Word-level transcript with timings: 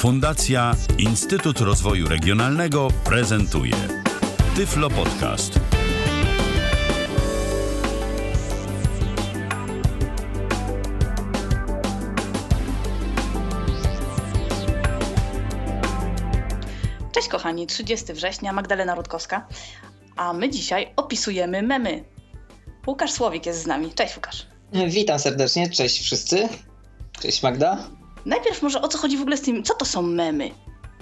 Fundacja 0.00 0.76
Instytut 0.98 1.60
Rozwoju 1.60 2.08
Regionalnego 2.08 2.88
prezentuje 3.04 3.74
Tyflo 4.56 4.90
Podcast. 4.90 5.60
Cześć 17.12 17.28
kochani, 17.28 17.66
30 17.66 18.12
września, 18.12 18.52
Magdalena 18.52 18.94
Rutkowska, 18.94 19.46
a 20.16 20.32
my 20.32 20.50
dzisiaj 20.50 20.92
opisujemy 20.96 21.62
memy. 21.62 22.04
Łukasz 22.86 23.12
Słowik 23.12 23.46
jest 23.46 23.62
z 23.62 23.66
nami. 23.66 23.92
Cześć 23.94 24.16
Łukasz. 24.16 24.46
Witam 24.86 25.18
serdecznie, 25.18 25.70
cześć 25.70 26.00
wszyscy. 26.00 26.48
Cześć 27.20 27.42
Magda. 27.42 27.99
Najpierw 28.26 28.62
może 28.62 28.82
o 28.82 28.88
co 28.88 28.98
chodzi 28.98 29.16
w 29.16 29.20
ogóle 29.20 29.36
z 29.36 29.40
tym, 29.40 29.62
co 29.62 29.74
to 29.74 29.84
są 29.84 30.02
memy? 30.02 30.50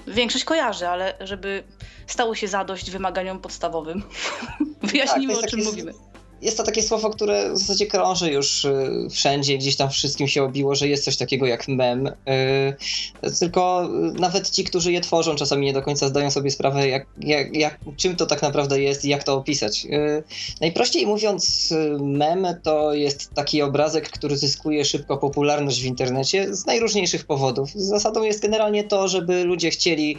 Większość 0.06 0.44
kojarzy, 0.44 0.88
ale 0.88 1.14
żeby 1.20 1.64
stało 2.06 2.34
się 2.34 2.48
zadość 2.48 2.90
wymaganiom 2.90 3.40
podstawowym, 3.40 4.02
wyjaśnijmy 4.82 5.34
Tak, 5.34 5.44
o 5.44 5.46
czym 5.46 5.64
mówimy. 5.64 5.94
Jest 6.42 6.56
to 6.56 6.62
takie 6.62 6.82
słowo, 6.82 7.10
które 7.10 7.52
w 7.52 7.58
zasadzie 7.58 7.86
krąży 7.86 8.30
już 8.30 8.64
y, 8.64 9.06
wszędzie, 9.10 9.58
gdzieś 9.58 9.76
tam 9.76 9.90
wszystkim 9.90 10.28
się 10.28 10.42
obiło, 10.42 10.74
że 10.74 10.88
jest 10.88 11.04
coś 11.04 11.16
takiego 11.16 11.46
jak 11.46 11.68
mem. 11.68 12.06
Y, 12.06 12.12
Tylko 13.40 13.88
y, 14.16 14.20
nawet 14.20 14.50
ci, 14.50 14.64
którzy 14.64 14.92
je 14.92 15.00
tworzą, 15.00 15.36
czasami 15.36 15.66
nie 15.66 15.72
do 15.72 15.82
końca 15.82 16.08
zdają 16.08 16.30
sobie 16.30 16.50
sprawę, 16.50 16.88
jak, 16.88 17.06
jak, 17.20 17.56
jak, 17.56 17.78
czym 17.96 18.16
to 18.16 18.26
tak 18.26 18.42
naprawdę 18.42 18.82
jest 18.82 19.04
i 19.04 19.08
jak 19.08 19.24
to 19.24 19.34
opisać. 19.34 19.86
Najprościej 20.60 21.06
mówiąc, 21.06 21.74
mem 22.00 22.46
to 22.62 22.94
jest 22.94 23.34
taki 23.34 23.62
obrazek, 23.62 24.10
który 24.10 24.36
zyskuje 24.36 24.84
szybko 24.84 25.16
popularność 25.16 25.82
w 25.82 25.84
internecie 25.84 26.54
z 26.54 26.66
najróżniejszych 26.66 27.24
powodów. 27.24 27.70
Zasadą 27.74 28.22
jest 28.22 28.42
generalnie 28.42 28.84
to, 28.84 29.08
żeby 29.08 29.44
ludzie 29.44 29.70
chcieli 29.70 30.18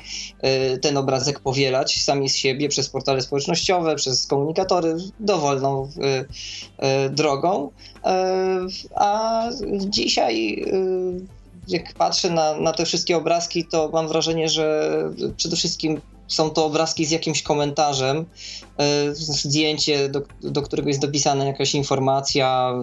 ten 0.81 0.97
obrazek 0.97 1.39
powielać 1.39 2.03
sami 2.03 2.29
z 2.29 2.35
siebie 2.35 2.69
przez 2.69 2.89
portale 2.89 3.21
społecznościowe, 3.21 3.95
przez 3.95 4.27
komunikatory 4.27 4.95
dowolną 5.19 5.89
y, 6.09 6.25
y, 7.05 7.09
drogą. 7.09 7.69
Y, 7.69 8.09
A 8.95 9.43
dzisiaj, 9.75 10.53
y, 10.53 11.21
jak 11.67 11.93
patrzę 11.93 12.29
na, 12.29 12.59
na 12.59 12.71
te 12.71 12.85
wszystkie 12.85 13.17
obrazki, 13.17 13.65
to 13.65 13.89
mam 13.93 14.07
wrażenie, 14.07 14.49
że 14.49 14.91
przede 15.37 15.55
wszystkim 15.55 16.01
są 16.27 16.49
to 16.49 16.65
obrazki 16.65 17.05
z 17.05 17.11
jakimś 17.11 17.43
komentarzem, 17.43 18.25
zdjęcie, 19.11 20.09
do, 20.09 20.21
do 20.41 20.61
którego 20.61 20.87
jest 20.87 21.01
dopisana 21.01 21.45
jakaś 21.45 21.75
informacja, 21.75 22.73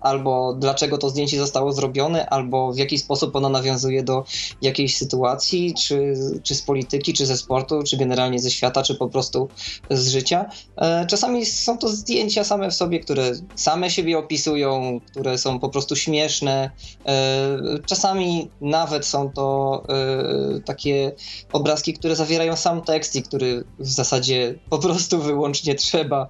albo 0.00 0.54
dlaczego 0.54 0.98
to 0.98 1.10
zdjęcie 1.10 1.38
zostało 1.38 1.72
zrobione, 1.72 2.28
albo 2.30 2.72
w 2.72 2.78
jaki 2.78 2.98
sposób 2.98 3.36
ono 3.36 3.48
nawiązuje 3.48 4.02
do 4.02 4.24
jakiejś 4.62 4.96
sytuacji, 4.96 5.74
czy, 5.74 6.14
czy 6.42 6.54
z 6.54 6.62
polityki, 6.62 7.12
czy 7.12 7.26
ze 7.26 7.36
sportu, 7.36 7.82
czy 7.82 7.96
generalnie 7.96 8.38
ze 8.38 8.50
świata, 8.50 8.82
czy 8.82 8.94
po 8.94 9.08
prostu 9.08 9.48
z 9.90 10.08
życia. 10.08 10.50
E, 10.76 11.06
Czasami 11.06 11.46
są 11.46 11.78
to 11.78 11.88
zdjęcia 11.88 12.44
same 12.44 12.70
w 12.70 12.74
sobie, 12.74 13.00
które 13.00 13.32
same 13.54 13.90
siebie 13.90 14.18
opisują, 14.18 15.00
które 15.10 15.38
są 15.38 15.58
po 15.58 15.68
prostu 15.68 15.96
śmieszne. 15.96 16.70
E, 17.06 17.58
Czasami 17.86 18.50
nawet 18.60 19.06
są 19.06 19.30
to 19.30 19.82
e, 19.88 20.60
takie 20.60 21.12
obrazki, 21.52 21.94
które 21.94 22.16
zawierają 22.16 22.56
sam 22.56 22.82
tekst 22.82 23.16
i 23.16 23.22
który 23.22 23.64
w 23.78 23.88
zasadzie 23.88 24.54
po 24.70 24.78
prostu 24.78 25.18
wyłącznie 25.22 25.74
trzeba, 25.74 26.28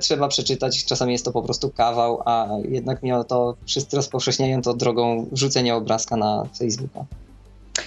trzeba 0.00 0.28
przeczytać. 0.28 0.84
Czasami 0.84 1.12
jest 1.12 1.24
to 1.24 1.32
po 1.32 1.42
prostu 1.42 1.70
kawał, 1.70 2.22
a 2.24 2.48
jednak 2.84 3.02
mimo 3.02 3.24
to 3.24 3.56
wszyscy 3.66 3.96
rozpowszechniają 3.96 4.62
to 4.62 4.74
drogą 4.74 5.28
wrzucenia 5.32 5.76
obrazka 5.76 6.16
na 6.16 6.44
Facebooka. 6.58 7.04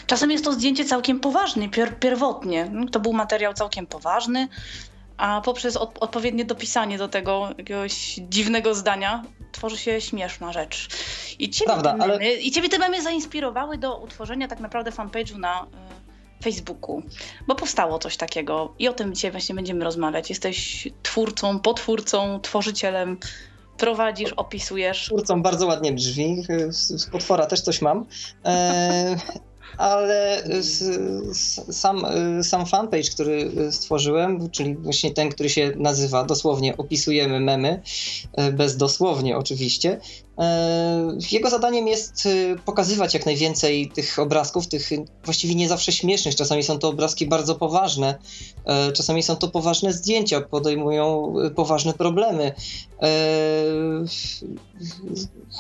Czasem 0.08 0.32
jest 0.32 0.44
to 0.44 0.54
zdjęcie 0.54 0.86
całkiem 0.86 1.20
poważne, 1.20 1.70
pier 1.70 2.00
pierwotnie. 2.00 2.72
To 2.92 3.00
był 3.00 3.14
materiał 3.14 3.54
całkiem 3.54 3.88
poważny, 3.88 4.48
a 5.18 5.42
poprzez 5.42 5.78
od 5.78 5.98
odpowiednie 6.00 6.46
dopisanie 6.46 6.98
do 6.98 7.08
tego 7.08 7.50
jakiegoś 7.58 8.20
dziwnego 8.30 8.76
zdania 8.76 9.24
tworzy 9.52 9.78
się 9.78 10.02
śmieszna 10.02 10.54
rzecz. 10.54 10.88
I 11.40 11.50
ciebie, 11.50 11.66
Prawda, 11.66 11.92
te, 11.92 11.98
memy, 11.98 12.14
ale- 12.14 12.34
I 12.34 12.52
ciebie 12.52 12.70
te 12.70 12.80
memy 12.80 13.02
zainspirowały 13.02 13.78
do 13.78 13.98
utworzenia 13.98 14.48
tak 14.48 14.60
naprawdę 14.60 14.92
fanpage'u 14.92 15.40
na 15.40 15.64
y, 15.64 16.44
Facebooku, 16.44 17.02
bo 17.48 17.56
powstało 17.56 18.00
coś 18.00 18.18
takiego 18.18 18.74
i 18.80 18.88
o 18.88 18.94
tym 18.94 19.16
dzisiaj 19.16 19.32
właśnie 19.32 19.56
będziemy 19.56 19.84
rozmawiać. 19.86 20.30
Jesteś 20.30 20.88
twórcą, 21.04 21.60
potwórcą, 21.60 22.40
tworzycielem, 22.40 23.18
prowadzisz, 23.78 24.34
opisujesz. 24.34 25.06
Twórcą 25.06 25.42
bardzo 25.42 25.68
ładnie 25.68 25.94
brzmi, 25.94 26.44
z, 26.70 27.02
z 27.02 27.06
potwora 27.06 27.46
też 27.46 27.62
coś 27.62 27.82
mam. 27.82 28.06
E, 28.46 29.16
ale 29.78 30.44
s, 30.44 30.82
s, 31.32 31.78
sam, 31.78 32.06
sam 32.44 32.66
fanpage, 32.66 33.10
który 33.14 33.52
stworzyłem, 33.72 34.50
czyli 34.50 34.76
właśnie 34.76 35.12
ten, 35.12 35.30
który 35.30 35.50
się 35.50 35.72
nazywa 35.76 36.24
dosłownie 36.24 36.78
Opisujemy 36.78 37.40
memy, 37.40 37.82
e, 38.34 38.52
bez 38.52 38.78
dosłownie 38.78 39.38
oczywiście, 39.38 40.00
jego 41.32 41.50
zadaniem 41.50 41.88
jest 41.88 42.26
e, 42.26 42.56
pokazywać 42.66 43.14
jak 43.14 43.26
najwięcej 43.26 43.90
tych 43.90 44.20
obrazków, 44.20 44.68
tych 44.68 44.90
właściwie 45.24 45.56
nie 45.56 45.70
zawsze 45.70 45.92
śmiesznych, 45.92 46.36
czasami 46.36 46.64
są 46.64 46.80
to 46.80 46.88
obrazki 46.88 47.28
bardzo 47.28 47.56
poważne, 47.56 48.20
e, 48.66 48.92
czasami 48.92 49.24
są 49.24 49.36
to 49.36 49.48
poważne 49.48 49.94
zdjęcia, 49.94 50.42
podejmują 50.42 51.34
e, 51.40 51.50
poważne 51.50 51.94
problemy. 51.94 52.54
E, 53.02 53.08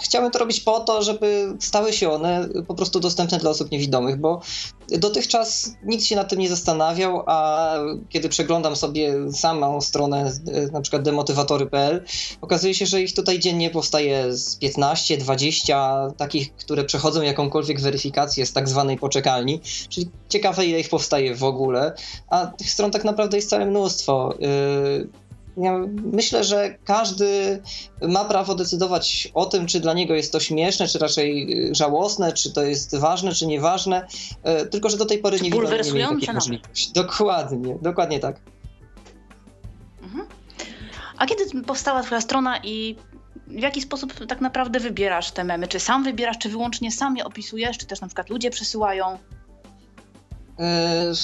Chciałem 0.03 0.31
to 0.31 0.39
robić 0.39 0.59
po 0.59 0.79
to, 0.79 1.03
żeby 1.03 1.55
stały 1.59 1.93
się 1.93 2.11
one 2.11 2.49
po 2.67 2.75
prostu 2.75 2.99
dostępne 2.99 3.37
dla 3.37 3.49
osób 3.49 3.71
niewidomych, 3.71 4.17
bo 4.17 4.41
dotychczas 4.89 5.71
nikt 5.83 6.03
się 6.03 6.15
nad 6.15 6.29
tym 6.29 6.39
nie 6.39 6.49
zastanawiał, 6.49 7.23
a 7.25 7.73
kiedy 8.09 8.29
przeglądam 8.29 8.75
sobie 8.75 9.31
samą 9.33 9.81
stronę, 9.81 10.31
e, 10.47 10.71
na 10.71 10.81
przykład 10.81 11.01
demotywatory.pl, 11.01 12.03
okazuje 12.41 12.73
się, 12.73 12.85
że 12.85 13.01
ich 13.01 13.13
tutaj 13.13 13.39
dziennie 13.39 13.69
powstaje 13.69 14.33
z 14.33 14.55
15, 14.55 14.66
20 15.17 16.11
takich, 16.17 16.55
które 16.55 16.83
przechodzą 16.83 17.21
jakąkolwiek 17.21 17.81
weryfikację 17.81 18.45
z 18.45 18.53
tak 18.53 18.69
zwanej 18.69 18.97
poczekalni, 18.97 19.61
czyli 19.89 20.09
ciekawe 20.29 20.65
ile 20.65 20.79
ich 20.79 20.89
powstaje 20.89 21.35
w 21.35 21.43
ogóle, 21.43 21.93
a 22.29 22.47
tych 22.47 22.71
stron 22.71 22.91
tak 22.91 23.03
naprawdę 23.03 23.37
jest 23.37 23.49
całe 23.49 23.65
mnóstwo. 23.65 24.33
Yy, 24.39 25.07
ja 25.57 25.79
myślę, 26.13 26.43
że 26.43 26.77
każdy 26.83 27.61
ma 28.01 28.25
prawo 28.25 28.55
decydować 28.55 29.31
o 29.33 29.45
tym, 29.45 29.67
czy 29.67 29.79
dla 29.79 29.93
niego 29.93 30.13
jest 30.13 30.31
to 30.31 30.39
śmieszne, 30.39 30.87
czy 30.87 30.99
raczej 30.99 31.53
y, 31.69 31.75
żałosne, 31.75 32.33
czy 32.33 32.53
to 32.53 32.63
jest 32.63 32.95
ważne, 32.95 33.33
czy 33.33 33.47
nieważne. 33.47 34.07
E, 34.43 34.65
Tylko, 34.65 34.89
że 34.89 34.97
do 34.97 35.05
tej 35.05 35.19
pory 35.19 35.39
nie 35.41 35.51
widziałem 35.51 36.19
takiej 36.19 36.35
możliwości. 36.35 36.93
Dokładnie, 36.93 37.77
dokładnie 37.81 38.19
tak. 38.19 38.39
Mhm. 40.03 40.27
A 41.17 41.25
kiedy 41.25 41.61
powstała 41.61 42.03
twoja 42.03 42.21
strona 42.21 42.59
i 42.63 42.95
w 43.47 43.61
jaki 43.61 43.81
sposób 43.81 44.25
tak 44.25 44.41
naprawdę 44.41 44.79
wybierasz 44.79 45.31
te 45.31 45.43
memy? 45.43 45.67
Czy 45.67 45.79
sam 45.79 46.03
wybierasz, 46.03 46.37
czy 46.37 46.49
wyłącznie 46.49 46.91
sam 46.91 47.17
je 47.17 47.25
opisujesz, 47.25 47.77
czy 47.77 47.85
też 47.85 48.01
na 48.01 48.07
przykład 48.07 48.29
ludzie 48.29 48.49
przesyłają? 48.49 49.17
E, 50.59 51.15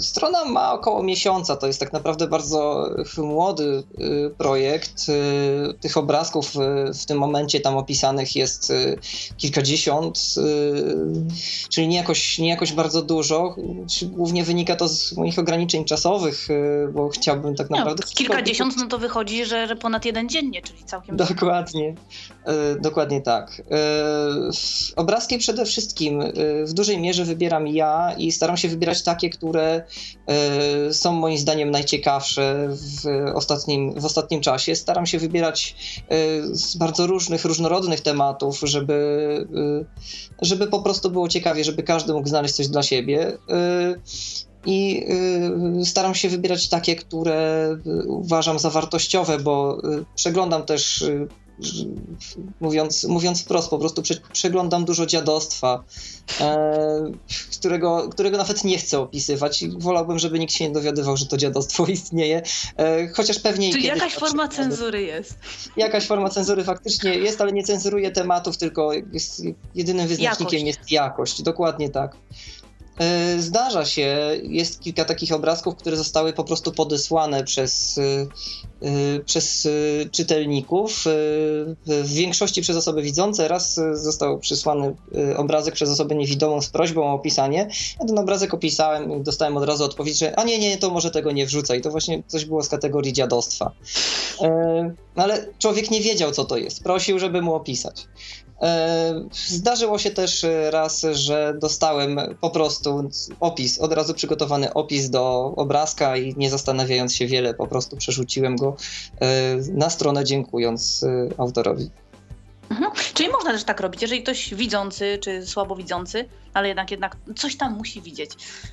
Strona 0.00 0.44
ma 0.44 0.72
około 0.72 1.02
miesiąca, 1.02 1.56
to 1.56 1.66
jest 1.66 1.80
tak 1.80 1.92
naprawdę 1.92 2.26
bardzo 2.26 2.90
młody 3.18 3.82
e, 3.98 4.30
projekt. 4.30 5.06
Tych 5.80 5.96
obrazków 5.96 6.52
w 7.00 7.06
tym 7.06 7.18
momencie 7.18 7.60
tam 7.60 7.76
opisanych 7.76 8.36
jest 8.36 8.72
kilkadziesiąt, 9.36 10.34
czyli 11.68 11.88
nie 11.88 11.96
jakoś, 11.96 12.38
nie 12.38 12.48
jakoś 12.48 12.72
bardzo 12.72 13.02
dużo. 13.02 13.56
Głównie 14.02 14.44
wynika 14.44 14.76
to 14.76 14.88
z 14.88 15.16
moich 15.16 15.38
ograniczeń 15.38 15.84
czasowych, 15.84 16.48
bo 16.92 17.08
chciałbym 17.08 17.54
tak 17.54 17.70
No, 17.70 17.76
naprawdę... 17.76 18.02
wszystko 18.02 18.24
kilkadziesiąt, 18.24 18.76
no 18.76 18.86
to 18.86 18.98
wychodzi, 18.98 19.44
że, 19.44 19.66
że 19.66 19.76
ponad 19.76 20.04
jeden 20.04 20.28
dziennie, 20.28 20.62
czyli 20.62 20.84
całkiem 20.84 21.16
Dokładnie, 21.16 21.94
dokładnie 22.80 23.20
tak. 23.20 23.62
Obrazki 24.96 25.38
przede 25.38 25.64
wszystkim 25.64 26.22
w 26.64 26.72
dużej 26.72 26.98
mierze 26.98 27.24
wybieram 27.24 27.68
ja 27.68 28.14
i 28.18 28.32
staram 28.32 28.56
się 28.56 28.68
wybierać 28.68 28.79
takie, 29.04 29.30
które 29.30 29.84
e, 30.26 30.92
są 30.94 31.12
moim 31.12 31.38
zdaniem 31.38 31.70
najciekawsze 31.70 32.68
w 32.70 33.06
ostatnim, 33.34 34.00
w 34.00 34.04
ostatnim 34.04 34.40
czasie. 34.40 34.76
Staram 34.76 35.06
się 35.06 35.18
wybierać 35.18 35.76
e, 36.08 36.16
z 36.56 36.76
bardzo 36.76 37.06
różnych, 37.06 37.44
różnorodnych 37.44 38.00
tematów, 38.00 38.60
żeby, 38.62 39.46
e, 40.40 40.44
żeby 40.46 40.66
po 40.66 40.82
prostu 40.82 41.10
było 41.10 41.28
ciekawie, 41.28 41.64
żeby 41.64 41.82
każdy 41.82 42.12
mógł 42.12 42.28
znaleźć 42.28 42.54
coś 42.54 42.68
dla 42.68 42.82
siebie. 42.82 43.38
I 44.66 45.06
staram 45.84 46.14
się 46.14 46.28
wybierać 46.28 46.68
takie, 46.68 46.96
które 46.96 47.68
uważam 48.06 48.58
za 48.58 48.70
wartościowe, 48.70 49.38
bo 49.38 49.82
przeglądam 50.14 50.62
też, 50.62 51.04
mówiąc, 52.60 53.04
mówiąc 53.04 53.42
wprost, 53.42 53.70
po 53.70 53.78
prostu 53.78 54.02
prze, 54.02 54.14
przeglądam 54.32 54.84
dużo 54.84 55.06
dziadostwa, 55.06 55.84
e, 56.40 57.12
którego, 57.58 58.08
którego 58.08 58.36
nawet 58.36 58.64
nie 58.64 58.78
chcę 58.78 58.98
opisywać. 58.98 59.62
I 59.62 59.70
wolałbym, 59.78 60.18
żeby 60.18 60.38
nikt 60.38 60.52
się 60.52 60.68
nie 60.68 60.74
dowiadywał, 60.74 61.16
że 61.16 61.26
to 61.26 61.36
dziadostwo 61.36 61.86
istnieje, 61.86 62.42
e, 62.76 63.08
chociaż 63.08 63.38
pewnie 63.38 63.72
Czyli 63.72 63.86
jakaś 63.86 64.14
forma 64.14 64.48
cenzury 64.48 65.02
jest. 65.02 65.34
Jakaś 65.76 66.06
forma 66.06 66.28
cenzury 66.28 66.64
faktycznie 66.64 67.14
jest, 67.14 67.40
ale 67.40 67.52
nie 67.52 67.62
cenzuruje 67.62 68.10
tematów, 68.10 68.56
tylko 68.56 68.92
jest, 69.12 69.42
jedynym 69.74 70.08
wyznacznikiem 70.08 70.58
Jakość. 70.58 70.78
jest 70.78 70.90
jakość. 70.90 71.42
Dokładnie 71.42 71.90
tak. 71.90 72.16
Zdarza 73.38 73.84
się, 73.84 74.30
jest 74.42 74.80
kilka 74.80 75.04
takich 75.04 75.32
obrazków, 75.32 75.76
które 75.76 75.96
zostały 75.96 76.32
po 76.32 76.44
prostu 76.44 76.72
podesłane 76.72 77.44
przez 77.44 78.00
Y, 78.82 79.24
przez 79.24 79.66
y, 79.66 80.08
czytelników, 80.12 81.04
w 81.86 82.12
większości 82.12 82.62
przez 82.62 82.76
osoby 82.76 83.02
widzące. 83.02 83.48
Raz 83.48 83.80
został 83.92 84.38
przysłany 84.38 84.94
obrazek 85.36 85.74
przez 85.74 85.90
osobę 85.90 86.14
niewidomą 86.14 86.62
z 86.62 86.68
prośbą 86.68 87.02
o 87.02 87.12
opisanie. 87.12 87.68
Ja 88.00 88.06
ten 88.06 88.18
obrazek 88.18 88.54
opisałem 88.54 89.22
dostałem 89.22 89.56
od 89.56 89.64
razu 89.64 89.84
odpowiedź, 89.84 90.18
że 90.18 90.38
a 90.38 90.44
nie, 90.44 90.58
nie, 90.58 90.78
to 90.78 90.90
może 90.90 91.10
tego 91.10 91.32
nie 91.32 91.46
wrzucaj. 91.46 91.80
To 91.80 91.90
właśnie 91.90 92.22
coś 92.26 92.44
było 92.44 92.62
z 92.62 92.68
kategorii 92.68 93.12
dziadostwa. 93.12 93.72
Ale 95.16 95.46
człowiek 95.58 95.90
nie 95.90 96.00
wiedział, 96.00 96.30
co 96.30 96.44
to 96.44 96.56
jest. 96.56 96.82
Prosił, 96.82 97.18
żeby 97.18 97.42
mu 97.42 97.54
opisać. 97.54 98.06
Zdarzyło 99.32 99.98
się 99.98 100.10
też 100.10 100.46
raz, 100.70 101.06
że 101.12 101.54
dostałem 101.58 102.20
po 102.40 102.50
prostu 102.50 103.10
opis, 103.40 103.78
od 103.78 103.92
razu 103.92 104.14
przygotowany 104.14 104.74
opis 104.74 105.10
do 105.10 105.52
obrazka 105.56 106.16
i 106.16 106.34
nie 106.36 106.50
zastanawiając 106.50 107.14
się 107.14 107.26
wiele, 107.26 107.54
po 107.54 107.66
prostu 107.66 107.96
przerzuciłem 107.96 108.56
go 108.56 108.76
e, 109.20 109.56
na 109.72 109.90
stronę, 109.90 110.24
dziękując 110.24 111.02
e, 111.02 111.28
autorowi. 111.38 111.90
Mhm. 112.70 112.90
Czyli 113.14 113.28
można 113.28 113.52
też 113.52 113.64
tak 113.64 113.80
robić, 113.80 114.02
jeżeli 114.02 114.22
ktoś 114.22 114.54
widzący 114.54 115.18
czy 115.20 115.46
słabowidzący, 115.46 116.28
ale 116.54 116.68
jednak 116.68 116.90
jednak 116.90 117.16
coś 117.36 117.56
tam 117.56 117.76
musi 117.76 118.02
widzieć. 118.02 118.30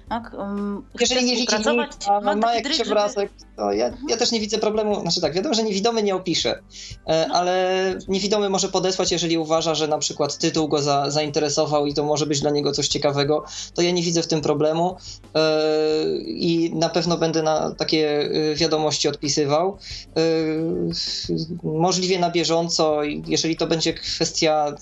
Tak? 0.10 0.34
Um, 0.34 0.86
jeżeli 1.00 1.26
nie 1.26 1.36
widzi 1.36 1.56
nic, 1.58 2.08
a 2.08 2.22
ma, 2.22 2.36
ma 2.36 2.56
jakiś 2.56 2.78
dryg, 2.78 2.88
obrazek, 2.88 3.32
to 3.58 3.72
ja, 3.72 3.86
mhm. 3.86 4.10
ja, 4.10 4.18
też 4.18 4.32
nie 4.32 4.40
widzę 4.40 4.58
problemu. 4.58 5.02
Znaczy 5.02 5.22
tak, 5.22 5.34
wiadomo, 5.34 5.56
że 5.56 5.64
niewidomy 5.64 6.04
nie 6.04 6.16
opisze, 6.16 6.60
e, 7.06 7.28
no. 7.28 7.36
ale 7.36 7.96
niewidomy 8.08 8.50
może 8.50 8.70
podesłać, 8.70 9.12
jeżeli 9.12 9.38
uważa, 9.38 9.76
że 9.76 9.88
na 9.88 9.98
przykład 9.98 10.38
tytuł 10.38 10.68
go 10.68 10.82
za, 10.82 11.12
zainteresował 11.12 11.86
i 11.86 11.94
to 11.94 12.04
może 12.04 12.26
być 12.26 12.42
dla 12.42 12.52
niego 12.52 12.72
coś 12.72 12.88
ciekawego, 12.88 13.44
to 13.74 13.82
ja 13.82 13.92
nie 13.92 14.04
widzę 14.04 14.24
w 14.24 14.28
tym 14.28 14.42
problemu 14.42 14.98
e, 15.36 15.40
i 16.26 16.72
na 16.76 16.90
pewno 16.90 17.18
będę 17.18 17.44
na 17.44 17.76
takie 17.76 18.20
e, 18.22 18.56
wiadomości 18.56 19.08
odpisywał. 19.08 19.78
Możliwie 21.64 22.20
na 22.20 22.32
bieżąco, 22.32 23.04
jeżeli 23.04 23.56
to 23.56 23.68
będzie 23.68 23.94
kwestia 23.94 24.76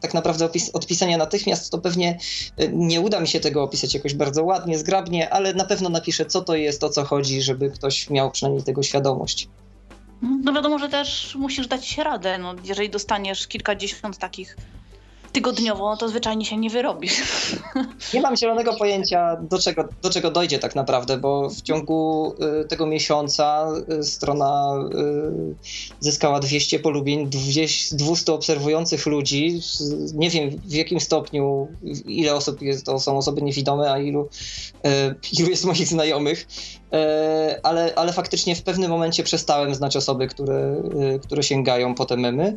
tak 0.00 0.14
naprawdę 0.14 0.44
opis, 0.44 0.70
odpisania 0.70 1.16
natychmiast, 1.16 1.70
to 1.70 1.78
pewnie 1.78 2.18
nie 2.72 3.00
uda 3.00 3.20
mi 3.20 3.28
się 3.28 3.40
tego 3.40 3.62
opisać 3.62 3.94
jakoś 3.94 4.14
bardzo 4.14 4.44
ładnie, 4.44 4.78
zgrabnie, 4.78 5.30
ale 5.30 5.54
na 5.54 5.64
pewno 5.64 5.88
napiszę, 5.88 6.26
co 6.26 6.40
to 6.40 6.54
jest, 6.54 6.84
o 6.84 6.88
co 6.88 7.04
chodzi, 7.04 7.42
żeby 7.42 7.70
ktoś 7.70 8.10
miał 8.10 8.30
przynajmniej 8.30 8.64
tego 8.64 8.82
świadomość. 8.82 9.48
No 10.22 10.52
wiadomo, 10.52 10.78
że 10.78 10.88
też 10.88 11.36
musisz 11.38 11.66
dać 11.66 11.86
się 11.86 12.04
radę. 12.04 12.38
No, 12.38 12.54
jeżeli 12.64 12.90
dostaniesz 12.90 13.46
kilkadziesiąt 13.46 14.18
takich 14.18 14.56
tygodniowo, 15.34 15.90
no 15.90 15.96
to 15.96 16.08
zwyczajnie 16.08 16.44
się 16.44 16.56
nie 16.56 16.70
wyrobisz. 16.70 17.22
Nie 18.14 18.20
mam 18.20 18.36
zielonego 18.36 18.74
pojęcia, 18.74 19.36
do 19.36 19.58
czego, 19.58 19.88
do 20.02 20.10
czego 20.10 20.30
dojdzie 20.30 20.58
tak 20.58 20.74
naprawdę, 20.74 21.16
bo 21.16 21.50
w 21.50 21.62
ciągu 21.62 22.34
y, 22.62 22.68
tego 22.68 22.86
miesiąca 22.86 23.68
y, 24.00 24.04
strona 24.04 24.74
y, 24.94 25.54
zyskała 26.00 26.40
200 26.40 26.78
polubień, 26.78 27.30
200 27.92 28.32
obserwujących 28.32 29.06
ludzi. 29.06 29.60
Nie 30.14 30.30
wiem 30.30 30.50
w 30.50 30.72
jakim 30.72 31.00
stopniu, 31.00 31.68
ile 32.06 32.34
osób 32.34 32.62
jest, 32.62 32.86
to 32.86 33.00
są 33.00 33.18
osoby 33.18 33.42
niewidome, 33.42 33.92
a 33.92 33.98
ilu, 33.98 34.28
ilu 35.38 35.50
jest 35.50 35.64
moich 35.64 35.88
znajomych. 35.88 36.46
Ale, 37.62 37.92
ale 37.96 38.12
faktycznie 38.12 38.56
w 38.56 38.62
pewnym 38.62 38.90
momencie 38.90 39.22
przestałem 39.22 39.74
znać 39.74 39.96
osoby, 39.96 40.26
które, 40.26 40.82
które 41.22 41.42
sięgają 41.42 41.94
po 41.94 42.04
te 42.04 42.16
memy. 42.16 42.56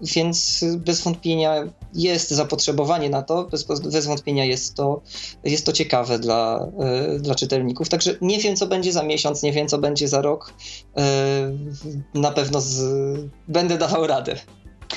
Więc 0.00 0.64
bez 0.76 1.00
wątpienia 1.00 1.54
jest 1.94 2.30
zapotrzebowanie 2.30 3.10
na 3.10 3.22
to, 3.22 3.44
bez, 3.44 3.64
bez 3.64 4.06
wątpienia 4.06 4.44
jest 4.44 4.74
to, 4.74 5.00
jest 5.44 5.66
to 5.66 5.72
ciekawe 5.72 6.18
dla, 6.18 6.68
e, 6.78 7.18
dla 7.18 7.34
czytelników. 7.34 7.88
Także 7.88 8.14
nie 8.20 8.38
wiem, 8.38 8.56
co 8.56 8.66
będzie 8.66 8.92
za 8.92 9.02
miesiąc, 9.02 9.42
nie 9.42 9.52
wiem, 9.52 9.68
co 9.68 9.78
będzie 9.78 10.08
za 10.08 10.22
rok. 10.22 10.52
E, 10.96 11.02
na 12.14 12.30
pewno 12.30 12.60
z, 12.60 12.84
będę 13.48 13.78
dawał 13.78 14.06
radę. 14.06 14.36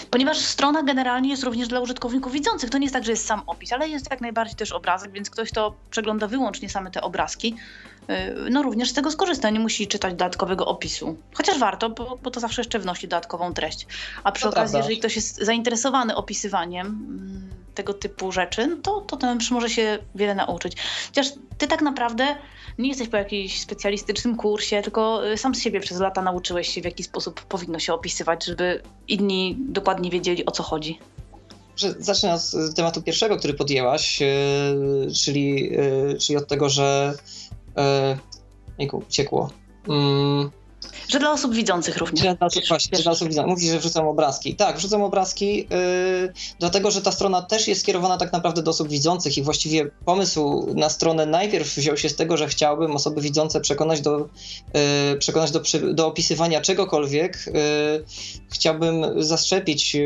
Ponieważ 0.10 0.38
strona 0.38 0.84
generalnie 0.84 1.30
jest 1.30 1.44
również 1.44 1.68
dla 1.68 1.80
użytkowników 1.80 2.34
widzących. 2.34 2.70
To 2.70 2.78
nie 2.78 2.86
jest 2.86 2.94
tak, 2.94 3.06
że 3.06 3.12
jest 3.12 3.26
sam 3.26 3.42
opis, 3.48 3.74
ale 3.74 3.90
jest 3.90 4.12
jak 4.12 4.22
najbardziej 4.22 4.56
też 4.56 4.72
obrazek, 4.72 5.12
więc 5.12 5.30
ktoś, 5.30 5.52
kto 5.52 5.74
przegląda 5.90 6.28
wyłącznie 6.28 6.70
same 6.70 6.92
te 6.92 7.02
obrazki, 7.02 7.56
no 8.52 8.64
również 8.64 8.90
z 8.90 8.94
tego 8.94 9.12
skorzysta, 9.12 9.50
nie 9.50 9.60
musi 9.60 9.88
czytać 9.88 10.14
dodatkowego 10.14 10.66
opisu. 10.66 11.18
Chociaż 11.34 11.60
warto, 11.60 11.90
bo, 11.90 12.18
bo 12.24 12.32
to 12.32 12.40
zawsze 12.40 12.62
jeszcze 12.62 12.80
wnosi 12.80 13.08
dodatkową 13.08 13.54
treść. 13.54 13.88
A 14.24 14.32
przy 14.32 14.44
to 14.44 14.50
okazji, 14.50 14.72
prawda. 14.72 14.78
jeżeli 14.78 15.00
ktoś 15.00 15.16
jest 15.16 15.38
zainteresowany 15.38 16.16
opisywaniem 16.16 16.88
mm, 16.88 17.50
tego 17.76 17.94
typu 17.94 18.32
rzeczy, 18.32 18.68
no 18.68 18.78
to, 18.82 19.02
to 19.02 19.18
ten 19.18 19.40
może 19.52 19.70
się 19.70 20.00
wiele 20.16 20.36
nauczyć. 20.36 20.74
Chociaż 21.08 21.28
ty 21.58 21.68
tak 21.68 21.82
naprawdę 21.82 22.36
nie 22.78 22.90
jesteś 22.90 23.08
po 23.08 23.18
jakimś 23.18 23.62
specjalistycznym 23.62 24.38
kursie, 24.38 24.82
tylko 24.82 25.32
y, 25.32 25.38
sam 25.38 25.56
z 25.56 25.62
siebie 25.62 25.80
przez 25.80 26.00
lata 26.00 26.22
nauczyłeś 26.22 26.70
się, 26.70 26.82
w 26.82 26.86
jaki 26.86 27.04
sposób 27.04 27.42
powinno 27.42 27.80
się 27.80 27.94
opisywać, 27.94 28.46
żeby 28.46 28.82
inni 29.08 29.58
dokładnie 29.60 30.10
wiedzyli, 30.10 30.46
o 30.46 30.52
co 30.52 30.64
chodzi. 30.64 31.00
Zacznę 32.00 32.34
od 32.34 32.42
tematu 32.76 33.02
pierwszego, 33.02 33.38
który 33.38 33.54
podjęłaś, 33.54 34.22
y, 34.22 35.14
czyli, 35.24 35.74
y, 35.80 36.18
czyli 36.20 36.38
od 36.38 36.48
tego, 36.48 36.70
że. 36.70 37.14
Jejku, 38.80 39.04
ciekło. 39.10 39.50
Mm, 39.88 40.52
że 41.08 41.20
dla 41.20 41.32
osób 41.32 41.54
widzących 41.54 41.98
również. 41.98 42.26
Że 42.26 42.36
dla 42.36 42.48
osób, 42.48 42.64
właśnie, 42.68 42.98
że 42.98 43.04
dla 43.04 43.12
osób 43.12 43.28
widzących. 43.28 43.50
Mówi, 43.50 43.70
że 43.70 43.80
wrzucam 43.80 44.08
obrazki. 44.08 44.56
Tak, 44.56 44.78
wrzucam 44.78 45.02
obrazki, 45.02 45.58
yy, 45.58 46.34
dlatego 46.60 46.92
że 46.92 47.02
ta 47.02 47.12
strona 47.12 47.42
też 47.42 47.68
jest 47.68 47.82
skierowana 47.82 48.18
tak 48.18 48.34
naprawdę 48.34 48.62
do 48.62 48.72
osób 48.72 48.90
widzących 48.90 49.38
i 49.38 49.42
właściwie 49.42 49.92
pomysł 50.06 50.74
na 50.76 50.90
stronę 50.90 51.26
najpierw 51.26 51.76
wziął 51.76 51.98
się 51.98 52.10
z 52.10 52.16
tego, 52.16 52.38
że 52.38 52.48
chciałbym 52.48 52.96
osoby 52.96 53.22
widzące 53.22 53.62
przekonać 53.62 54.02
do, 54.02 54.18
yy, 54.20 55.18
przekonać 55.20 55.52
do, 55.52 55.62
do 55.94 56.08
opisywania 56.08 56.62
czegokolwiek. 56.62 57.46
Yy, 57.48 57.54
chciałbym 58.50 59.24
zaszczepić 59.24 59.98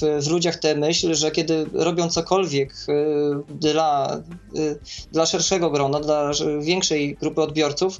w, 0.00 0.24
w 0.24 0.28
ludziach 0.30 0.56
tę 0.56 0.74
myśl, 0.74 1.14
że 1.14 1.30
kiedy 1.30 1.66
robią 1.72 2.08
cokolwiek 2.08 2.74
yy, 2.88 3.42
dla, 3.50 4.20
yy, 4.54 4.78
dla 5.12 5.26
szerszego 5.26 5.70
grona, 5.70 6.00
dla 6.00 6.30
większej 6.60 7.14
grupy 7.14 7.42
odbiorców, 7.42 7.98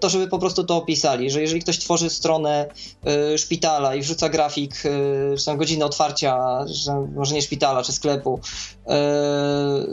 to 0.00 0.08
żeby 0.08 0.28
po 0.28 0.38
prostu 0.38 0.64
to 0.64 0.76
opisali, 0.76 1.30
że 1.30 1.40
jeżeli 1.40 1.60
ktoś 1.66 1.78
tworzy 1.78 2.10
stronę 2.10 2.66
y, 3.34 3.38
szpitala 3.38 3.94
i 3.94 4.00
wrzuca 4.00 4.28
grafik, 4.28 4.86
y, 4.86 5.34
czy 5.38 5.44
tam 5.44 5.56
godzinę 5.56 5.84
otwarcia, 5.84 6.64
że 6.66 7.06
może 7.14 7.34
nie 7.34 7.42
szpitala, 7.42 7.82
czy 7.82 7.92
sklepu, 7.92 8.34
y, 8.34 8.40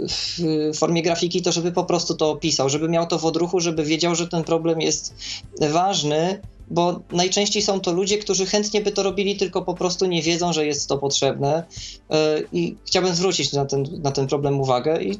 w 0.07 0.71
formie 0.77 1.01
grafiki, 1.01 1.41
to 1.41 1.51
żeby 1.51 1.71
po 1.71 1.83
prostu 1.83 2.15
to 2.15 2.29
opisał, 2.29 2.69
żeby 2.69 2.89
miał 2.89 3.07
to 3.07 3.19
w 3.19 3.25
odruchu, 3.25 3.59
żeby 3.59 3.83
wiedział, 3.83 4.15
że 4.15 4.27
ten 4.27 4.43
problem 4.43 4.81
jest 4.81 5.13
ważny, 5.71 6.41
bo 6.71 6.99
najczęściej 7.11 7.61
są 7.61 7.79
to 7.79 7.91
ludzie, 7.91 8.17
którzy 8.17 8.45
chętnie 8.45 8.81
by 8.81 8.91
to 8.91 9.03
robili, 9.03 9.37
tylko 9.37 9.61
po 9.61 9.73
prostu 9.73 10.05
nie 10.05 10.21
wiedzą, 10.21 10.53
że 10.53 10.65
jest 10.65 10.89
to 10.89 10.97
potrzebne. 10.97 11.63
I 12.51 12.75
chciałbym 12.85 13.15
zwrócić 13.15 13.53
na 13.53 13.65
ten, 13.65 13.85
na 14.03 14.11
ten 14.11 14.27
problem 14.27 14.59
uwagę 14.59 15.03
i 15.03 15.19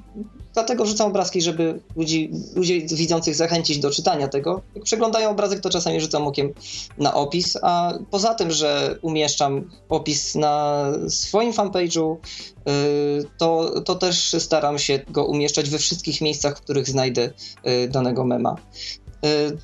Dlatego 0.54 0.86
wrzucam 0.86 1.08
obrazki, 1.08 1.42
żeby 1.42 1.80
ludzi, 1.96 2.32
ludzi 2.56 2.88
widzących 2.92 3.36
zachęcić 3.36 3.80
do 3.80 3.92
czytania 3.92 4.28
tego. 4.28 4.62
Jak 4.76 4.84
przeglądają 4.84 5.30
obrazek, 5.30 5.60
to 5.60 5.70
czasami 5.70 6.02
rzucam 6.02 6.28
okiem 6.28 6.54
na 6.98 7.14
opis, 7.14 7.58
a 7.62 7.94
poza 8.12 8.34
tym, 8.34 8.52
że 8.52 9.00
umieszczam 9.02 9.70
opis 9.90 10.36
na 10.36 10.86
swoim 11.08 11.54
fanpage'u, 11.54 12.16
y, 12.16 13.26
to, 13.38 13.82
to 13.82 13.96
też 13.96 14.36
staram 14.40 14.80
się 14.80 15.00
go 15.10 15.26
umieszczać 15.26 15.70
we 15.70 15.78
wszystkich 15.78 16.22
miejscach, 16.22 16.58
w 16.58 16.62
których 16.62 16.90
znajdę 16.90 17.32
y, 17.68 17.88
danego 17.88 18.26
mema. 18.26 18.56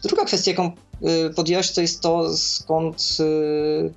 Druga 0.03 0.25
kwestia, 0.25 0.51
jaką 0.51 0.71
podjęłaś, 1.35 1.71
to 1.71 1.81
jest 1.81 2.01
to, 2.01 2.37
skąd, 2.37 3.17
y, 3.19 3.93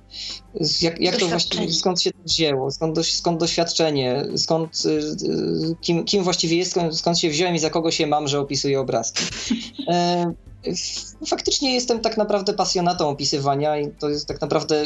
jak, 0.81 1.01
jak 1.01 1.17
to 1.17 1.27
właściwie, 1.27 1.73
skąd 1.73 2.01
się 2.01 2.11
to 2.11 2.17
wzięło, 2.25 2.71
skąd, 2.71 3.07
skąd 3.07 3.39
doświadczenie, 3.39 4.25
skąd, 4.35 4.83
y, 4.85 5.75
kim, 5.81 6.03
kim 6.03 6.23
właściwie 6.23 6.57
jest, 6.57 6.71
skąd, 6.71 6.97
skąd 6.97 7.19
się 7.19 7.29
wziąłem 7.29 7.55
i 7.55 7.59
za 7.59 7.69
kogo 7.69 7.91
się 7.91 8.07
mam, 8.07 8.27
że 8.27 8.39
opisuję 8.39 8.79
obrazki. 8.79 9.23
E, 9.87 10.33
faktycznie 11.27 11.73
jestem 11.73 11.99
tak 11.99 12.17
naprawdę 12.17 12.53
pasjonatą 12.53 13.09
opisywania 13.09 13.77
i 13.77 13.91
to 13.91 14.09
jest 14.09 14.27
tak 14.27 14.41
naprawdę, 14.41 14.85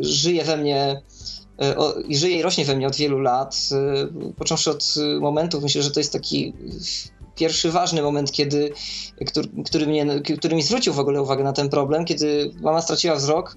żyje 0.00 0.44
we 0.44 0.56
mnie 0.56 1.02
i 2.08 2.16
żyje 2.16 2.36
i 2.36 2.42
rośnie 2.42 2.64
we 2.64 2.76
mnie 2.76 2.86
od 2.86 2.96
wielu 2.96 3.18
lat. 3.18 3.68
Począwszy 4.36 4.70
od 4.70 4.94
momentu, 5.20 5.60
myślę, 5.60 5.82
że 5.82 5.90
to 5.90 6.00
jest 6.00 6.12
taki 6.12 6.52
pierwszy 7.34 7.70
ważny 7.70 8.02
moment, 8.02 8.32
kiedy, 8.32 8.72
który, 9.26 9.48
który, 9.64 9.86
mnie, 9.86 10.06
który 10.38 10.56
mi 10.56 10.62
zwrócił 10.62 10.92
w 10.92 10.98
ogóle 10.98 11.22
uwagę 11.22 11.44
na 11.44 11.52
ten 11.52 11.68
problem, 11.68 12.04
kiedy 12.04 12.50
mama 12.60 12.82
straciła 12.82 13.14
wzrok, 13.14 13.56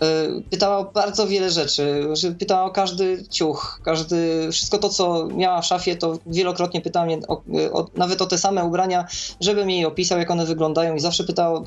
e, 0.00 0.06
pytała 0.50 0.78
o 0.78 0.84
bardzo 0.84 1.26
wiele 1.26 1.50
rzeczy, 1.50 2.04
pytała 2.38 2.64
o 2.64 2.70
każdy 2.70 3.24
ciuch, 3.30 3.80
każdy, 3.84 4.48
wszystko 4.52 4.78
to, 4.78 4.88
co 4.88 5.26
miała 5.26 5.62
w 5.62 5.66
szafie, 5.66 5.96
to 5.96 6.18
wielokrotnie 6.26 6.80
pytała 6.80 7.06
mnie 7.06 7.18
o, 7.28 7.42
o, 7.72 7.86
nawet 7.94 8.22
o 8.22 8.26
te 8.26 8.38
same 8.38 8.64
ubrania, 8.64 9.06
żebym 9.40 9.70
jej 9.70 9.84
opisał, 9.84 10.18
jak 10.18 10.30
one 10.30 10.46
wyglądają 10.46 10.94
i 10.94 11.00
zawsze 11.00 11.24
pytała 11.24 11.58
o, 11.58 11.64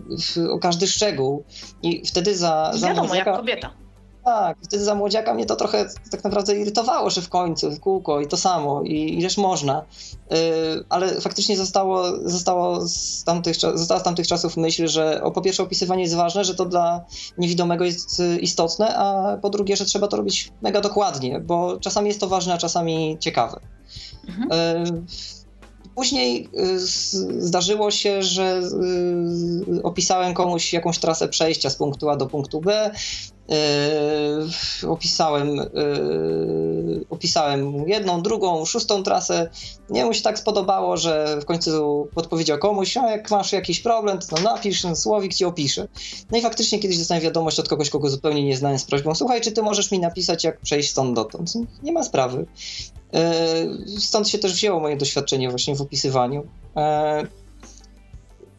o 0.52 0.60
każdy 0.60 0.88
szczegół. 0.88 1.44
I 1.84 2.06
wtedy 2.08 2.38
za... 2.38 2.72
Wiadomo, 2.82 3.08
za 3.08 3.16
jak 3.16 3.36
kobieta 3.36 3.79
Tak, 4.30 4.58
wtedy 4.64 4.84
za 4.84 4.96
młodziaka 4.96 5.34
mnie 5.34 5.46
to 5.46 5.56
trochę 5.56 5.90
tak 6.12 6.24
naprawdę 6.24 6.56
irytowało, 6.56 7.10
że 7.10 7.22
w 7.22 7.30
końcu, 7.30 7.80
kółko 7.82 8.22
i 8.22 8.28
to 8.28 8.38
samo, 8.38 8.82
i 8.84 9.18
ileż 9.18 9.38
można. 9.38 9.86
Yy, 10.32 10.38
ale 10.90 11.22
faktycznie 11.22 11.58
zostało, 11.58 12.04
zostało, 12.30 12.88
z 12.88 13.24
tamtych, 13.24 13.56
została 13.56 14.00
z 14.00 14.04
tamtych 14.04 14.28
czasów 14.28 14.58
myśl, 14.58 14.88
że 14.88 15.24
o, 15.24 15.32
po 15.32 15.42
pierwsze 15.42 15.64
opisywanie 15.64 16.04
jest 16.04 16.16
ważne, 16.16 16.44
że 16.44 16.56
to 16.56 16.66
dla 16.66 17.06
niewidomego 17.38 17.86
jest 17.86 18.20
y, 18.20 18.40
istotne, 18.40 18.98
a 18.98 19.38
po 19.38 19.50
drugie, 19.50 19.76
że 19.76 19.86
trzeba 19.86 20.08
to 20.08 20.18
robić 20.18 20.52
mega 20.62 20.82
dokładnie, 20.82 21.40
bo 21.40 21.78
czasami 21.80 22.08
jest 22.08 22.20
to 22.20 22.28
ważne, 22.28 22.54
a 22.54 22.58
czasami 22.58 23.18
ciekawe. 23.20 23.60
Mhm. 24.28 24.50
Yy, 24.86 25.04
Później 25.96 26.50
y, 26.60 26.80
zdarzyło 27.40 27.92
się, 27.92 28.24
że 28.24 28.62
y, 29.78 29.84
opisałem 29.84 30.34
komuś 30.34 30.74
jakąś 30.74 31.00
trasę 31.00 31.28
przejścia 31.28 31.70
z 31.70 31.76
punktu 31.76 32.10
A 32.10 32.16
do 32.16 32.26
punktu 32.26 32.62
B. 32.62 32.92
Y, 34.82 34.88
opisałem, 34.88 35.60
opisałem 37.10 37.64
mu 37.64 37.88
jedną, 37.88 38.22
drugą, 38.22 38.66
szóstą 38.66 39.04
trasę. 39.04 39.50
Nie 39.90 40.06
mu 40.06 40.14
się 40.14 40.22
tak 40.22 40.40
spodobało, 40.40 40.98
że 40.98 41.38
w 41.42 41.46
końcu 41.46 42.08
podpowiedział 42.16 42.58
komuś, 42.58 42.98
a 42.98 43.12
jak 43.12 43.32
masz 43.32 43.52
jakiś 43.52 43.80
problem, 43.80 44.20
to 44.30 44.42
napisz, 44.42 44.86
słowik 44.96 45.34
ci 45.34 45.46
opiszę. 45.46 45.88
No 46.32 46.38
i 46.38 46.42
faktycznie 46.42 46.80
kiedyś 46.80 46.98
dostałem 46.98 47.24
wiadomość 47.24 47.60
od 47.60 47.70
kogoś, 47.70 47.90
kogo 47.90 48.10
zupełnie 48.10 48.44
nie 48.44 48.58
znałem 48.58 48.80
z 48.80 48.86
prośbą, 48.86 49.16
słuchaj, 49.16 49.42
czy 49.42 49.52
ty 49.52 49.62
możesz 49.62 49.92
mi 49.92 50.00
napisać, 50.00 50.44
jak 50.44 50.60
przejść 50.60 50.90
stąd 50.90 51.16
dotąd? 51.16 51.54
Nie 51.84 51.92
ma 51.92 52.04
sprawy. 52.04 52.46
E, 53.14 53.44
stąd 53.98 54.30
się 54.30 54.38
też 54.38 54.54
wzięło 54.54 54.80
moje 54.80 54.98
doświadczenie 54.98 55.50
właśnie 55.50 55.76
w 55.76 55.82
opisywaniu. 55.82 56.48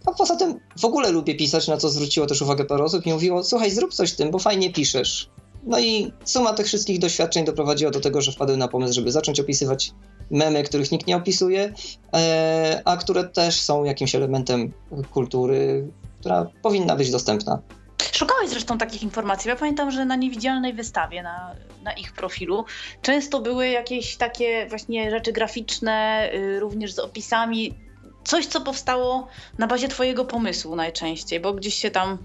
A 0.07 0.12
poza 0.12 0.37
tym 0.37 0.61
w 0.78 0.85
ogóle 0.85 1.11
lubię 1.11 1.35
pisać, 1.35 1.69
na 1.69 1.76
co 1.76 1.88
zwróciło 1.88 2.26
też 2.26 2.42
uwagę 2.42 2.64
parę 2.64 2.85
osób 2.85 3.07
i 3.07 3.12
mówiło, 3.12 3.45
słuchaj, 3.45 3.71
zrób 3.71 3.95
coś 3.95 4.12
tym, 4.12 4.30
bo 4.30 4.38
fajnie 4.38 4.73
piszesz. 4.73 5.30
No 5.64 5.78
i 5.78 6.12
suma 6.25 6.52
tych 6.52 6.66
wszystkich 6.66 6.99
doświadczeń 6.99 7.45
doprowadziła 7.45 7.90
do 7.90 8.00
tego, 8.00 8.21
że 8.21 8.33
wpadłem 8.33 8.59
na 8.59 8.69
pomysł, 8.69 8.95
żeby 8.95 9.12
zacząć 9.12 9.40
opisywać 9.40 9.92
memy, 10.30 10.62
których 10.62 10.92
nikt 10.92 11.07
nie 11.07 11.16
opisuje, 11.16 11.73
e, 12.14 12.83
a 12.85 12.97
które 12.97 13.25
też 13.25 13.61
są 13.61 13.85
jakimś 13.85 14.14
elementem 14.14 14.73
kultury, 15.12 15.88
która 16.21 16.47
powinna 16.62 16.97
być 16.97 17.11
dostępna. 17.11 17.62
Szukałeś 18.12 18.49
zresztą 18.50 18.78
takich 18.78 19.02
informacji. 19.02 19.49
Ja 19.49 19.57
pamiętam, 19.57 19.90
że 19.90 20.04
na 20.04 20.16
niewidzialnej 20.16 20.75
wystawie, 20.75 21.23
na, 21.23 21.54
na 21.83 21.92
ich 21.92 22.12
profilu, 22.12 22.64
często 23.02 23.40
były 23.40 23.69
jakieś 23.69 24.16
takie 24.16 24.66
właśnie 24.69 25.11
rzeczy 25.11 25.33
graficzne, 25.33 26.28
y, 26.35 26.61
również 26.61 26.92
z 26.92 26.99
opisami. 26.99 27.75
Coś, 28.30 28.46
co 28.46 28.60
powstało 28.60 29.26
na 29.58 29.66
bazie 29.66 29.88
Twojego 29.88 30.25
pomysłu 30.25 30.76
najczęściej, 30.76 31.40
bo 31.40 31.52
gdzieś 31.52 31.75
się 31.75 31.90
tam 31.90 32.18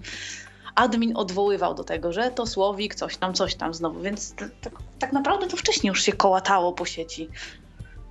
admin 0.74 1.16
odwoływał 1.16 1.74
do 1.74 1.84
tego, 1.84 2.12
że 2.12 2.30
to 2.30 2.46
słowik, 2.46 2.94
coś 2.94 3.16
tam, 3.16 3.34
coś 3.34 3.54
tam 3.54 3.74
znowu, 3.74 4.00
więc 4.00 4.34
tak, 4.34 4.72
tak 4.98 5.12
naprawdę 5.12 5.46
to 5.46 5.56
wcześniej 5.56 5.88
już 5.88 6.02
się 6.02 6.12
kołatało 6.12 6.72
po 6.72 6.84
sieci. 6.84 7.28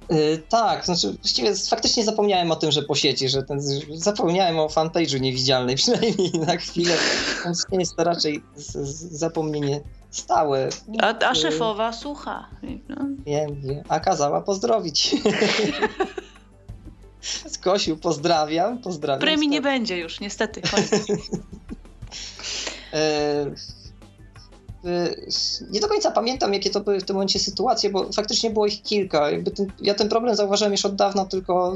Yy, 0.10 0.44
tak, 0.50 0.86
znaczy 0.86 1.14
właściwie 1.14 1.56
faktycznie 1.56 2.06
zapomniałem 2.06 2.52
o 2.52 2.56
tym, 2.56 2.72
że 2.72 2.82
po 2.82 2.96
sieci, 2.96 3.30
że 3.30 3.44
ten, 3.44 3.62
zapomniałem 3.94 4.60
o 4.60 4.68
fanpage'u 4.68 5.22
niewidzialnej, 5.22 5.76
przynajmniej 5.84 6.32
na 6.48 6.58
chwilę. 6.58 6.96
Jest 7.72 7.96
to 7.96 8.04
raczej 8.04 8.44
z, 8.56 8.72
z 8.72 9.20
zapomnienie 9.20 9.82
stałe. 10.12 10.70
A, 11.02 11.26
a 11.26 11.30
yy, 11.30 11.36
szefowa 11.36 11.94
słucha. 11.94 12.50
No. 12.90 12.96
Wiem, 13.26 13.62
wiem. 13.62 13.84
A 13.90 14.00
kazała 14.00 14.42
pozdrowić. 14.42 15.16
Skosił, 17.48 17.98
pozdrawiam, 17.98 18.78
pozdrawiam. 18.78 19.22
Premii 19.22 19.48
nie 19.48 19.62
będzie 19.62 19.98
już, 19.98 20.20
niestety. 20.20 20.62
nie 25.72 25.80
do 25.80 25.88
końca 25.88 26.12
pamiętam, 26.12 26.54
jakie 26.54 26.70
to 26.70 26.82
były 26.82 27.00
w 27.00 27.04
tym 27.04 27.16
momencie 27.16 27.40
sytuacje, 27.40 27.90
bo 27.90 28.14
faktycznie 28.14 28.50
było 28.50 28.66
ich 28.66 28.82
kilka. 28.82 29.28
Ten, 29.56 29.72
ja 29.82 29.94
ten 29.94 30.10
problem 30.10 30.36
zauważyłem 30.36 30.72
już 30.72 30.86
od 30.86 30.96
dawna, 30.96 31.26
tylko 31.26 31.76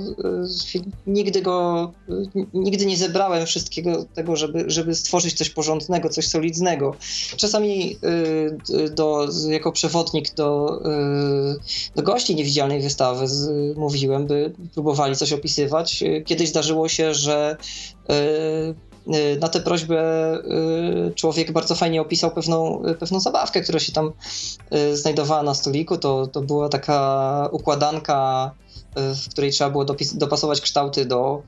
y, 0.75 0.82
nigdy 1.08 1.42
go, 1.42 1.92
y, 2.10 2.46
nigdy 2.54 2.86
nie 2.86 2.98
zebrałem 2.98 3.46
wszystkiego 3.46 4.06
tego, 4.13 4.36
żeby, 4.36 4.63
żeby 4.68 4.96
stworzyć 4.96 5.34
coś 5.34 5.50
porządnego, 5.50 6.10
coś 6.10 6.28
solidnego. 6.28 6.96
Czasami 7.38 7.98
do, 8.92 9.28
jako 9.50 9.72
przewodnik 9.72 10.34
do, 10.34 10.82
do 11.96 12.04
gości 12.04 12.36
niewidzialnej 12.36 12.82
wystawy 12.82 13.25
mówiłem, 13.75 14.28
by 14.28 14.54
próbowali 14.74 15.16
coś 15.16 15.34
opisywać. 15.34 16.04
Kiedyś 16.25 16.50
zdarzyło 16.50 16.89
się, 16.89 17.13
że 17.13 17.58
Y, 18.10 18.88
na 19.39 19.48
tę 19.48 19.60
prośbę 19.60 20.34
y, 21.10 21.13
człowiek 21.16 21.51
bardzo 21.51 21.75
fajnie 21.75 22.01
opisał 22.01 22.32
pewną, 22.32 22.86
y, 22.86 22.96
pewną 22.96 23.20
zabawkę, 23.20 23.62
która 23.62 23.80
się 23.80 23.92
tam 23.92 24.12
znajdowała 24.94 25.44
na 25.44 25.54
stoliku. 25.54 25.98
To, 25.98 26.28
to 26.28 26.42
była 26.42 26.70
taka 26.70 27.50
układanka, 27.51 28.51
w 28.96 29.30
której 29.30 29.51
trzeba 29.51 29.70
było 29.70 29.86
dopis, 29.86 30.16
dopasować 30.16 30.62
kształty 30.62 31.06
do, 31.06 31.42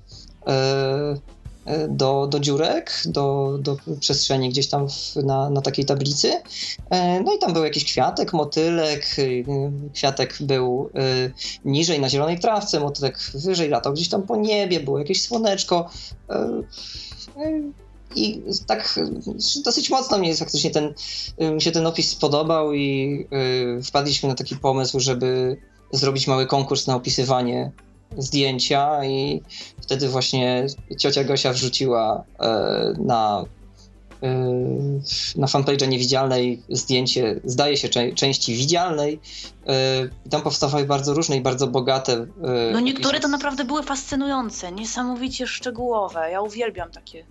do, 1.89 2.27
do 2.27 2.39
dziurek, 2.39 2.91
do, 3.05 3.57
do 3.61 3.77
przestrzeni 3.99 4.49
gdzieś 4.49 4.67
tam 4.67 4.89
w, 4.89 5.15
na, 5.15 5.49
na 5.49 5.61
takiej 5.61 5.85
tablicy. 5.85 6.41
No 7.25 7.33
i 7.35 7.39
tam 7.39 7.53
był 7.53 7.63
jakiś 7.63 7.85
kwiatek, 7.85 8.33
motylek. 8.33 9.05
Kwiatek 9.93 10.37
był 10.41 10.89
niżej 11.65 11.99
na 11.99 12.09
zielonej 12.09 12.39
trawce, 12.39 12.79
motylek 12.79 13.19
wyżej 13.33 13.69
latał 13.69 13.93
gdzieś 13.93 14.09
tam 14.09 14.23
po 14.23 14.35
niebie, 14.35 14.79
było 14.79 14.99
jakieś 14.99 15.23
słoneczko. 15.23 15.89
I 18.15 18.41
tak 18.67 18.99
dosyć 19.65 19.89
mocno 19.89 20.17
mnie 20.17 20.35
faktycznie 20.35 20.71
ten, 20.71 20.93
mi 21.53 21.61
się 21.61 21.71
ten 21.71 21.87
opis 21.87 22.09
spodobał 22.09 22.73
i 22.73 23.19
y, 23.79 23.83
wpadliśmy 23.83 24.29
na 24.29 24.35
taki 24.35 24.55
pomysł, 24.55 24.99
żeby 24.99 25.57
zrobić 25.91 26.27
mały 26.27 26.45
konkurs 26.45 26.87
na 26.87 26.95
opisywanie 26.95 27.71
zdjęcia 28.17 29.05
i 29.05 29.41
wtedy 29.81 30.09
właśnie 30.09 30.67
ciocia 30.99 31.23
Gosia 31.23 31.53
wrzuciła 31.53 32.23
e, 32.39 32.93
na 32.99 33.45
y, 34.23 35.39
na 35.39 35.47
fanpage 35.47 35.87
niewidzialnej 35.87 36.61
zdjęcie, 36.69 37.39
zdaje 37.43 37.77
się, 37.77 37.89
części 38.15 38.53
widzialnej. 38.55 39.19
Y, 40.25 40.29
tam 40.29 40.41
powstawały 40.41 40.85
bardzo 40.85 41.13
różne 41.13 41.37
i 41.37 41.41
bardzo 41.41 41.67
bogate. 41.67 42.25
No 42.73 42.79
niektóre 42.79 43.19
to 43.19 43.27
naprawdę 43.27 43.65
były 43.65 43.83
fascynujące, 43.83 44.71
niesamowicie 44.71 45.47
szczegółowe. 45.47 46.31
Ja 46.31 46.41
uwielbiam 46.41 46.91
takie 46.91 47.25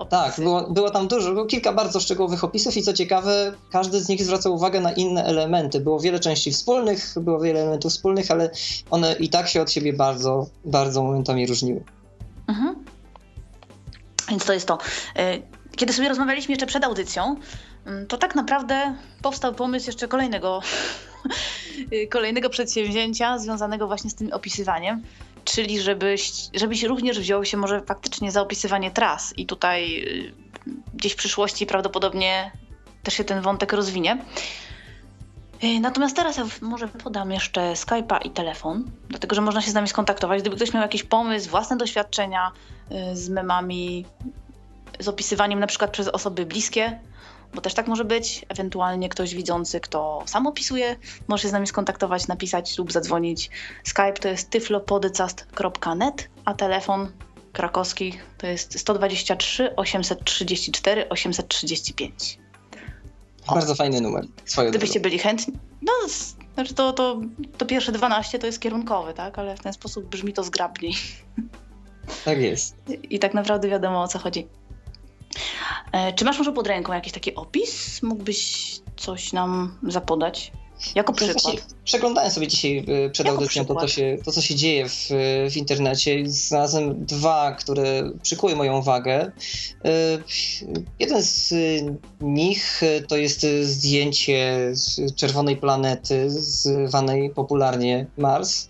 Opisy. 0.00 0.10
Tak, 0.10 0.40
było, 0.40 0.62
było 0.62 0.90
tam 0.90 1.08
dużo, 1.08 1.32
było 1.32 1.46
kilka 1.46 1.72
bardzo 1.72 2.00
szczegółowych 2.00 2.44
opisów 2.44 2.76
i 2.76 2.82
co 2.82 2.92
ciekawe, 2.92 3.52
każdy 3.70 4.00
z 4.00 4.08
nich 4.08 4.24
zwracał 4.24 4.54
uwagę 4.54 4.80
na 4.80 4.92
inne 4.92 5.24
elementy. 5.24 5.80
Było 5.80 6.00
wiele 6.00 6.20
części 6.20 6.52
wspólnych, 6.52 7.14
było 7.20 7.40
wiele 7.40 7.60
elementów 7.60 7.92
wspólnych, 7.92 8.30
ale 8.30 8.50
one 8.90 9.12
i 9.12 9.28
tak 9.28 9.48
się 9.48 9.62
od 9.62 9.70
siebie 9.70 9.92
bardzo, 9.92 10.46
bardzo 10.64 11.02
momentami 11.02 11.46
różniły. 11.46 11.84
Mhm. 12.48 12.84
Więc 14.28 14.44
to 14.44 14.52
jest 14.52 14.66
to. 14.66 14.78
E, 15.16 15.38
kiedy 15.76 15.92
sobie 15.92 16.08
rozmawialiśmy 16.08 16.52
jeszcze 16.52 16.66
przed 16.66 16.84
audycją, 16.84 17.36
to 18.08 18.18
tak 18.18 18.34
naprawdę 18.34 18.94
powstał 19.22 19.54
pomysł 19.54 19.86
jeszcze 19.86 20.08
kolejnego, 20.08 20.60
kolejnego 22.10 22.50
przedsięwzięcia 22.50 23.38
związanego 23.38 23.86
właśnie 23.86 24.10
z 24.10 24.14
tym 24.14 24.32
opisywaniem 24.32 25.02
czyli 25.50 25.80
żebyś, 25.80 26.32
żebyś 26.54 26.82
również 26.82 27.18
wziął 27.20 27.44
się 27.44 27.56
może 27.56 27.80
faktycznie 27.80 28.30
za 28.32 28.42
opisywanie 28.42 28.90
tras 28.90 29.38
i 29.38 29.46
tutaj 29.46 30.02
y, 30.02 30.34
gdzieś 30.94 31.12
w 31.12 31.16
przyszłości 31.16 31.66
prawdopodobnie 31.66 32.52
też 33.02 33.14
się 33.14 33.24
ten 33.24 33.40
wątek 33.40 33.72
rozwinie. 33.72 34.24
Y, 35.64 35.80
natomiast 35.80 36.16
teraz 36.16 36.36
ja 36.36 36.46
może 36.60 36.88
podam 36.88 37.30
jeszcze 37.32 37.72
Skype'a 37.72 38.18
i 38.26 38.30
telefon, 38.30 38.90
dlatego 39.08 39.34
że 39.34 39.42
można 39.42 39.62
się 39.62 39.70
z 39.70 39.74
nami 39.74 39.88
skontaktować. 39.88 40.40
Gdyby 40.40 40.56
ktoś 40.56 40.72
miał 40.72 40.82
jakiś 40.82 41.02
pomysł, 41.02 41.50
własne 41.50 41.76
doświadczenia 41.76 42.52
y, 43.12 43.16
z 43.16 43.28
memami, 43.28 44.06
z 45.00 45.08
opisywaniem 45.08 45.60
na 45.60 45.66
przykład 45.66 45.90
przez 45.90 46.08
osoby 46.08 46.46
bliskie, 46.46 47.00
bo 47.54 47.60
też 47.60 47.74
tak 47.74 47.86
może 47.86 48.04
być. 48.04 48.44
Ewentualnie 48.48 49.08
ktoś 49.08 49.34
widzący, 49.34 49.80
kto 49.80 50.22
sam 50.26 50.46
opisuje, 50.46 50.96
może 51.28 51.42
się 51.42 51.48
z 51.48 51.52
nami 51.52 51.66
skontaktować, 51.66 52.28
napisać 52.28 52.78
lub 52.78 52.92
zadzwonić. 52.92 53.50
Skype 53.84 54.12
to 54.12 54.28
jest 54.28 54.50
tyflopodcast.net, 54.50 56.28
a 56.44 56.54
telefon 56.54 57.12
krakowski 57.52 58.18
to 58.38 58.46
jest 58.46 58.78
123 58.78 59.76
834 59.76 61.08
835. 61.08 62.38
O. 63.46 63.54
Bardzo 63.54 63.74
fajny 63.74 64.00
numer. 64.00 64.24
Swoją 64.44 64.70
Gdybyście 64.70 65.00
byli 65.00 65.18
chętni. 65.18 65.54
No, 65.82 65.92
znaczy 66.54 66.74
to, 66.74 66.92
to, 66.92 67.20
to 67.58 67.66
pierwsze 67.66 67.92
12 67.92 68.38
to 68.38 68.46
jest 68.46 68.60
kierunkowy, 68.60 69.14
tak? 69.14 69.38
Ale 69.38 69.56
w 69.56 69.60
ten 69.60 69.72
sposób 69.72 70.04
brzmi 70.04 70.32
to 70.32 70.42
zgrabniej. 70.42 70.94
Tak 72.24 72.38
jest. 72.38 72.76
I 73.10 73.18
tak 73.18 73.34
naprawdę 73.34 73.68
wiadomo 73.68 74.02
o 74.02 74.08
co 74.08 74.18
chodzi. 74.18 74.46
E, 75.92 76.12
czy 76.12 76.24
masz 76.24 76.38
może 76.38 76.52
pod 76.52 76.66
ręką 76.66 76.92
jakiś 76.92 77.12
taki 77.12 77.34
opis? 77.34 78.02
Mógłbyś 78.02 78.70
coś 78.96 79.32
nam 79.32 79.78
zapodać? 79.88 80.52
Jako 80.94 81.12
przykład. 81.12 81.66
Przeglądałem 81.84 82.30
sobie 82.30 82.48
dzisiaj 82.48 82.84
przed 83.12 83.26
jako 83.26 83.38
audycją 83.38 83.64
to, 83.64 83.74
to, 83.74 83.88
się, 83.88 84.18
to, 84.24 84.32
co 84.32 84.42
się 84.42 84.54
dzieje 84.54 84.88
w, 84.88 85.08
w 85.50 85.56
internecie. 85.56 86.22
Znalazłem 86.26 87.04
dwa, 87.04 87.52
które 87.52 88.10
przykuły 88.22 88.56
moją 88.56 88.78
uwagę. 88.78 89.32
Jeden 90.98 91.22
z 91.22 91.54
nich 92.20 92.80
to 93.08 93.16
jest 93.16 93.46
zdjęcie 93.62 94.72
czerwonej 95.16 95.56
planety, 95.56 96.30
zwanej 96.30 97.30
popularnie 97.30 98.06
Mars 98.18 98.68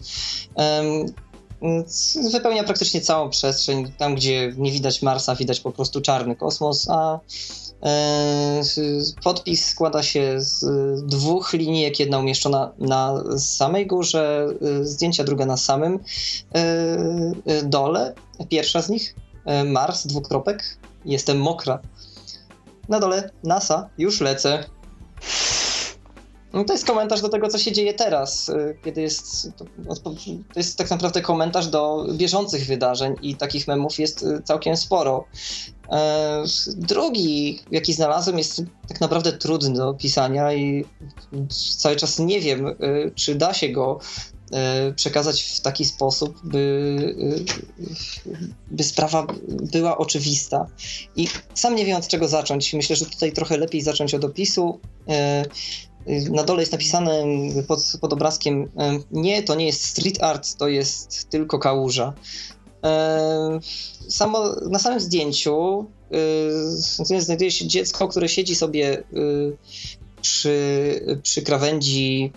wypełnia 2.32 2.64
praktycznie 2.64 3.00
całą 3.00 3.30
przestrzeń. 3.30 3.92
Tam, 3.98 4.14
gdzie 4.14 4.52
nie 4.56 4.72
widać 4.72 5.02
Marsa, 5.02 5.34
widać 5.34 5.60
po 5.60 5.72
prostu 5.72 6.00
czarny 6.00 6.36
kosmos, 6.36 6.88
a 6.90 7.20
e, 7.82 8.62
podpis 9.24 9.64
składa 9.64 10.02
się 10.02 10.34
z 10.38 10.64
dwóch 11.06 11.52
linijek, 11.52 12.00
jedna 12.00 12.18
umieszczona 12.18 12.72
na 12.78 13.24
samej 13.38 13.86
górze 13.86 14.46
e, 14.80 14.84
zdjęcia, 14.84 15.24
druga 15.24 15.46
na 15.46 15.56
samym 15.56 15.98
e, 16.52 17.62
dole. 17.64 18.14
Pierwsza 18.48 18.82
z 18.82 18.88
nich, 18.88 19.14
Mars, 19.66 20.06
dwukropek, 20.06 20.78
jestem 21.04 21.40
mokra. 21.40 21.78
Na 22.88 23.00
dole 23.00 23.30
NASA, 23.44 23.88
już 23.98 24.20
lecę. 24.20 24.64
No 26.52 26.64
to 26.64 26.72
jest 26.72 26.86
komentarz 26.86 27.20
do 27.20 27.28
tego, 27.28 27.48
co 27.48 27.58
się 27.58 27.72
dzieje 27.72 27.94
teraz, 27.94 28.48
y, 28.48 28.76
kiedy 28.84 29.00
jest. 29.00 29.50
To, 29.56 29.64
jest 30.56 30.78
tak 30.78 30.90
naprawdę 30.90 31.20
komentarz 31.22 31.68
do 31.68 32.06
bieżących 32.12 32.66
wydarzeń 32.66 33.14
i 33.22 33.36
takich 33.36 33.68
memów 33.68 33.98
jest 33.98 34.22
y, 34.22 34.42
całkiem 34.44 34.76
sporo. 34.76 35.24
E, 35.92 36.44
drugi, 36.76 37.60
jaki 37.70 37.92
znalazłem, 37.92 38.38
jest 38.38 38.62
tak 38.88 39.00
naprawdę 39.00 39.32
trudny 39.32 39.74
do 39.74 39.88
opisania 39.88 40.52
i 40.54 40.84
cały 41.78 41.96
czas 41.96 42.18
nie 42.18 42.40
wiem, 42.40 42.66
y, 42.66 43.12
czy 43.14 43.34
da 43.34 43.54
się 43.54 43.68
go 43.68 43.98
przekazać 44.96 45.42
w 45.42 45.60
taki 45.60 45.84
sposób, 45.84 46.40
by, 46.44 47.14
by 48.70 48.84
sprawa 48.84 49.26
była 49.48 49.98
oczywista. 49.98 50.66
I 51.16 51.28
sam 51.54 51.76
nie 51.76 51.84
wiem 51.84 51.96
od 51.96 52.08
czego 52.08 52.28
zacząć. 52.28 52.74
Myślę, 52.74 52.96
że 52.96 53.06
tutaj 53.06 53.32
trochę 53.32 53.58
lepiej 53.58 53.82
zacząć 53.82 54.14
od 54.14 54.24
opisu. 54.24 54.80
E, 56.06 56.30
na 56.30 56.44
dole 56.44 56.62
jest 56.62 56.72
napisane 56.72 57.24
pod, 57.68 57.92
pod 58.00 58.12
obrazkiem 58.12 58.70
nie, 59.10 59.42
to 59.42 59.54
nie 59.54 59.66
jest 59.66 59.84
street 59.84 60.22
art, 60.22 60.56
to 60.56 60.68
jest 60.68 61.30
tylko 61.30 61.58
kałuża. 61.58 62.12
Samo, 64.08 64.44
na 64.70 64.78
samym 64.78 65.00
zdjęciu 65.00 65.86
y, 67.14 67.20
znajduje 67.20 67.50
się 67.50 67.66
dziecko, 67.66 68.08
które 68.08 68.28
siedzi 68.28 68.54
sobie 68.54 69.02
przy, 70.20 71.18
przy 71.22 71.42
krawędzi 71.42 72.32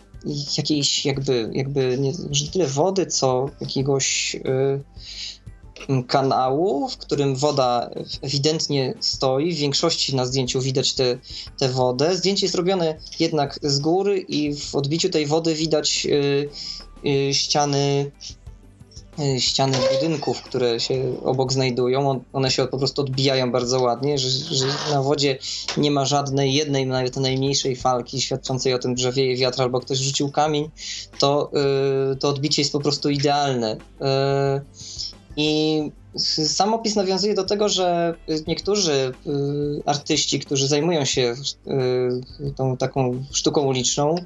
jakiejś 0.58 1.06
jakby, 1.06 1.50
jakby 1.54 1.98
nie, 1.98 2.12
nie 2.12 2.52
tyle 2.54 2.68
wody, 2.68 3.06
co 3.06 3.50
jakiegoś 3.62 4.36
kanału, 6.08 6.90
w 6.90 6.98
którym 6.98 7.36
woda 7.36 7.90
ewidentnie 8.22 8.94
stoi. 9.00 9.54
W 9.54 9.58
większości 9.58 10.16
na 10.16 10.26
zdjęciu 10.26 10.62
widać 10.62 10.94
tę 11.58 11.70
wodę. 11.70 12.18
Zdjęcie 12.18 12.46
jest 12.46 12.56
robione 12.56 12.96
jednak 13.20 13.60
z 13.62 13.80
góry 13.80 14.20
i 14.20 14.56
w 14.56 14.76
odbiciu 14.76 15.10
tej 15.10 15.26
wody 15.26 15.56
widać 15.56 16.06
y, 16.06 16.50
y, 17.10 17.34
ściany 17.34 18.12
y, 19.20 19.42
ściany 19.42 19.78
budynków, 19.94 20.42
które 20.42 20.80
się 20.80 21.16
obok 21.24 21.54
znajdują. 21.54 22.24
One 22.34 22.52
się 22.52 22.68
po 22.68 22.78
prostu 22.78 23.02
odbijają 23.02 23.52
bardzo 23.52 23.82
ładnie, 23.82 24.18
że, 24.18 24.30
że, 24.30 24.66
na 24.92 25.02
wodzie 25.02 25.38
nie 25.78 25.92
ma 25.92 26.06
żadnej 26.06 26.54
jednej, 26.54 26.86
nawet 26.86 27.18
najmniejszej 27.18 27.76
falki 27.76 28.22
świadczącej 28.22 28.74
o 28.74 28.80
tym, 28.80 28.98
że 28.98 29.12
wieje 29.12 29.38
wiatr 29.38 29.62
albo 29.62 29.80
ktoś 29.80 29.98
rzucił 29.98 30.32
kamień, 30.32 30.70
to, 31.20 31.52
to 32.20 32.30
odbicie 32.30 32.62
jest 32.62 32.72
po 32.72 32.80
prostu 32.80 33.10
idealne. 33.10 33.78
I 35.38 35.92
sam 36.48 36.74
opis 36.74 36.96
nawiązuje 36.96 37.34
do 37.34 37.44
tego, 37.44 37.70
że 37.70 38.16
niektórzy 38.48 38.92
y, 38.92 39.12
artyści, 39.86 40.40
którzy 40.40 40.68
zajmują 40.68 41.06
się 41.06 41.36
y, 42.48 42.52
tą 42.56 42.78
taką 42.78 43.24
sztuką 43.32 43.62
uliczną, 43.62 44.16
y, 44.16 44.24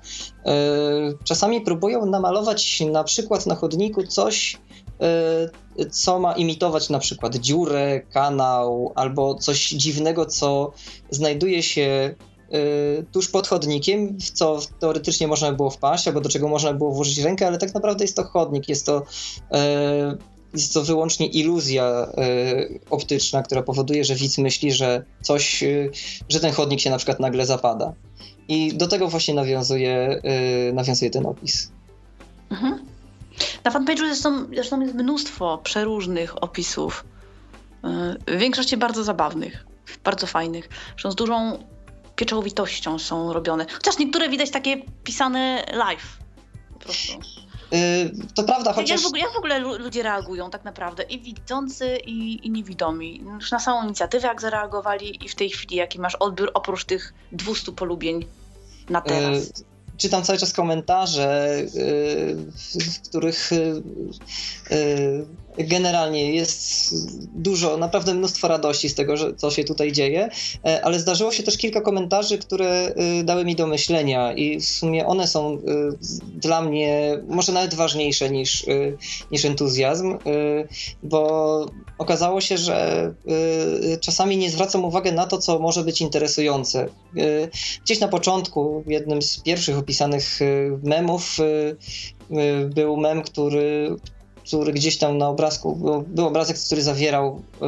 czasami 1.23 1.61
próbują 1.61 2.05
namalować 2.05 2.81
na 2.91 3.03
przykład 3.03 3.45
na 3.45 3.55
chodniku 3.55 4.03
coś, 4.03 4.57
co 5.91 6.19
ma 6.19 6.33
imitować 6.33 6.89
na 6.89 6.99
przykład 6.99 7.36
dziurę, 7.36 8.01
kanał 8.13 8.91
albo 8.95 9.36
coś 9.36 9.69
dziwnego, 9.69 10.25
co 10.25 10.71
znajduje 11.10 11.63
się 11.63 12.15
tuż 13.12 13.29
pod 13.29 13.47
chodnikiem, 13.47 14.17
w 14.17 14.32
co 14.32 14.60
teoretycznie 14.79 15.27
można 15.27 15.51
było 15.51 15.69
wpaść, 15.69 16.08
albo 16.08 16.21
do 16.21 16.29
czego 16.29 16.47
można 16.47 16.73
było 16.73 16.91
włożyć 16.91 17.17
rękę, 17.17 17.47
ale 17.47 17.58
tak 17.58 17.73
naprawdę 17.73 18.03
jest 18.03 18.15
to 18.15 18.23
chodnik, 18.23 18.69
jest 18.69 18.86
to 18.86 19.03
jest 20.62 20.74
to 20.74 20.84
wyłącznie 20.84 21.28
iluzja 21.28 22.08
y, 22.17 22.80
optyczna, 22.89 23.43
która 23.43 23.63
powoduje, 23.63 24.06
że 24.06 24.15
widz 24.15 24.38
myśli, 24.38 24.72
że 24.72 25.06
coś, 25.22 25.63
y, 25.63 25.91
że 26.30 26.39
ten 26.39 26.52
chodnik 26.52 26.80
się 26.80 26.89
na 26.89 26.98
przykład 26.98 27.20
nagle 27.20 27.46
zapada. 27.46 27.93
I 28.48 28.74
do 28.74 28.88
tego 28.88 29.08
właśnie 29.08 29.34
nawiązuje, 29.34 30.22
y, 30.70 30.74
nawiązuje 30.74 31.12
ten 31.12 31.26
opis. 31.26 31.72
Mhm. 32.50 32.86
Na 33.63 33.72
fanpage'u 33.72 33.98
zresztą, 33.98 34.48
zresztą 34.54 34.82
jest 34.82 34.93
mnóstwo 34.93 35.58
przeróżnych 35.58 36.43
opisów. 36.43 37.06
W 38.28 38.38
większości 38.38 38.78
bardzo 38.78 39.04
zabawnych, 39.04 39.65
bardzo 40.04 40.28
fajnych. 40.28 40.70
Zresztą 40.91 41.12
z 41.12 41.15
dużą 41.15 41.63
pieczołowitością 42.15 43.00
są 43.00 43.34
robione. 43.34 43.65
Chociaż 43.74 43.98
niektóre 43.98 44.30
widać 44.30 44.52
takie 44.52 44.82
pisane 45.04 45.65
live. 45.74 46.17
Po 46.74 46.80
prostu. 46.80 47.20
Y, 47.73 48.12
to 48.36 48.43
prawda, 48.43 48.73
chociaż... 48.73 48.89
Jak 48.89 48.99
w, 48.99 49.06
ogóle, 49.06 49.21
jak 49.21 49.34
w 49.34 49.38
ogóle 49.38 49.60
ludzie 49.60 50.03
reagują 50.03 50.49
tak 50.49 50.63
naprawdę? 50.63 51.03
I 51.03 51.19
widzący, 51.19 51.97
i, 52.06 52.47
i 52.47 52.49
niewidomi. 52.49 53.21
Już 53.34 53.51
na 53.51 53.60
samą 53.60 53.84
inicjatywę 53.84 54.27
jak 54.27 54.41
zareagowali 54.41 55.25
i 55.25 55.30
w 55.30 55.36
tej 55.36 55.49
chwili 55.49 55.75
jaki 55.75 55.99
masz 55.99 56.15
odbiór 56.15 56.51
oprócz 56.53 56.86
tych 56.86 57.13
200 57.32 57.71
polubień 57.71 58.25
na 58.89 59.01
teraz? 59.01 59.63
Y 59.97 59.99
czytam 59.99 60.23
cały 60.23 60.39
czas 60.39 60.53
komentarze, 60.53 61.57
y, 61.75 62.36
w 62.79 63.10
których 63.10 63.51
generalnie 65.57 66.33
jest 66.33 66.93
dużo, 67.36 67.77
naprawdę 67.77 68.13
mnóstwo 68.13 68.47
radości 68.47 68.89
z 68.89 68.95
tego, 68.95 69.33
co 69.33 69.51
się 69.51 69.63
tutaj 69.63 69.91
dzieje, 69.91 70.29
e, 70.65 70.86
ale 70.86 70.99
zdarzyło 70.99 71.31
się 71.31 71.43
też 71.43 71.57
kilka 71.57 71.81
komentarzy, 71.81 72.38
które 72.38 72.93
y, 73.19 73.23
dały 73.23 73.45
mi 73.45 73.55
do 73.55 73.67
myślenia 73.67 74.33
i 74.33 74.60
w 74.60 74.65
sumie 74.65 75.05
one 75.05 75.27
są 75.27 75.53
y, 75.53 75.60
dla 76.39 76.62
mnie 76.62 77.19
może 77.27 77.51
nawet 77.51 77.73
ważniejsze 77.73 78.29
niż, 78.29 78.63
y, 78.63 78.97
niż 79.31 79.45
entuzjazm, 79.45 80.17
bo 81.03 81.65
okazało 81.97 82.41
się, 82.41 82.57
że 82.57 83.13
czasami 84.01 84.38
nie 84.38 84.49
zwracam 84.49 84.86
uwagi 84.86 85.12
na 85.12 85.25
to, 85.25 85.38
co 85.38 85.60
może 85.60 85.83
być 85.83 86.01
interesujące. 86.01 86.89
Gdzieś 87.83 87.99
na 87.99 88.07
początku, 88.07 88.83
jednym 88.88 89.21
z 89.21 89.39
pierwszych 89.39 89.77
opisanych 89.77 90.39
memów, 90.83 91.38
był 92.65 92.97
mem, 92.97 93.21
który, 93.21 93.95
który 94.47 94.73
gdzieś 94.73 94.97
tam 94.97 95.17
na 95.17 95.29
obrazku, 95.29 95.75
był, 95.75 96.01
był 96.01 96.27
obrazek, 96.27 96.57
który 96.57 96.83
zawierał 96.83 97.41
y, 97.55 97.60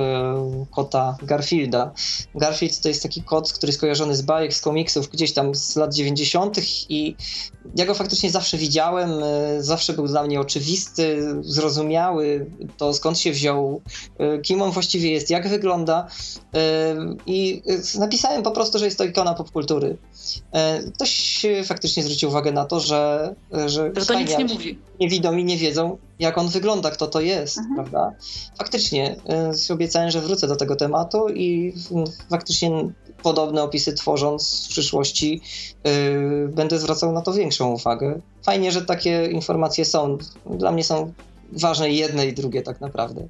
kota 0.71 1.17
Garfielda. 1.23 1.91
Garfield 2.35 2.81
to 2.81 2.87
jest 2.87 3.03
taki 3.03 3.23
kot, 3.23 3.53
który 3.53 3.69
jest 3.69 3.79
kojarzony 3.79 4.15
z 4.15 4.21
bajek, 4.21 4.53
z 4.53 4.61
komiksów 4.61 5.09
gdzieś 5.09 5.33
tam 5.33 5.55
z 5.55 5.75
lat 5.75 5.93
90. 5.93 6.57
i 6.89 7.15
ja 7.75 7.85
go 7.85 7.93
faktycznie 7.93 8.31
zawsze 8.31 8.57
widziałem, 8.57 9.23
y, 9.23 9.63
zawsze 9.63 9.93
był 9.93 10.07
dla 10.07 10.23
mnie 10.23 10.39
oczywisty, 10.39 11.33
zrozumiały, 11.41 12.51
to 12.77 12.93
skąd 12.93 13.19
się 13.19 13.31
wziął, 13.31 13.81
y, 14.37 14.41
kim 14.41 14.61
on 14.61 14.71
właściwie 14.71 15.11
jest, 15.11 15.29
jak 15.29 15.47
wygląda 15.47 16.07
i 17.25 17.61
napisałem 17.99 18.43
po 18.43 18.51
prostu, 18.51 18.79
że 18.79 18.85
jest 18.85 18.97
to 18.97 19.03
ikona 19.03 19.33
popkultury. 19.33 19.97
Ktoś 20.95 21.45
faktycznie 21.65 22.03
zwrócił 22.03 22.29
uwagę 22.29 22.51
na 22.51 22.65
to, 22.65 22.79
że, 22.79 23.35
że, 23.51 23.91
że 23.95 24.05
to 24.05 24.19
nic 24.19 24.37
nie 24.37 24.45
mówi. 24.45 24.88
Niewidomi 24.99 25.45
nie 25.45 25.57
wiedzą, 25.57 25.97
jak 26.19 26.38
on 26.38 26.49
wygląda, 26.49 26.91
kto 26.91 27.07
to 27.07 27.21
jest, 27.21 27.57
mhm. 27.57 27.75
prawda? 27.75 28.13
Faktycznie 28.57 29.15
y, 29.69 29.73
obiecałem, 29.73 30.12
że 30.12 30.21
wrócę 30.21 30.47
do 30.47 30.55
tego 30.55 30.75
tematu 30.75 31.29
i 31.29 31.73
y, 31.91 32.29
faktycznie 32.29 32.71
podobne 33.23 33.63
opisy 33.63 33.93
tworząc 33.93 34.65
w 34.65 34.69
przyszłości 34.69 35.41
y, 35.88 36.47
będę 36.47 36.79
zwracał 36.79 37.12
na 37.12 37.21
to 37.21 37.33
większą 37.33 37.71
uwagę. 37.71 38.21
Fajnie, 38.43 38.71
że 38.71 38.81
takie 38.81 39.25
informacje 39.25 39.85
są. 39.85 40.17
Dla 40.45 40.71
mnie 40.71 40.83
są 40.83 41.13
ważne 41.51 41.89
jedne 41.89 42.27
i 42.27 42.33
drugie 42.33 42.62
tak 42.62 42.81
naprawdę. 42.81 43.27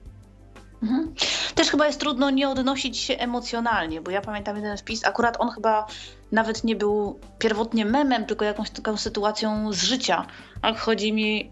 Mhm. 0.84 1.14
Też 1.56 1.70
chyba 1.70 1.88
jest 1.88 2.00
trudno 2.00 2.30
nie 2.30 2.50
odnosić 2.50 2.98
się 2.98 3.18
emocjonalnie, 3.18 4.02
bo 4.02 4.12
ja 4.12 4.22
pamiętam 4.22 4.56
jeden 4.56 4.78
wpis, 4.78 5.06
akurat 5.06 5.36
on 5.40 5.50
chyba 5.50 5.88
nawet 6.32 6.64
nie 6.64 6.76
był 6.76 7.20
pierwotnie 7.40 7.86
memem, 7.86 8.26
tylko 8.26 8.46
jakąś 8.46 8.70
taką 8.70 8.98
sytuacją 8.98 9.74
z 9.74 9.84
życia. 9.84 10.26
Ale 10.62 10.76
chodzi 10.76 11.14
mi 11.14 11.52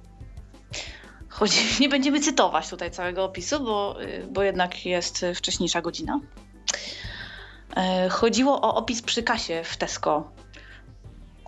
Chodzi, 1.29 1.59
nie 1.81 1.89
będziemy 1.89 2.19
cytować 2.19 2.69
tutaj 2.69 2.91
całego 2.91 3.23
opisu, 3.23 3.59
bo, 3.59 4.01
y, 4.01 4.27
bo 4.31 4.43
jednak 4.43 4.85
jest 4.85 5.25
wcześniejsza 5.35 5.81
godzina. 5.81 6.19
E, 7.75 8.09
chodziło 8.09 8.61
o 8.61 8.75
opis 8.75 9.01
przy 9.01 9.23
kasie 9.23 9.61
w 9.63 9.77
Tesco. 9.77 10.31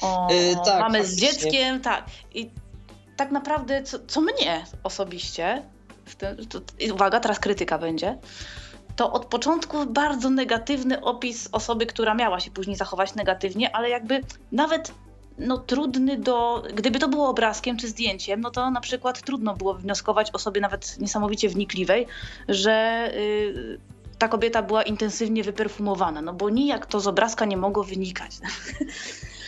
O, 0.01 0.27
yy, 0.32 0.55
tak, 0.65 0.79
mamy 0.79 1.05
z 1.05 1.15
dzieckiem, 1.15 1.82
tak. 1.82 2.05
I 2.34 2.49
tak 3.17 3.32
naprawdę, 3.32 3.84
co, 3.84 3.99
co 4.08 4.21
mnie 4.21 4.65
osobiście, 4.84 5.63
to, 6.49 6.60
uwaga, 6.93 7.19
teraz 7.19 7.39
krytyka 7.39 7.77
będzie, 7.77 8.17
to 8.95 9.12
od 9.12 9.25
początku 9.25 9.86
bardzo 9.86 10.29
negatywny 10.29 11.01
opis 11.01 11.49
osoby, 11.51 11.86
która 11.86 12.13
miała 12.13 12.39
się 12.39 12.51
później 12.51 12.75
zachować 12.75 13.15
negatywnie, 13.15 13.75
ale 13.75 13.89
jakby 13.89 14.21
nawet 14.51 14.91
no, 15.39 15.58
trudny 15.58 16.17
do. 16.17 16.63
Gdyby 16.73 16.99
to 16.99 17.08
było 17.08 17.30
obrazkiem 17.30 17.78
czy 17.78 17.88
zdjęciem, 17.88 18.41
no 18.41 18.52
to 18.52 18.71
na 18.71 18.82
przykład 18.82 19.21
trudno 19.21 19.56
było 19.56 19.73
wnioskować 19.73 20.32
osobie 20.32 20.62
nawet 20.62 20.99
niesamowicie 20.99 21.49
wnikliwej, 21.49 22.08
że. 22.47 23.12
Yy, 23.15 23.80
ta 24.19 24.28
kobieta 24.28 24.62
była 24.62 24.84
intensywnie 24.84 25.43
wyperfumowana, 25.43 26.21
no 26.21 26.34
bo 26.34 26.49
nijak 26.49 26.86
to 26.86 26.99
z 26.99 27.08
obrazka 27.08 27.45
nie 27.45 27.58
mogło 27.58 27.84
wynikać. 27.84 28.32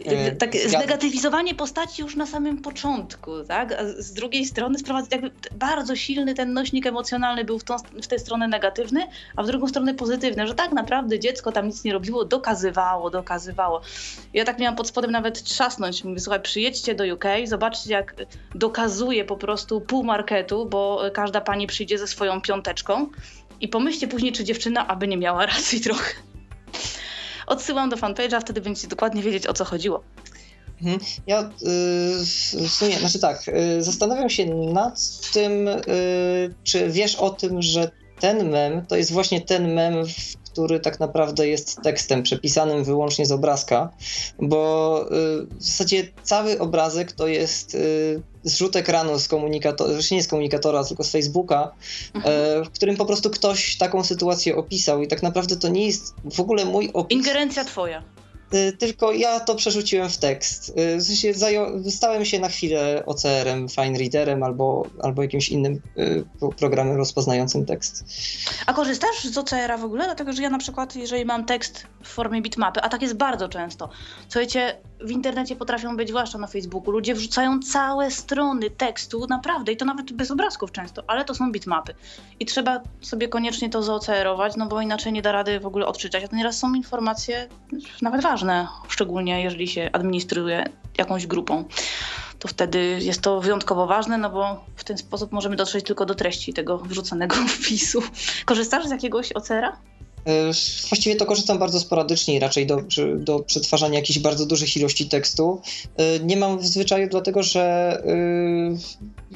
E, 0.00 0.30
tak, 0.36 0.56
znegatywizowanie 0.56 1.54
postaci 1.54 2.02
już 2.02 2.16
na 2.16 2.26
samym 2.26 2.58
początku, 2.58 3.44
tak? 3.48 3.72
A 3.72 3.84
z 3.84 4.12
drugiej 4.12 4.44
strony 4.44 4.78
sprowadza, 4.78 5.08
jakby 5.10 5.30
bardzo 5.52 5.96
silny 5.96 6.34
ten 6.34 6.52
nośnik 6.52 6.86
emocjonalny 6.86 7.44
był 7.44 7.58
w, 7.58 7.64
tą, 7.64 7.76
w 8.02 8.06
tę 8.06 8.18
stronę 8.18 8.48
negatywny, 8.48 9.06
a 9.36 9.42
w 9.42 9.46
drugą 9.46 9.68
stronę 9.68 9.94
pozytywny, 9.94 10.46
że 10.46 10.54
tak 10.54 10.72
naprawdę 10.72 11.18
dziecko 11.18 11.52
tam 11.52 11.66
nic 11.66 11.84
nie 11.84 11.92
robiło, 11.92 12.24
dokazywało, 12.24 13.10
dokazywało. 13.10 13.80
Ja 14.32 14.44
tak 14.44 14.58
miałam 14.58 14.76
pod 14.76 14.88
spodem 14.88 15.10
nawet 15.10 15.42
trzasnąć, 15.42 16.04
mówię, 16.04 16.20
słuchaj, 16.20 16.42
przyjedźcie 16.42 16.94
do 16.94 17.14
UK, 17.14 17.24
zobaczcie 17.44 17.90
jak 17.90 18.14
dokazuje 18.54 19.24
po 19.24 19.36
prostu 19.36 19.80
pół 19.80 20.04
marketu, 20.04 20.66
bo 20.66 21.02
każda 21.12 21.40
pani 21.40 21.66
przyjdzie 21.66 21.98
ze 21.98 22.06
swoją 22.06 22.40
piąteczką 22.40 23.06
i 23.60 23.68
pomyślcie 23.68 24.08
później, 24.08 24.32
czy 24.32 24.44
dziewczyna 24.44 24.86
aby 24.88 25.08
nie 25.08 25.16
miała 25.16 25.46
racji 25.46 25.80
trochę. 25.80 26.14
Odsyłam 27.46 27.90
do 27.90 27.96
fanpage'a, 27.96 28.40
wtedy 28.40 28.60
będziecie 28.60 28.88
dokładnie 28.88 29.22
wiedzieć, 29.22 29.46
o 29.46 29.52
co 29.52 29.64
chodziło. 29.64 30.02
Mhm. 30.82 31.00
Ja 31.26 31.40
yy, 31.40 32.68
w 32.68 32.70
sumie, 32.70 32.98
znaczy 32.98 33.18
tak, 33.18 33.46
yy, 33.46 33.82
zastanawiam 33.82 34.30
się 34.30 34.46
nad 34.54 35.20
tym, 35.32 35.66
yy, 35.66 36.54
czy 36.64 36.90
wiesz 36.90 37.16
o 37.16 37.30
tym, 37.30 37.62
że 37.62 37.90
ten 38.20 38.50
mem 38.50 38.86
to 38.86 38.96
jest 38.96 39.12
właśnie 39.12 39.40
ten 39.40 39.74
mem, 39.74 39.94
który 40.54 40.80
tak 40.80 41.00
naprawdę 41.00 41.48
jest 41.48 41.82
tekstem 41.82 42.22
przepisanym 42.22 42.84
wyłącznie 42.84 43.26
z 43.26 43.32
obrazka, 43.32 43.90
bo 44.38 45.00
y, 45.06 45.46
w 45.46 45.62
zasadzie 45.62 46.08
cały 46.22 46.58
obrazek 46.58 47.12
to 47.12 47.26
jest 47.26 47.74
y, 47.74 48.22
zrzut 48.44 48.76
ekranu 48.76 49.18
z 49.18 49.28
komunikatora, 49.28 49.92
zresztą 49.92 50.14
nie 50.14 50.22
z 50.22 50.28
komunikatora, 50.28 50.84
tylko 50.84 51.04
z 51.04 51.10
Facebooka, 51.10 51.72
mhm. 52.14 52.34
E, 52.34 52.64
w 52.64 52.70
którym 52.70 52.96
po 52.96 53.06
prostu 53.06 53.30
ktoś 53.30 53.76
taką 53.76 54.04
sytuację 54.04 54.56
opisał 54.56 55.02
i 55.02 55.08
tak 55.08 55.22
naprawdę 55.22 55.56
to 55.56 55.68
nie 55.68 55.86
jest 55.86 56.14
w 56.24 56.40
ogóle 56.40 56.64
mój 56.64 56.90
opis. 56.92 57.18
Ingerencja 57.18 57.64
twoja. 57.64 58.13
Y, 58.54 58.72
tylko 58.72 59.12
ja 59.12 59.40
to 59.40 59.54
przerzuciłem 59.54 60.08
w 60.08 60.18
tekst. 60.18 60.68
Y, 60.68 60.96
w 60.96 61.02
sensie 61.02 61.34
stałem 61.90 62.24
się 62.24 62.38
na 62.38 62.48
chwilę 62.48 63.02
OCR-em, 63.06 63.68
Fine 63.68 63.98
Readerem 63.98 64.42
albo, 64.42 64.86
albo 65.02 65.22
jakimś 65.22 65.48
innym 65.48 65.80
y, 65.98 66.24
programem 66.56 66.96
rozpoznającym 66.96 67.66
tekst. 67.66 68.04
A 68.66 68.72
korzystasz 68.72 69.24
z 69.24 69.38
OCR-a 69.38 69.78
w 69.78 69.84
ogóle? 69.84 70.04
Dlatego, 70.04 70.32
że 70.32 70.42
ja 70.42 70.50
na 70.50 70.58
przykład, 70.58 70.96
jeżeli 70.96 71.24
mam 71.24 71.44
tekst 71.44 71.86
w 72.02 72.08
formie 72.08 72.42
bitmapy, 72.42 72.80
a 72.80 72.88
tak 72.88 73.02
jest 73.02 73.14
bardzo 73.14 73.48
często, 73.48 73.88
słuchajcie, 74.28 74.76
w 75.04 75.10
internecie 75.10 75.56
potrafią 75.56 75.96
być, 75.96 76.08
zwłaszcza 76.08 76.38
na 76.38 76.46
Facebooku, 76.46 76.90
ludzie 76.90 77.14
wrzucają 77.14 77.60
całe 77.60 78.10
strony 78.10 78.70
tekstu, 78.70 79.26
naprawdę, 79.26 79.72
i 79.72 79.76
to 79.76 79.84
nawet 79.84 80.12
bez 80.12 80.30
obrazków 80.30 80.72
często, 80.72 81.02
ale 81.06 81.24
to 81.24 81.34
są 81.34 81.52
bitmapy. 81.52 81.94
I 82.40 82.46
trzeba 82.46 82.80
sobie 83.00 83.28
koniecznie 83.28 83.70
to 83.70 83.82
zaocerować, 83.82 84.56
no 84.56 84.66
bo 84.66 84.80
inaczej 84.80 85.12
nie 85.12 85.22
da 85.22 85.32
rady 85.32 85.60
w 85.60 85.66
ogóle 85.66 85.86
odczytać. 85.86 86.24
A 86.24 86.28
to 86.28 86.36
nieraz 86.36 86.58
są 86.58 86.74
informacje 86.74 87.48
nawet 88.02 88.22
ważne, 88.22 88.68
szczególnie 88.88 89.42
jeżeli 89.42 89.68
się 89.68 89.90
administruje 89.92 90.64
jakąś 90.98 91.26
grupą. 91.26 91.64
To 92.38 92.48
wtedy 92.48 92.98
jest 93.02 93.20
to 93.20 93.40
wyjątkowo 93.40 93.86
ważne, 93.86 94.18
no 94.18 94.30
bo 94.30 94.64
w 94.76 94.84
ten 94.84 94.98
sposób 94.98 95.32
możemy 95.32 95.56
dotrzeć 95.56 95.84
tylko 95.84 96.06
do 96.06 96.14
treści 96.14 96.52
tego 96.52 96.78
wrzucanego 96.78 97.36
wpisu. 97.56 98.02
Korzystasz 98.44 98.86
z 98.86 98.90
jakiegoś 98.90 99.32
OCR-a? 99.32 99.76
E, 100.26 100.44
właściwie 100.88 101.16
to 101.16 101.26
korzystam 101.26 101.58
bardzo 101.58 101.80
sporadycznie, 101.80 102.40
raczej 102.40 102.66
do, 102.66 102.78
do 103.16 103.40
przetwarzania 103.40 103.98
jakichś 103.98 104.18
bardzo 104.18 104.46
dużych 104.46 104.76
ilości 104.76 105.08
tekstu. 105.08 105.60
E, 105.96 106.20
nie 106.20 106.36
mam 106.36 106.58
w 106.58 106.66
zwyczaju, 106.66 107.08
dlatego 107.08 107.42
że 107.42 107.62
e, 108.06 108.16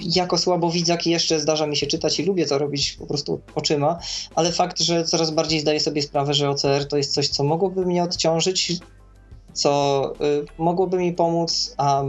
jako 0.01 0.39
słabowidzak 0.39 1.07
jeszcze 1.07 1.41
zdarza 1.41 1.67
mi 1.67 1.77
się 1.77 1.87
czytać 1.87 2.21
i 2.21 2.25
lubię 2.25 2.47
to 2.47 2.59
robić 2.59 2.93
po 2.93 3.07
prostu 3.07 3.41
oczyma, 3.55 3.99
ale 4.35 4.53
fakt, 4.53 4.81
że 4.81 5.05
coraz 5.05 5.31
bardziej 5.31 5.61
zdaję 5.61 5.81
sobie 5.81 6.03
sprawę, 6.03 6.35
że 6.35 6.51
OCR 6.51 6.89
to 6.89 6.97
jest 6.97 7.15
coś, 7.15 7.29
co 7.29 7.45
mogłoby 7.45 7.87
mnie 7.87 8.03
odciążyć, 8.03 8.73
co 9.53 10.13
mogłoby 10.59 10.99
mi 10.99 11.13
pomóc, 11.13 11.75
a 11.77 12.05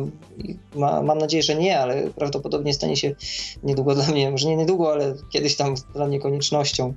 ma, 0.75 1.01
mam 1.01 1.17
nadzieję, 1.17 1.43
że 1.43 1.55
nie, 1.55 1.79
ale 1.79 2.09
prawdopodobnie 2.15 2.73
stanie 2.73 2.97
się 2.97 3.15
niedługo 3.63 3.95
dla 3.95 4.07
mnie, 4.07 4.31
może 4.31 4.47
nie 4.47 4.55
niedługo, 4.55 4.91
ale 4.91 5.15
kiedyś 5.31 5.55
tam 5.55 5.75
dla 5.93 6.07
mnie 6.07 6.19
koniecznością. 6.19 6.93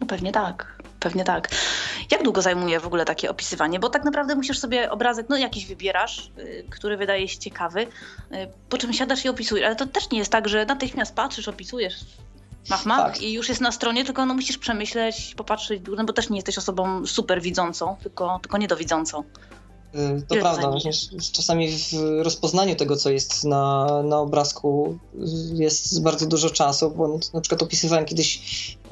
No 0.00 0.06
pewnie 0.06 0.32
tak. 0.32 0.78
Pewnie 1.00 1.24
tak. 1.24 1.48
Jak 2.10 2.22
długo 2.22 2.42
zajmuje 2.42 2.80
w 2.80 2.86
ogóle 2.86 3.04
takie 3.04 3.30
opisywanie? 3.30 3.80
Bo 3.80 3.90
tak 3.90 4.04
naprawdę 4.04 4.34
musisz 4.34 4.58
sobie 4.58 4.90
obrazek, 4.90 5.26
no 5.28 5.36
jakiś 5.36 5.66
wybierasz, 5.66 6.30
yy, 6.36 6.64
który 6.70 6.96
wydaje 6.96 7.28
się 7.28 7.38
ciekawy, 7.38 7.86
yy, 8.30 8.48
po 8.68 8.78
czym 8.78 8.92
siadasz 8.92 9.24
i 9.24 9.28
opisujesz. 9.28 9.66
Ale 9.66 9.76
to 9.76 9.86
też 9.86 10.10
nie 10.10 10.18
jest 10.18 10.32
tak, 10.32 10.48
że 10.48 10.66
natychmiast 10.66 11.14
patrzysz, 11.14 11.48
opisujesz, 11.48 11.94
mach, 12.70 12.86
mach 12.86 13.12
tak. 13.12 13.22
i 13.22 13.32
już 13.32 13.48
jest 13.48 13.60
na 13.60 13.72
stronie, 13.72 14.04
tylko 14.04 14.26
no 14.26 14.34
musisz 14.34 14.58
przemyśleć, 14.58 15.34
popatrzeć, 15.36 15.82
no 15.96 16.04
bo 16.04 16.12
też 16.12 16.30
nie 16.30 16.36
jesteś 16.36 16.58
osobą 16.58 17.06
super 17.06 17.42
widzącą, 17.42 17.96
tylko, 18.02 18.38
tylko 18.42 18.58
niedowidzącą. 18.58 19.24
Y, 19.94 20.22
to 20.28 20.36
prawda, 20.36 20.70
właśnie 20.70 20.90
czasami 21.32 21.68
w 21.70 21.92
rozpoznaniu 22.22 22.76
tego, 22.76 22.96
co 22.96 23.10
jest 23.10 23.44
na, 23.44 23.86
na 24.02 24.18
obrazku 24.18 24.98
jest 25.54 26.02
bardzo 26.02 26.26
dużo 26.26 26.50
czasu, 26.50 26.90
bo 26.90 27.18
na 27.34 27.40
przykład 27.40 27.62
opisywałem 27.62 28.04
kiedyś 28.04 28.40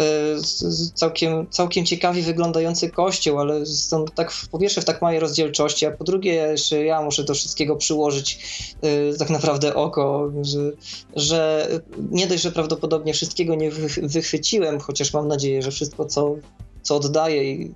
y, 0.00 0.92
całkiem, 0.94 1.46
całkiem 1.50 1.86
ciekawie 1.86 2.22
wyglądający 2.22 2.90
kościół, 2.90 3.38
ale 3.38 3.66
są 3.66 4.04
tak 4.04 4.32
po 4.50 4.58
pierwsze 4.58 4.80
w 4.80 4.84
tak 4.84 5.02
małej 5.02 5.20
rozdzielczości, 5.20 5.86
a 5.86 5.90
po 5.90 6.04
drugie 6.04 6.32
jeszcze 6.32 6.84
ja 6.84 7.02
muszę 7.02 7.24
do 7.24 7.34
wszystkiego 7.34 7.76
przyłożyć 7.76 8.38
y, 8.84 9.18
tak 9.18 9.30
naprawdę 9.30 9.74
oko, 9.74 10.32
że, 10.42 10.72
że 11.16 11.68
nie 12.10 12.26
dość, 12.26 12.42
że 12.42 12.52
prawdopodobnie 12.52 13.12
wszystkiego 13.12 13.54
nie 13.54 13.70
wychwyciłem, 14.02 14.80
chociaż 14.80 15.12
mam 15.12 15.28
nadzieję, 15.28 15.62
że 15.62 15.70
wszystko, 15.70 16.04
co, 16.04 16.36
co 16.82 16.96
oddaje 16.96 17.68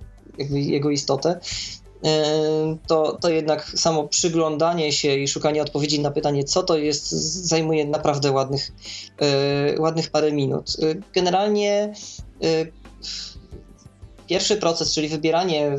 jego 0.49 0.89
istotę, 0.89 1.39
to, 2.87 3.17
to 3.21 3.29
jednak 3.29 3.65
samo 3.65 4.07
przyglądanie 4.07 4.91
się 4.91 5.15
i 5.15 5.27
szukanie 5.27 5.61
odpowiedzi 5.61 5.99
na 5.99 6.11
pytanie, 6.11 6.43
co 6.43 6.63
to 6.63 6.77
jest, 6.77 7.11
zajmuje 7.47 7.85
naprawdę 7.85 8.31
ładnych, 8.31 8.71
e, 9.21 9.81
ładnych 9.81 10.09
parę 10.09 10.31
minut. 10.31 10.75
E, 10.81 10.95
generalnie 11.13 11.93
e, 12.43 12.65
Pierwszy 14.31 14.57
proces, 14.57 14.93
czyli 14.93 15.09
wybieranie 15.09 15.71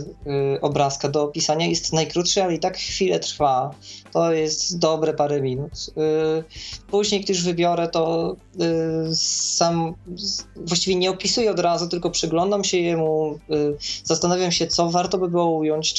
y, 0.57 0.61
obrazka 0.61 1.09
do 1.09 1.23
opisania 1.23 1.67
jest 1.67 1.93
najkrótszy, 1.93 2.43
ale 2.43 2.55
i 2.55 2.59
tak 2.59 2.77
chwilę 2.77 3.21
trwa. 3.21 3.71
To 4.13 4.33
jest 4.33 4.79
dobre 4.79 5.15
parę 5.15 5.43
minut. 5.43 5.73
Y, 5.73 6.45
później, 6.91 7.21
gdy 7.21 7.33
już 7.33 7.43
wybiorę, 7.43 7.89
to 7.89 8.37
y, 8.61 9.17
sam 9.17 9.95
właściwie 10.57 10.97
nie 10.97 11.11
opisuję 11.11 11.51
od 11.51 11.59
razu, 11.59 11.89
tylko 11.89 12.11
przyglądam 12.11 12.65
się 12.65 12.79
jemu, 12.79 13.39
zastanawiam 14.05 14.53
się, 14.53 14.67
co 14.67 14.91
warto 14.91 15.19
by 15.19 15.29
było 15.29 15.51
ująć. 15.51 15.95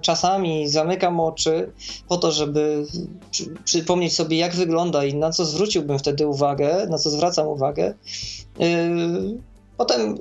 czasami 0.00 0.68
zamykam 0.68 1.20
oczy 1.20 1.72
po 2.08 2.16
to, 2.16 2.32
żeby 2.32 2.86
przypomnieć 3.64 4.14
sobie, 4.14 4.36
jak 4.36 4.54
wygląda 4.54 5.04
i 5.04 5.14
na 5.14 5.30
co 5.30 5.44
zwróciłbym 5.44 5.98
wtedy 5.98 6.26
uwagę, 6.26 6.86
na 6.90 6.98
co 6.98 7.10
zwracam 7.10 7.48
uwagę. 7.48 7.94
Potem 9.76 10.18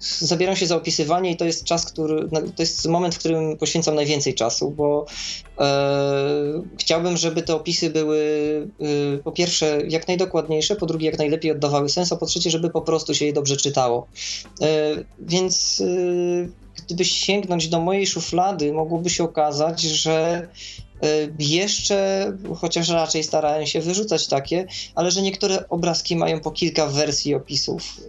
zabieram 0.00 0.56
się 0.56 0.66
za 0.66 0.76
opisywanie 0.76 1.30
i 1.30 1.36
to 1.36 1.44
jest 1.44 1.64
czas, 1.64 1.84
który, 1.84 2.28
to 2.56 2.62
jest 2.62 2.88
moment, 2.88 3.14
w 3.14 3.18
którym 3.18 3.56
poświęcam 3.56 3.94
najwięcej 3.94 4.34
czasu, 4.34 4.70
bo 4.70 5.06
e, 5.58 6.62
chciałbym, 6.78 7.16
żeby 7.16 7.42
te 7.42 7.54
opisy 7.54 7.90
były 7.90 8.18
e, 8.80 9.18
po 9.18 9.32
pierwsze 9.32 9.82
jak 9.88 10.08
najdokładniejsze, 10.08 10.76
po 10.76 10.86
drugie 10.86 11.06
jak 11.06 11.18
najlepiej 11.18 11.50
oddawały 11.50 11.88
sens, 11.88 12.12
a 12.12 12.16
po 12.16 12.26
trzecie, 12.26 12.50
żeby 12.50 12.70
po 12.70 12.80
prostu 12.80 13.14
się 13.14 13.24
je 13.24 13.32
dobrze 13.32 13.56
czytało. 13.56 14.06
E, 14.60 14.66
więc 15.18 15.80
e, 15.80 16.68
gdyby 16.86 17.04
sięgnąć 17.04 17.68
do 17.68 17.80
mojej 17.80 18.06
szuflady, 18.06 18.72
mogłoby 18.72 19.10
się 19.10 19.24
okazać, 19.24 19.80
że 19.80 20.48
e, 21.02 21.06
jeszcze, 21.38 22.32
chociaż 22.56 22.88
raczej 22.88 23.24
starałem 23.24 23.66
się 23.66 23.80
wyrzucać 23.80 24.26
takie, 24.26 24.66
ale 24.94 25.10
że 25.10 25.22
niektóre 25.22 25.68
obrazki 25.68 26.16
mają 26.16 26.40
po 26.40 26.50
kilka 26.50 26.86
wersji 26.86 27.34
opisów. 27.34 28.00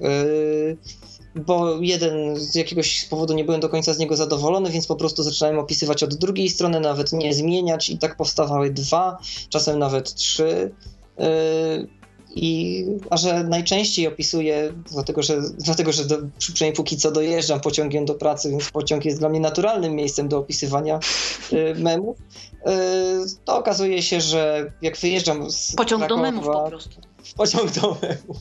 Bo 1.45 1.81
jeden 1.81 2.35
z 2.35 2.55
jakiegoś 2.55 3.05
powodu 3.05 3.33
nie 3.33 3.43
byłem 3.43 3.61
do 3.61 3.69
końca 3.69 3.93
z 3.93 3.99
niego 3.99 4.15
zadowolony, 4.15 4.69
więc 4.69 4.87
po 4.87 4.95
prostu 4.95 5.23
zaczynałem 5.23 5.59
opisywać 5.59 6.03
od 6.03 6.15
drugiej 6.15 6.49
strony, 6.49 6.79
nawet 6.79 7.13
nie 7.13 7.33
zmieniać 7.33 7.89
i 7.89 7.97
tak 7.97 8.17
powstawały 8.17 8.69
dwa, 8.69 9.17
czasem 9.49 9.79
nawet 9.79 10.13
trzy. 10.13 10.71
Yy, 11.17 11.25
I, 12.35 12.85
a 13.09 13.17
że 13.17 13.43
najczęściej 13.43 14.07
opisuję, 14.07 14.73
dlatego 14.91 15.23
że, 15.23 15.41
dlatego, 15.57 15.91
że 15.91 16.05
do, 16.05 16.17
przynajmniej 16.37 16.75
póki 16.75 16.97
co 16.97 17.11
dojeżdżam 17.11 17.59
pociągiem 17.59 18.05
do 18.05 18.13
pracy, 18.13 18.49
więc 18.49 18.71
pociąg 18.71 19.05
jest 19.05 19.19
dla 19.19 19.29
mnie 19.29 19.39
naturalnym 19.39 19.95
miejscem 19.95 20.27
do 20.27 20.37
opisywania 20.37 20.99
y, 21.53 21.75
memów, 21.75 22.17
y, 22.17 22.61
to 23.45 23.57
okazuje 23.57 24.01
się, 24.01 24.21
że 24.21 24.71
jak 24.81 24.97
wyjeżdżam 24.97 25.51
z 25.51 25.75
Pociąg 25.75 26.01
Krakowa, 26.01 26.21
do 26.21 26.31
memów 26.31 26.45
po 26.45 26.67
prostu. 26.69 27.08
Pociąg 27.37 27.71
do 27.71 27.97
memów. 28.01 28.37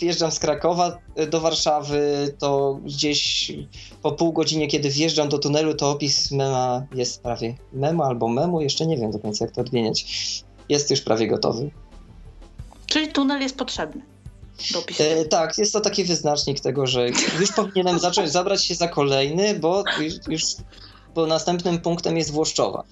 Wjeżdżam 0.00 0.30
z 0.30 0.38
Krakowa 0.38 0.98
y, 1.20 1.26
do 1.26 1.40
Warszawy, 1.40 2.34
to 2.38 2.80
gdzieś 2.84 3.52
po 4.02 4.12
pół 4.12 4.32
godzinie, 4.32 4.68
kiedy 4.68 4.90
wjeżdżam 4.90 5.28
do 5.28 5.38
tunelu, 5.38 5.74
to 5.74 5.90
opis 5.90 6.30
mema 6.30 6.86
jest 6.94 7.22
prawie 7.22 7.54
memu 7.72 8.02
albo 8.02 8.28
memu, 8.28 8.60
jeszcze 8.60 8.86
nie 8.86 8.96
wiem 8.96 9.10
do 9.10 9.18
końca 9.18 9.44
jak 9.44 9.54
to 9.54 9.60
odmieniać. 9.60 10.06
Jest 10.68 10.90
już 10.90 11.00
prawie 11.00 11.28
gotowy. 11.28 11.70
Czyli 12.86 13.12
tunel 13.12 13.42
jest 13.42 13.56
potrzebny. 13.56 14.02
E, 14.98 15.24
tak, 15.24 15.58
jest 15.58 15.72
to 15.72 15.80
taki 15.80 16.04
wyznacznik 16.04 16.60
tego, 16.60 16.86
że 16.86 17.08
już 17.40 17.52
powinienem 17.52 17.98
zacząć 17.98 18.30
zabrać 18.30 18.64
się 18.64 18.74
za 18.74 18.88
kolejny, 18.88 19.54
bo 19.54 19.84
już, 20.00 20.14
już 20.28 20.42
bo 21.14 21.26
następnym 21.26 21.78
punktem 21.78 22.16
jest 22.16 22.30
Włoszczowa. 22.30 22.84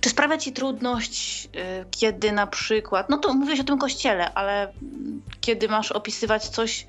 Czy 0.00 0.08
sprawia 0.08 0.38
ci 0.38 0.52
trudność, 0.52 1.44
y, 1.44 1.84
kiedy 1.90 2.32
na 2.32 2.46
przykład, 2.46 3.10
no 3.10 3.18
to 3.18 3.34
mówiłeś 3.34 3.60
o 3.60 3.64
tym 3.64 3.78
kościele, 3.78 4.34
ale 4.34 4.72
kiedy 5.40 5.68
masz 5.68 5.92
opisywać 5.92 6.48
coś 6.48 6.86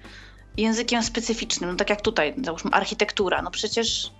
językiem 0.57 1.03
specyficznym, 1.03 1.69
no 1.69 1.75
tak 1.75 1.89
jak 1.89 2.01
tutaj, 2.01 2.33
załóżmy 2.43 2.71
architektura, 2.71 3.41
no 3.41 3.51
przecież 3.51 4.11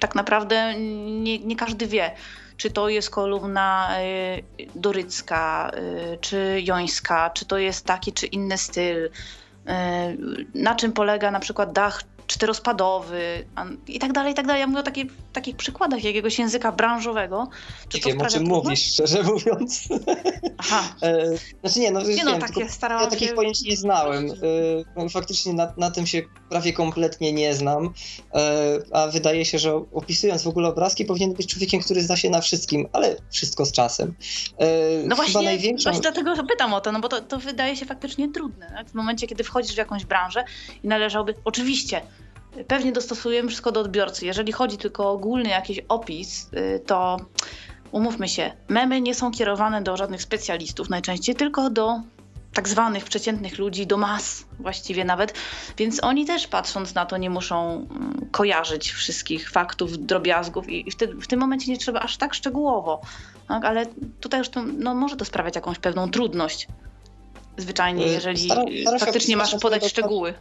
tak 0.00 0.14
naprawdę 0.14 0.74
nie, 1.22 1.38
nie 1.38 1.56
każdy 1.56 1.86
wie, 1.86 2.10
czy 2.56 2.70
to 2.70 2.88
jest 2.88 3.10
kolumna 3.10 3.98
y, 4.00 4.68
dorycka, 4.74 5.70
y, 6.14 6.18
czy 6.20 6.60
jońska, 6.64 7.30
czy 7.30 7.44
to 7.44 7.58
jest 7.58 7.86
taki 7.86 8.12
czy 8.12 8.26
inny 8.26 8.58
styl, 8.58 9.10
na 10.54 10.74
czym 10.74 10.92
polega 10.92 11.30
na 11.30 11.40
przykład 11.40 11.72
dach 11.72 12.02
czterospadowy 12.26 13.44
i 13.86 13.98
tak 13.98 14.12
dalej, 14.12 14.32
i 14.32 14.34
tak 14.34 14.46
dalej. 14.46 14.60
Ja 14.60 14.66
mówię 14.66 14.80
o 14.80 14.82
takich, 14.82 15.06
takich 15.32 15.56
przykładach 15.56 16.04
jakiegoś 16.04 16.38
języka 16.38 16.72
branżowego. 16.72 17.48
Czy 17.88 17.98
nie 17.98 18.12
wiem, 18.12 18.22
o 18.22 18.26
czym 18.26 18.44
mówisz, 18.44 18.92
szczerze 18.92 19.22
mówiąc. 19.22 19.88
Aha. 20.58 20.82
E, 21.02 21.26
znaczy 21.60 21.80
nie, 21.80 21.90
no, 21.90 22.00
nie 22.02 22.16
wiem, 22.16 22.24
no 22.24 22.38
takie 22.38 22.68
starałam 22.68 23.04
Ja 23.04 23.10
takich 23.10 23.28
się... 23.28 23.34
pojęć 23.34 23.62
nie 23.62 23.76
znałem. 23.76 24.26
E, 24.96 25.08
faktycznie 25.08 25.52
na, 25.52 25.72
na 25.76 25.90
tym 25.90 26.06
się 26.06 26.22
prawie 26.50 26.72
kompletnie 26.72 27.32
nie 27.32 27.54
znam, 27.54 27.94
e, 28.34 28.78
a 28.92 29.06
wydaje 29.06 29.44
się, 29.44 29.58
że 29.58 29.74
opisując 29.74 30.42
w 30.42 30.48
ogóle 30.48 30.68
obrazki 30.68 31.04
powinien 31.04 31.32
być 31.32 31.46
człowiekiem, 31.46 31.80
który 31.80 32.02
zna 32.02 32.16
się 32.16 32.30
na 32.30 32.40
wszystkim, 32.40 32.88
ale 32.92 33.16
wszystko 33.30 33.64
z 33.64 33.72
czasem. 33.72 34.14
No 35.04 35.16
właśnie, 35.16 35.42
największą... 35.42 35.90
właśnie 35.90 36.02
dlatego 36.02 36.44
pytam 36.44 36.74
o 36.74 36.80
to, 36.80 36.92
no 36.92 37.00
bo 37.00 37.08
to, 37.08 37.20
to 37.20 37.38
wydaje 37.38 37.76
się 37.76 37.86
faktycznie 37.86 38.32
trudne. 38.32 38.72
Tak? 38.76 38.88
W 38.88 38.94
momencie, 38.94 39.26
kiedy 39.26 39.44
wchodzisz 39.44 39.74
w 39.74 39.78
jakąś 39.78 40.04
branżę 40.04 40.44
i 40.84 40.88
należałoby, 40.88 41.34
oczywiście, 41.44 42.00
pewnie 42.68 42.92
dostosujemy 42.92 43.48
wszystko 43.48 43.72
do 43.72 43.80
odbiorcy. 43.80 44.26
Jeżeli 44.26 44.52
chodzi 44.52 44.78
tylko 44.78 45.04
o 45.04 45.12
ogólny 45.12 45.48
jakiś 45.48 45.80
opis, 45.88 46.48
y, 46.52 46.80
to 46.86 47.16
umówmy 47.92 48.28
się, 48.28 48.52
memy 48.68 49.00
nie 49.00 49.14
są 49.14 49.30
kierowane 49.30 49.82
do 49.82 49.96
żadnych 49.96 50.22
specjalistów 50.22 50.90
najczęściej, 50.90 51.34
tylko 51.34 51.70
do 51.70 52.00
tak 52.54 52.68
zwanych 52.68 53.04
przeciętnych 53.04 53.58
ludzi, 53.58 53.86
do 53.86 53.96
mas 53.96 54.44
właściwie 54.60 55.04
nawet, 55.04 55.34
więc 55.78 56.04
oni 56.04 56.26
też 56.26 56.46
patrząc 56.46 56.94
na 56.94 57.06
to 57.06 57.16
nie 57.16 57.30
muszą 57.30 57.72
mm, 57.74 58.28
kojarzyć 58.30 58.90
wszystkich 58.90 59.50
faktów, 59.50 59.98
drobiazgów 59.98 60.68
i 60.68 60.90
w 61.20 61.26
tym 61.26 61.40
momencie 61.40 61.72
nie 61.72 61.78
trzeba 61.78 62.00
aż 62.00 62.16
tak 62.16 62.34
szczegółowo, 62.34 63.00
tak? 63.48 63.64
ale 63.64 63.86
tutaj 64.20 64.40
już 64.40 64.48
to, 64.48 64.62
no, 64.62 64.94
może 64.94 65.16
to 65.16 65.24
sprawiać 65.24 65.54
jakąś 65.54 65.78
pewną 65.78 66.10
trudność 66.10 66.68
zwyczajnie, 67.56 68.06
y, 68.06 68.08
jeżeli 68.08 68.44
staram, 68.44 68.66
staram 68.82 69.00
faktycznie 69.00 69.36
masz 69.36 69.54
podać 69.60 69.88
szczegóły 69.88 70.34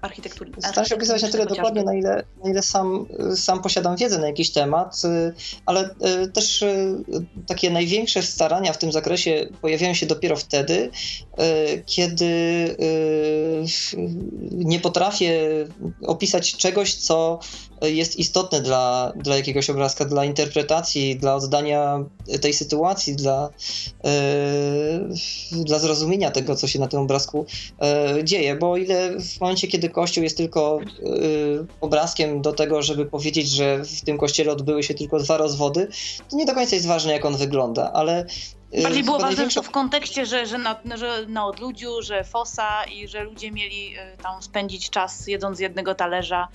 architektury. 0.00 0.52
Staram 0.58 0.84
się 0.84 0.94
opisywać 0.94 1.22
na 1.22 1.28
tyle 1.28 1.46
dokładnie, 1.46 1.82
na 1.82 1.94
ile, 1.94 2.24
na 2.44 2.50
ile 2.50 2.62
sam, 2.62 3.06
sam 3.36 3.62
posiadam 3.62 3.96
wiedzę 3.96 4.18
na 4.18 4.26
jakiś 4.26 4.50
temat, 4.50 5.02
y, 5.04 5.34
ale 5.66 5.90
y, 6.24 6.28
też 6.28 6.62
y, 6.62 7.04
takie 7.46 7.70
największe 7.70 8.22
starania 8.22 8.72
w 8.72 8.78
tym 8.78 8.92
zakresie 8.92 9.48
pojawiają 9.60 9.94
się 9.94 10.06
dopiero 10.06 10.36
wtedy, 10.36 10.90
kiedy 11.86 12.26
nie 14.52 14.80
potrafię 14.80 15.40
opisać 16.06 16.56
czegoś, 16.56 16.94
co 16.94 17.40
jest 17.82 18.16
istotne 18.16 18.60
dla, 18.60 19.12
dla 19.16 19.36
jakiegoś 19.36 19.70
obrazka, 19.70 20.04
dla 20.04 20.24
interpretacji, 20.24 21.16
dla 21.16 21.34
oddania 21.34 22.04
tej 22.40 22.52
sytuacji, 22.52 23.16
dla, 23.16 23.50
yy, 25.52 25.64
dla 25.64 25.78
zrozumienia 25.78 26.30
tego, 26.30 26.56
co 26.56 26.66
się 26.66 26.78
na 26.78 26.88
tym 26.88 27.00
obrazku 27.00 27.46
yy, 28.14 28.24
dzieje. 28.24 28.56
Bo 28.56 28.70
o 28.70 28.76
ile 28.76 29.20
w 29.20 29.40
momencie, 29.40 29.68
kiedy 29.68 29.88
Kościół 29.88 30.24
jest 30.24 30.36
tylko 30.36 30.80
yy, 31.02 31.66
obrazkiem 31.80 32.42
do 32.42 32.52
tego, 32.52 32.82
żeby 32.82 33.06
powiedzieć, 33.06 33.50
że 33.50 33.84
w 33.84 34.00
tym 34.00 34.18
kościele 34.18 34.52
odbyły 34.52 34.82
się 34.82 34.94
tylko 34.94 35.18
dwa 35.18 35.36
rozwody, 35.36 35.88
to 36.30 36.36
nie 36.36 36.46
do 36.46 36.54
końca 36.54 36.74
jest 36.74 36.86
ważne, 36.86 37.12
jak 37.12 37.24
on 37.24 37.36
wygląda, 37.36 37.92
ale 37.92 38.26
Bardziej 38.82 39.04
było 39.04 39.18
ważne 39.18 39.28
największa... 39.28 39.62
w 39.62 39.70
kontekście, 39.70 40.26
że, 40.26 40.46
że, 40.46 40.58
na, 40.58 40.80
że 40.94 41.26
na 41.28 41.46
odludziu, 41.46 42.02
że 42.02 42.24
fosa 42.24 42.84
i 42.84 43.08
że 43.08 43.24
ludzie 43.24 43.50
mieli 43.50 43.94
tam 44.22 44.42
spędzić 44.42 44.90
czas 44.90 45.28
jedząc 45.28 45.56
z 45.56 45.60
jednego 45.60 45.94
talerza 45.94 46.48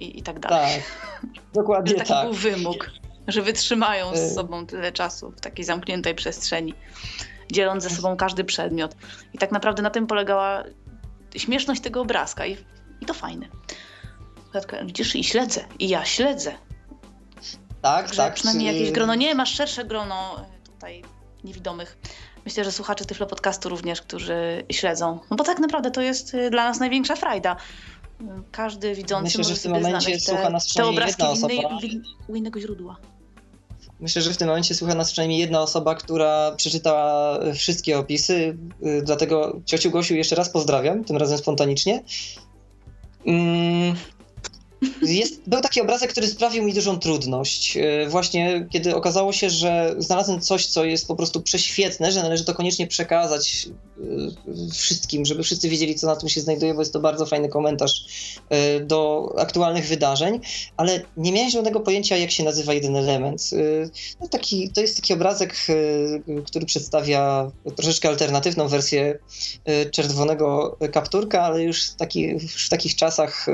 i, 0.00 0.18
i 0.18 0.22
tak 0.22 0.40
dalej. 0.40 0.82
Tak, 0.82 1.30
dokładnie 1.54 1.90
że 1.92 1.96
taki 1.98 2.08
tak. 2.08 2.24
był 2.24 2.34
wymóg, 2.34 2.90
że 3.28 3.42
wytrzymają 3.42 4.16
z 4.16 4.18
y- 4.18 4.34
sobą 4.34 4.66
tyle 4.66 4.92
czasu 4.92 5.30
w 5.30 5.40
takiej 5.40 5.64
zamkniętej 5.64 6.14
przestrzeni, 6.14 6.74
dzieląc 7.52 7.82
ze 7.82 7.90
sobą 7.90 8.16
każdy 8.16 8.44
przedmiot. 8.44 8.94
I 9.32 9.38
tak 9.38 9.52
naprawdę 9.52 9.82
na 9.82 9.90
tym 9.90 10.06
polegała 10.06 10.64
śmieszność 11.36 11.80
tego 11.80 12.00
obrazka 12.00 12.46
i, 12.46 12.56
i 13.00 13.06
to 13.06 13.14
fajne. 13.14 13.48
Widzisz, 14.84 15.16
i 15.16 15.24
śledzę, 15.24 15.64
i 15.78 15.88
ja 15.88 16.04
śledzę. 16.04 16.52
Tak, 17.82 18.04
Także 18.04 18.16
tak. 18.16 18.34
Przynajmniej 18.34 18.74
jakieś 18.74 18.92
grono, 18.92 19.14
nie, 19.14 19.34
masz 19.34 19.54
szersze 19.54 19.84
grono 19.84 20.40
e, 20.40 20.64
tutaj 20.64 21.02
niewidomych. 21.44 21.98
Myślę, 22.44 22.64
że 22.64 22.72
słuchacze 22.72 23.04
Tyflo 23.04 23.26
Podcastu 23.26 23.68
również, 23.68 24.02
którzy 24.02 24.64
śledzą. 24.72 25.18
No 25.30 25.36
bo 25.36 25.44
tak 25.44 25.58
naprawdę 25.58 25.90
to 25.90 26.00
jest 26.00 26.34
e, 26.34 26.50
dla 26.50 26.64
nas 26.64 26.80
największa 26.80 27.16
frajda 27.16 27.56
każdy 28.50 28.94
widzący 28.94 29.38
Myślę, 29.38 29.44
że 29.44 29.54
w 29.54 29.62
tym 29.62 29.72
momencie 29.72 30.20
słucha 30.20 30.50
nas 30.50 30.74
te 30.74 30.86
obrazki 30.86 31.22
jedna 31.22 31.30
osoba. 31.30 31.52
Innej, 31.52 32.02
u 32.28 32.36
innego 32.36 32.60
źródła. 32.60 32.96
Myślę, 34.00 34.22
że 34.22 34.32
w 34.32 34.36
tym 34.36 34.48
momencie 34.48 34.74
słucha 34.74 34.94
nas 34.94 35.12
przynajmniej 35.12 35.40
jedna 35.40 35.62
osoba, 35.62 35.94
która 35.94 36.52
przeczytała 36.56 37.38
wszystkie 37.54 37.98
opisy, 37.98 38.56
y, 38.86 39.02
dlatego 39.02 39.60
ciociu 39.64 39.90
Gosiu 39.90 40.14
jeszcze 40.14 40.36
raz 40.36 40.50
pozdrawiam, 40.50 41.04
tym 41.04 41.16
razem 41.16 41.38
spontanicznie. 41.38 42.02
Mm, 43.26 43.96
jest, 45.02 45.48
był 45.48 45.60
taki 45.60 45.80
obrazek, 45.80 46.10
który 46.10 46.26
sprawił 46.26 46.62
mi 46.62 46.74
dużą 46.74 46.98
trudność. 46.98 47.76
E, 47.76 48.08
właśnie 48.08 48.66
kiedy 48.70 48.96
okazało 48.96 49.32
się, 49.32 49.50
że 49.50 49.94
znalazłem 49.98 50.40
coś, 50.40 50.66
co 50.66 50.84
jest 50.84 51.08
po 51.08 51.16
prostu 51.16 51.42
prześwietne, 51.42 52.12
że 52.12 52.22
należy 52.22 52.44
to 52.44 52.54
koniecznie 52.54 52.86
przekazać 52.86 53.68
e, 53.68 54.70
wszystkim, 54.72 55.26
żeby 55.26 55.42
wszyscy 55.42 55.68
wiedzieli, 55.68 55.94
co 55.94 56.06
na 56.06 56.16
tym 56.16 56.28
się 56.28 56.40
znajduje, 56.40 56.74
bo 56.74 56.80
jest 56.80 56.92
to 56.92 57.00
bardzo 57.00 57.26
fajny 57.26 57.48
komentarz 57.48 58.04
e, 58.48 58.80
do 58.80 59.32
aktualnych 59.38 59.86
wydarzeń, 59.86 60.40
ale 60.76 61.00
nie 61.16 61.32
miałem 61.32 61.50
żadnego 61.50 61.80
pojęcia, 61.80 62.16
jak 62.16 62.30
się 62.30 62.44
nazywa 62.44 62.74
jeden 62.74 62.96
element. 62.96 63.50
No 64.20 64.28
taki, 64.28 64.70
to 64.70 64.80
jest 64.80 64.96
taki 64.96 65.14
obrazek, 65.14 65.56
który 66.46 66.66
przedstawia 66.66 67.50
troszeczkę 67.76 68.08
alternatywną 68.08 68.68
wersję 68.68 69.18
czerwonego 69.90 70.78
kapturka, 70.92 71.42
ale 71.42 71.62
już, 71.62 71.90
taki, 71.90 72.38
w 72.38 72.68
takich 72.68 72.96
czasach 72.96 73.46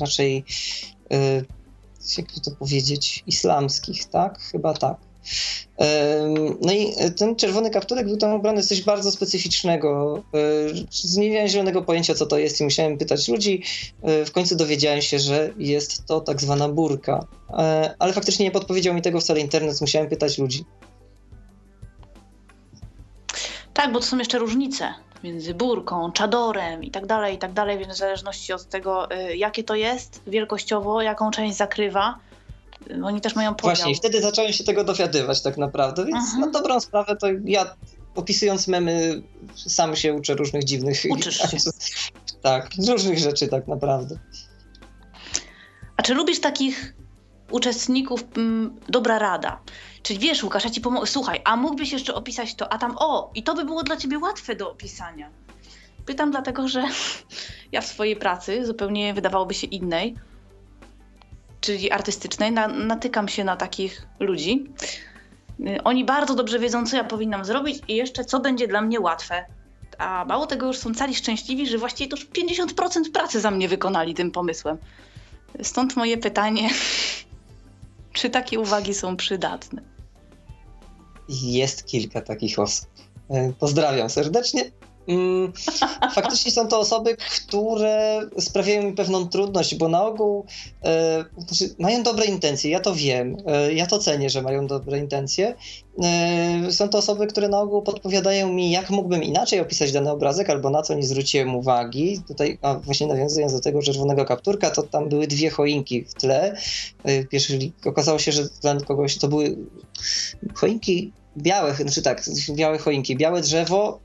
raczej, 0.00 0.44
e, 1.12 1.42
jak 2.18 2.26
to 2.44 2.50
powiedzieć, 2.50 3.22
islamskich, 3.26 4.04
tak? 4.04 4.38
Chyba 4.38 4.74
tak. 4.74 4.96
No 6.60 6.72
i 6.72 6.92
ten 7.16 7.36
czerwony 7.36 7.70
kapturek 7.70 8.06
był 8.06 8.16
tam 8.16 8.34
ubrany 8.34 8.62
z 8.62 8.68
coś 8.68 8.82
bardzo 8.82 9.10
specyficznego. 9.10 10.22
E, 11.16 11.20
nie 11.20 11.30
miałem 11.30 11.48
zielonego 11.48 11.82
pojęcia, 11.82 12.14
co 12.14 12.26
to 12.26 12.38
jest 12.38 12.60
i 12.60 12.64
musiałem 12.64 12.98
pytać 12.98 13.28
ludzi. 13.28 13.62
E, 14.02 14.24
w 14.24 14.32
końcu 14.32 14.56
dowiedziałem 14.56 15.02
się, 15.02 15.18
że 15.18 15.50
jest 15.58 16.06
to 16.06 16.20
tak 16.20 16.40
zwana 16.40 16.68
burka. 16.68 17.26
Ale 17.98 18.12
faktycznie 18.12 18.44
nie 18.44 18.50
podpowiedział 18.50 18.94
mi 18.94 19.02
tego 19.02 19.20
wcale 19.20 19.40
internet, 19.40 19.80
musiałem 19.80 20.08
pytać 20.08 20.38
ludzi. 20.38 20.64
Tak, 23.74 23.92
bo 23.92 24.00
to 24.00 24.06
są 24.06 24.18
jeszcze 24.18 24.38
różnice 24.38 24.94
między 25.24 25.54
burką, 25.54 26.12
czadorem 26.12 26.84
i 26.84 26.90
tak 26.90 27.06
dalej, 27.06 27.34
i 27.34 27.38
tak 27.38 27.52
dalej, 27.52 27.78
więc 27.78 27.92
w 27.92 27.98
zależności 27.98 28.52
od 28.52 28.68
tego, 28.68 29.12
y, 29.12 29.36
jakie 29.36 29.64
to 29.64 29.74
jest 29.74 30.22
wielkościowo, 30.26 31.02
jaką 31.02 31.30
część 31.30 31.56
zakrywa, 31.56 32.18
y, 32.90 33.04
oni 33.04 33.20
też 33.20 33.34
mają 33.34 33.54
podział. 33.54 33.74
Właśnie, 33.74 33.92
i 33.92 33.94
wtedy 33.94 34.22
zacząłem 34.22 34.52
się 34.52 34.64
tego 34.64 34.84
dowiadywać 34.84 35.42
tak 35.42 35.58
naprawdę, 35.58 36.04
więc 36.04 36.34
-huh. 36.34 36.38
na 36.38 36.50
dobrą 36.50 36.80
sprawę 36.80 37.16
to 37.16 37.26
ja 37.44 37.74
opisując 38.14 38.68
memy 38.68 39.22
sam 39.54 39.96
się 39.96 40.14
uczę 40.14 40.34
różnych 40.34 40.64
dziwnych... 40.64 41.02
Uczysz 41.10 41.38
się. 41.38 41.56
tak, 42.42 42.68
różnych 42.88 43.18
rzeczy 43.18 43.48
tak 43.48 43.68
naprawdę. 43.68 44.18
A 45.96 46.02
czy 46.02 46.14
lubisz 46.14 46.40
takich 46.40 46.94
uczestników 47.50 48.24
m, 48.36 48.80
dobra 48.88 49.18
rada. 49.18 49.60
Czyli 50.02 50.18
wiesz, 50.18 50.44
Łukasz, 50.44 50.64
ja 50.64 50.70
ci 50.70 50.80
pomogę. 50.80 51.06
Słuchaj, 51.06 51.40
a 51.44 51.56
mógłbyś 51.56 51.92
jeszcze 51.92 52.14
opisać 52.14 52.54
to, 52.54 52.72
a 52.72 52.78
tam 52.78 52.94
o, 52.98 53.30
i 53.34 53.42
to 53.42 53.54
by 53.54 53.64
było 53.64 53.82
dla 53.82 53.96
ciebie 53.96 54.18
łatwe 54.18 54.56
do 54.56 54.70
opisania. 54.70 55.30
Pytam 56.06 56.30
dlatego, 56.30 56.68
że 56.68 56.84
ja 57.72 57.80
w 57.80 57.86
swojej 57.86 58.16
pracy, 58.16 58.66
zupełnie 58.66 59.14
wydawałoby 59.14 59.54
się 59.54 59.66
innej, 59.66 60.16
czyli 61.60 61.90
artystycznej, 61.90 62.52
na, 62.52 62.68
natykam 62.68 63.28
się 63.28 63.44
na 63.44 63.56
takich 63.56 64.06
ludzi. 64.20 64.66
Y, 65.60 65.82
oni 65.84 66.04
bardzo 66.04 66.34
dobrze 66.34 66.58
wiedzą, 66.58 66.86
co 66.86 66.96
ja 66.96 67.04
powinnam 67.04 67.44
zrobić 67.44 67.78
i 67.88 67.96
jeszcze 67.96 68.24
co 68.24 68.40
będzie 68.40 68.68
dla 68.68 68.80
mnie 68.80 69.00
łatwe. 69.00 69.44
A 69.98 70.24
mało 70.24 70.46
tego, 70.46 70.66
już 70.66 70.78
są 70.78 70.94
cali 70.94 71.14
szczęśliwi, 71.14 71.66
że 71.66 71.78
właściwie 71.78 72.10
to 72.10 72.16
już 72.16 72.26
50% 72.26 73.12
pracy 73.12 73.40
za 73.40 73.50
mnie 73.50 73.68
wykonali 73.68 74.14
tym 74.14 74.30
pomysłem. 74.30 74.76
Stąd 75.62 75.96
moje 75.96 76.18
pytanie, 76.18 76.70
czy 78.12 78.30
takie 78.30 78.60
uwagi 78.60 78.94
są 78.94 79.16
przydatne? 79.16 79.91
Jest 81.28 81.86
kilka 81.86 82.20
takich 82.20 82.58
osób. 82.58 82.88
E, 83.30 83.52
pozdrawiam 83.52 84.10
serdecznie. 84.10 84.70
Mm, 85.08 85.52
faktycznie 86.14 86.52
są 86.52 86.68
to 86.68 86.78
osoby, 86.78 87.16
które 87.16 88.20
sprawiają 88.38 88.82
mi 88.82 88.92
pewną 88.92 89.28
trudność, 89.28 89.74
bo 89.74 89.88
na 89.88 90.06
ogół 90.06 90.46
e, 90.84 91.24
znaczy 91.38 91.74
mają 91.78 92.02
dobre 92.02 92.24
intencje, 92.24 92.70
ja 92.70 92.80
to 92.80 92.94
wiem, 92.94 93.36
e, 93.46 93.72
ja 93.72 93.86
to 93.86 93.98
cenię, 93.98 94.30
że 94.30 94.42
mają 94.42 94.66
dobre 94.66 94.98
intencje. 94.98 95.54
E, 96.02 96.72
są 96.72 96.88
to 96.88 96.98
osoby, 96.98 97.26
które 97.26 97.48
na 97.48 97.60
ogół 97.60 97.82
podpowiadają 97.82 98.52
mi, 98.52 98.70
jak 98.70 98.90
mógłbym 98.90 99.22
inaczej 99.22 99.60
opisać 99.60 99.92
dany 99.92 100.10
obrazek, 100.10 100.50
albo 100.50 100.70
na 100.70 100.82
co 100.82 100.94
nie 100.94 101.02
zwróciłem 101.02 101.56
uwagi. 101.56 102.20
Tutaj, 102.28 102.58
a 102.62 102.74
właśnie 102.74 103.06
nawiązując 103.06 103.52
do 103.52 103.60
tego 103.60 103.82
czerwonego 103.82 104.24
kapturka, 104.24 104.70
to 104.70 104.82
tam 104.82 105.08
były 105.08 105.26
dwie 105.26 105.50
choinki 105.50 106.04
w 106.04 106.14
tle. 106.14 106.56
Pierwszy, 107.30 107.58
okazało 107.84 108.18
się, 108.18 108.32
że 108.32 108.48
dla 108.62 108.80
kogoś 108.80 109.18
to 109.18 109.28
były 109.28 109.56
choinki 110.54 111.12
białe, 111.36 111.74
znaczy 111.74 112.02
tak, 112.02 112.22
białe 112.50 112.78
choinki, 112.78 113.16
białe 113.16 113.40
drzewo, 113.40 114.00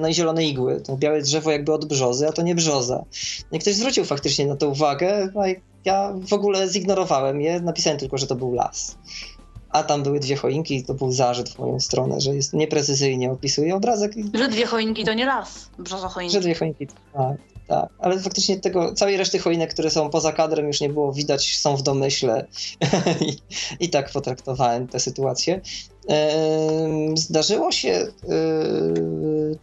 no 0.00 0.08
i 0.08 0.14
zielone 0.14 0.44
igły. 0.44 0.80
To 0.80 0.96
białe 0.96 1.22
drzewo 1.22 1.50
jakby 1.50 1.72
od 1.72 1.84
brzozy, 1.84 2.28
a 2.28 2.32
to 2.32 2.42
nie 2.42 2.54
brzoza. 2.54 3.04
No 3.52 3.56
I 3.56 3.60
ktoś 3.60 3.74
zwrócił 3.74 4.04
faktycznie 4.04 4.46
na 4.46 4.56
to 4.56 4.68
uwagę, 4.68 5.28
no 5.34 5.46
i 5.46 5.56
ja 5.84 6.14
w 6.28 6.32
ogóle 6.32 6.68
zignorowałem 6.68 7.40
je, 7.40 7.60
napisałem 7.60 7.98
tylko, 7.98 8.18
że 8.18 8.26
to 8.26 8.34
był 8.34 8.54
las. 8.54 8.96
A 9.70 9.82
tam 9.82 10.02
były 10.02 10.20
dwie 10.20 10.36
choinki 10.36 10.76
i 10.76 10.84
to 10.84 10.94
był 10.94 11.12
zarzut 11.12 11.48
w 11.48 11.58
moją 11.58 11.80
stronę, 11.80 12.20
że 12.20 12.34
jest 12.34 12.52
nieprecyzyjnie 12.52 13.30
opisuje 13.30 13.74
obrazek. 13.74 14.12
Że 14.34 14.48
dwie 14.48 14.66
choinki 14.66 15.04
to 15.04 15.14
nie 15.14 15.26
las, 15.26 15.70
brzoza 15.78 16.08
choinki. 16.08 16.32
Że 16.32 16.40
dwie 16.40 16.54
choinki, 16.54 16.86
tak, 16.86 17.36
tak. 17.68 17.88
Ale 17.98 18.18
faktycznie 18.20 18.60
tego, 18.60 18.94
całej 18.94 19.16
reszty 19.16 19.38
choinek, 19.38 19.74
które 19.74 19.90
są 19.90 20.10
poza 20.10 20.32
kadrem 20.32 20.66
już 20.66 20.80
nie 20.80 20.88
było 20.88 21.12
widać, 21.12 21.58
są 21.58 21.76
w 21.76 21.82
domyśle 21.82 22.46
I, 23.28 23.36
i 23.80 23.88
tak 23.90 24.12
potraktowałem 24.12 24.88
tę 24.88 25.00
sytuację. 25.00 25.60
Zdarzyło 27.14 27.72
się 27.72 28.06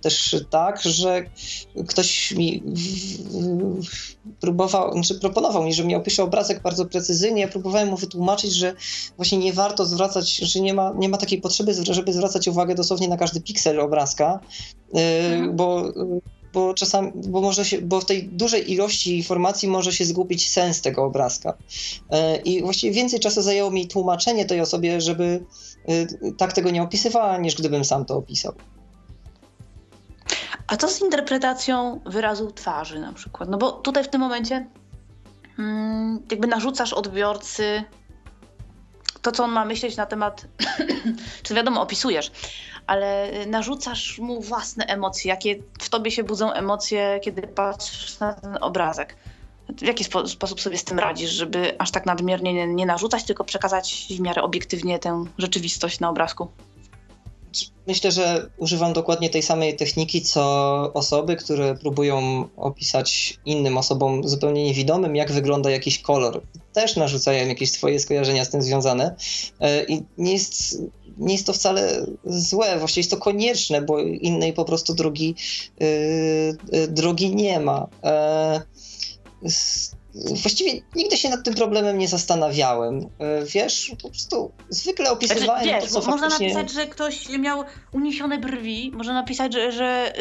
też 0.02 0.36
tak, 0.50 0.82
że 0.82 1.26
ktoś 1.88 2.32
mi 2.32 2.64
próbował, 4.40 4.94
znaczy 4.94 5.16
proponował 5.16 5.64
mi, 5.64 5.74
że 5.74 5.84
mi 5.84 5.96
opisze 5.96 6.24
obrazek 6.24 6.62
bardzo 6.62 6.86
precyzyjnie. 6.86 7.42
Ja 7.42 7.48
próbowałem 7.48 7.90
mu 7.90 7.98
wytłumaczyć, 7.98 8.54
że 8.54 8.74
właśnie 9.18 9.38
nie 9.38 9.54
warto 9.54 9.86
zwracać, 9.86 10.36
że 10.36 10.60
nie 10.60 10.74
ma, 10.74 10.94
nie 10.98 11.10
ma 11.10 11.18
takiej 11.18 11.42
potrzeby, 11.42 11.74
żeby 11.74 12.14
zwracać 12.14 12.48
uwagę 12.48 12.76
dosłownie 12.76 13.08
na 13.08 13.18
każdy 13.18 13.42
piksel 13.42 13.80
obrazka, 13.80 14.40
mhm. 14.94 15.56
bo 15.56 15.84
bo 16.54 16.74
czasami, 16.74 17.12
bo 17.16 17.42
może 17.42 17.66
się, 17.66 17.82
bo 17.82 18.02
w 18.02 18.06
tej 18.06 18.24
dużej 18.24 18.72
ilości 18.72 19.18
informacji 19.18 19.68
może 19.68 19.94
się 19.94 20.06
zgubić 20.06 20.50
sens 20.50 20.82
tego 20.82 21.04
obrazka. 21.04 21.54
E, 22.10 22.38
I 22.38 22.64
właściwie 22.64 22.94
więcej 22.94 23.20
czasu 23.20 23.42
zajęło 23.42 23.72
mi 23.72 23.88
tłumaczenie 23.88 24.46
tej 24.46 24.62
osobie, 24.62 25.02
żeby 25.02 25.44
e, 25.88 26.34
tak 26.38 26.54
tego 26.54 26.70
nie 26.70 26.84
opisywała, 26.84 27.38
niż 27.38 27.56
gdybym 27.56 27.86
sam 27.86 28.06
to 28.06 28.18
opisał. 28.18 28.54
A 30.68 30.78
co 30.78 30.88
z 30.88 31.02
interpretacją 31.02 32.00
wyrazu 32.06 32.52
twarzy 32.52 33.00
na 33.00 33.14
przykład? 33.14 33.50
No 33.50 33.58
bo 33.58 33.72
tutaj 33.72 34.04
w 34.04 34.08
tym 34.08 34.22
momencie 34.22 34.68
hmm, 35.58 36.20
jakby 36.32 36.48
narzucasz 36.48 36.94
odbiorcy 36.94 37.84
to, 39.22 39.32
co 39.32 39.44
on 39.44 39.52
ma 39.52 39.66
myśleć 39.66 39.98
na 39.98 40.06
temat, 40.06 40.46
czy 41.44 41.54
wiadomo, 41.54 41.82
opisujesz, 41.82 42.32
ale 42.90 43.32
narzucasz 43.48 44.20
mu 44.20 44.42
własne 44.42 44.86
emocje, 44.86 45.30
jakie 45.30 45.56
w 45.80 45.90
tobie 45.90 46.12
się 46.12 46.24
budzą 46.24 46.54
emocje, 46.54 47.20
kiedy 47.24 47.42
patrzysz 47.42 48.20
na 48.20 48.34
ten 48.34 48.58
obrazek. 48.62 49.16
W 49.78 49.82
jaki 49.82 50.04
spo 50.04 50.28
sposób 50.28 50.62
sobie 50.62 50.78
z 50.78 50.84
tym 50.84 51.00
radzisz, 51.00 51.30
żeby 51.30 51.76
aż 51.80 51.92
tak 51.92 52.06
nadmiernie 52.06 52.54
nie, 52.54 52.68
nie 52.68 52.86
narzucać, 52.86 53.24
tylko 53.24 53.44
przekazać 53.44 54.08
w 54.10 54.20
miarę 54.20 54.42
obiektywnie 54.42 55.00
tę 55.00 55.26
rzeczywistość 55.38 56.00
na 56.00 56.10
obrazku? 56.10 56.48
Myślę, 57.88 58.12
że 58.12 58.50
używam 58.58 58.94
dokładnie 58.94 59.30
tej 59.30 59.42
samej 59.42 59.76
techniki, 59.76 60.22
co 60.22 60.42
osoby, 60.94 61.36
które 61.36 61.76
próbują 61.76 62.48
opisać 62.58 63.40
innym 63.46 63.78
osobom 63.78 64.28
zupełnie 64.28 64.64
niewidomym, 64.64 65.16
jak 65.16 65.32
wygląda 65.32 65.70
jakiś 65.72 66.00
kolor. 66.00 66.42
Też 66.74 66.96
narzucają 66.96 67.48
jakieś 67.48 67.72
swoje 67.72 68.00
skojarzenia 68.00 68.46
z 68.46 68.50
tym 68.50 68.62
związane. 68.62 69.16
E, 69.60 69.84
I 69.84 70.04
nie 70.18 70.34
jest, 70.34 70.82
nie 71.18 71.34
jest 71.34 71.46
to 71.46 71.54
wcale 71.54 72.06
złe, 72.26 72.80
właściwie 72.80 73.00
jest 73.00 73.12
to 73.12 73.18
konieczne, 73.18 73.82
bo 73.82 74.00
innej 74.00 74.54
po 74.54 74.66
prostu 74.66 74.94
drogi, 74.94 75.36
yy, 75.80 76.88
drogi 76.88 77.36
nie 77.36 77.60
ma. 77.60 77.88
Właściwie 80.16 80.72
nigdy 80.96 81.18
się 81.18 81.30
nad 81.30 81.44
tym 81.44 81.54
problemem 81.54 81.98
nie 81.98 82.08
zastanawiałem. 82.08 83.10
E, 83.20 83.46
wiesz, 83.46 83.92
po 84.02 84.10
prostu 84.10 84.52
zwykle 84.70 85.12
opisywałem 85.12 85.64
znaczy, 85.64 85.88
to, 85.88 86.02
co 86.02 86.12
Można 86.12 86.30
faktycznie... 86.30 86.54
napisać, 86.54 86.72
że 86.72 86.88
ktoś 86.88 87.30
miał 87.30 87.64
uniesione 87.92 88.38
brwi, 88.38 88.92
można 88.96 89.14
napisać, 89.14 89.54
że, 89.54 89.72
że, 89.72 90.14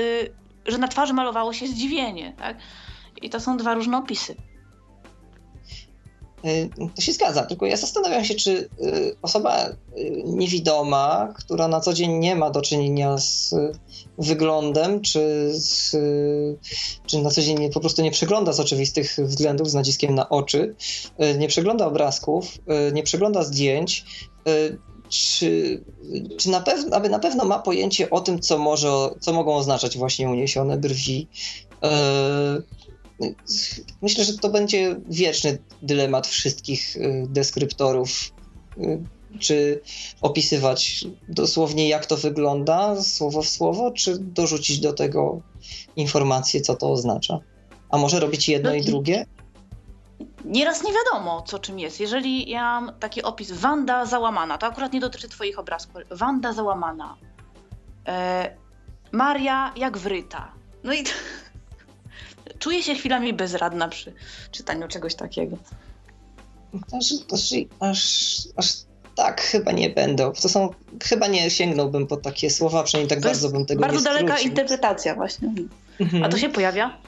yy, 0.66 0.72
że 0.72 0.78
na 0.78 0.88
twarzy 0.88 1.12
malowało 1.12 1.52
się 1.52 1.66
zdziwienie, 1.66 2.34
tak? 2.38 2.56
I 3.22 3.30
to 3.30 3.40
są 3.40 3.56
dwa 3.56 3.74
różne 3.74 3.98
opisy. 3.98 4.34
E, 6.44 6.68
to 6.94 7.02
się 7.02 7.12
zgadza, 7.12 7.42
tylko 7.42 7.66
ja 7.66 7.76
zastanawiam 7.76 8.24
się, 8.24 8.34
czy 8.34 8.68
e, 8.82 8.90
osoba 9.22 9.68
niewidoma, 10.24 11.34
która 11.36 11.68
na 11.68 11.80
co 11.80 11.92
dzień 11.92 12.12
nie 12.12 12.36
ma 12.36 12.50
do 12.50 12.62
czynienia 12.62 13.18
z 13.18 13.54
wyglądem, 14.18 15.00
czy, 15.00 15.50
z, 15.52 15.90
czy 17.06 17.18
na 17.18 17.30
co 17.30 17.42
dzień 17.42 17.72
po 17.72 17.80
prostu 17.80 18.02
nie 18.02 18.10
przegląda 18.10 18.52
z 18.52 18.60
oczywistych 18.60 19.16
względów, 19.18 19.70
z 19.70 19.74
naciskiem 19.74 20.14
na 20.14 20.28
oczy, 20.28 20.74
nie 21.38 21.48
przegląda 21.48 21.86
obrazków, 21.86 22.58
nie 22.92 23.02
przegląda 23.02 23.44
zdjęć, 23.44 24.04
czy, 25.08 25.80
czy 26.38 26.50
na 26.50 26.60
pewno, 26.60 26.96
aby 26.96 27.08
na 27.08 27.18
pewno 27.18 27.44
ma 27.44 27.58
pojęcie 27.58 28.10
o 28.10 28.20
tym, 28.20 28.40
co, 28.40 28.58
może, 28.58 28.88
co 29.20 29.32
mogą 29.32 29.54
oznaczać 29.54 29.98
właśnie 29.98 30.30
uniesione 30.30 30.76
brwi. 30.76 31.28
Myślę, 34.02 34.24
że 34.24 34.38
to 34.38 34.48
będzie 34.48 34.96
wieczny 35.08 35.58
dylemat 35.82 36.26
wszystkich 36.26 36.96
deskryptorów 37.26 38.32
czy 39.38 39.80
opisywać 40.20 41.04
dosłownie, 41.28 41.88
jak 41.88 42.06
to 42.06 42.16
wygląda, 42.16 43.02
słowo 43.02 43.42
w 43.42 43.48
słowo, 43.48 43.90
czy 43.90 44.18
dorzucić 44.18 44.80
do 44.80 44.92
tego 44.92 45.40
informację, 45.96 46.60
co 46.60 46.74
to 46.74 46.92
oznacza? 46.92 47.38
A 47.90 47.98
może 47.98 48.20
robić 48.20 48.48
jedno 48.48 48.70
no 48.70 48.76
i 48.76 48.82
drugie? 48.82 49.26
Nieraz 50.44 50.84
nie 50.84 50.92
wiadomo, 50.92 51.42
co 51.42 51.58
czym 51.58 51.78
jest. 51.78 52.00
Jeżeli 52.00 52.50
ja 52.50 52.80
mam 52.80 52.98
taki 52.98 53.22
opis 53.22 53.52
Wanda 53.52 54.06
załamana, 54.06 54.58
to 54.58 54.66
akurat 54.66 54.92
nie 54.92 55.00
dotyczy 55.00 55.28
Twoich 55.28 55.58
obrazków. 55.58 56.02
Wanda 56.10 56.52
załamana. 56.52 57.16
E, 58.06 58.56
Maria 59.12 59.72
jak 59.76 59.98
wryta. 59.98 60.52
No 60.84 60.94
i 60.94 61.04
czuję 62.58 62.82
się 62.82 62.94
chwilami 62.94 63.32
bezradna 63.32 63.88
przy 63.88 64.12
czytaniu 64.50 64.88
czegoś 64.88 65.14
takiego. 65.14 65.56
Aż, 66.92 67.12
aż, 67.80 68.08
aż, 68.56 68.74
tak, 69.14 69.40
chyba 69.40 69.72
nie 69.72 69.90
będą. 69.90 70.32
To 70.32 70.48
są, 70.48 70.70
chyba 71.02 71.26
nie 71.26 71.50
sięgnąłbym 71.50 72.06
po 72.06 72.16
takie 72.16 72.50
słowa, 72.50 72.82
przynajmniej 72.82 73.08
tak 73.08 73.18
to 73.20 73.28
bardzo 73.28 73.48
bym 73.48 73.66
tego 73.66 73.80
bardzo 73.80 73.98
nie 73.98 74.04
Bardzo 74.04 74.26
daleka 74.26 74.40
interpretacja 74.40 75.14
właśnie. 75.14 75.52
Mhm. 76.00 76.24
A 76.24 76.28
to 76.28 76.38
się 76.38 76.48
pojawia? 76.48 76.98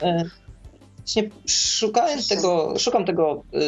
E, 1.01 1.03
Właśnie 1.05 1.29
szukałem 1.47 2.19
tego, 2.29 2.73
szukam 2.79 3.05
tego, 3.05 3.43
yy, 3.53 3.61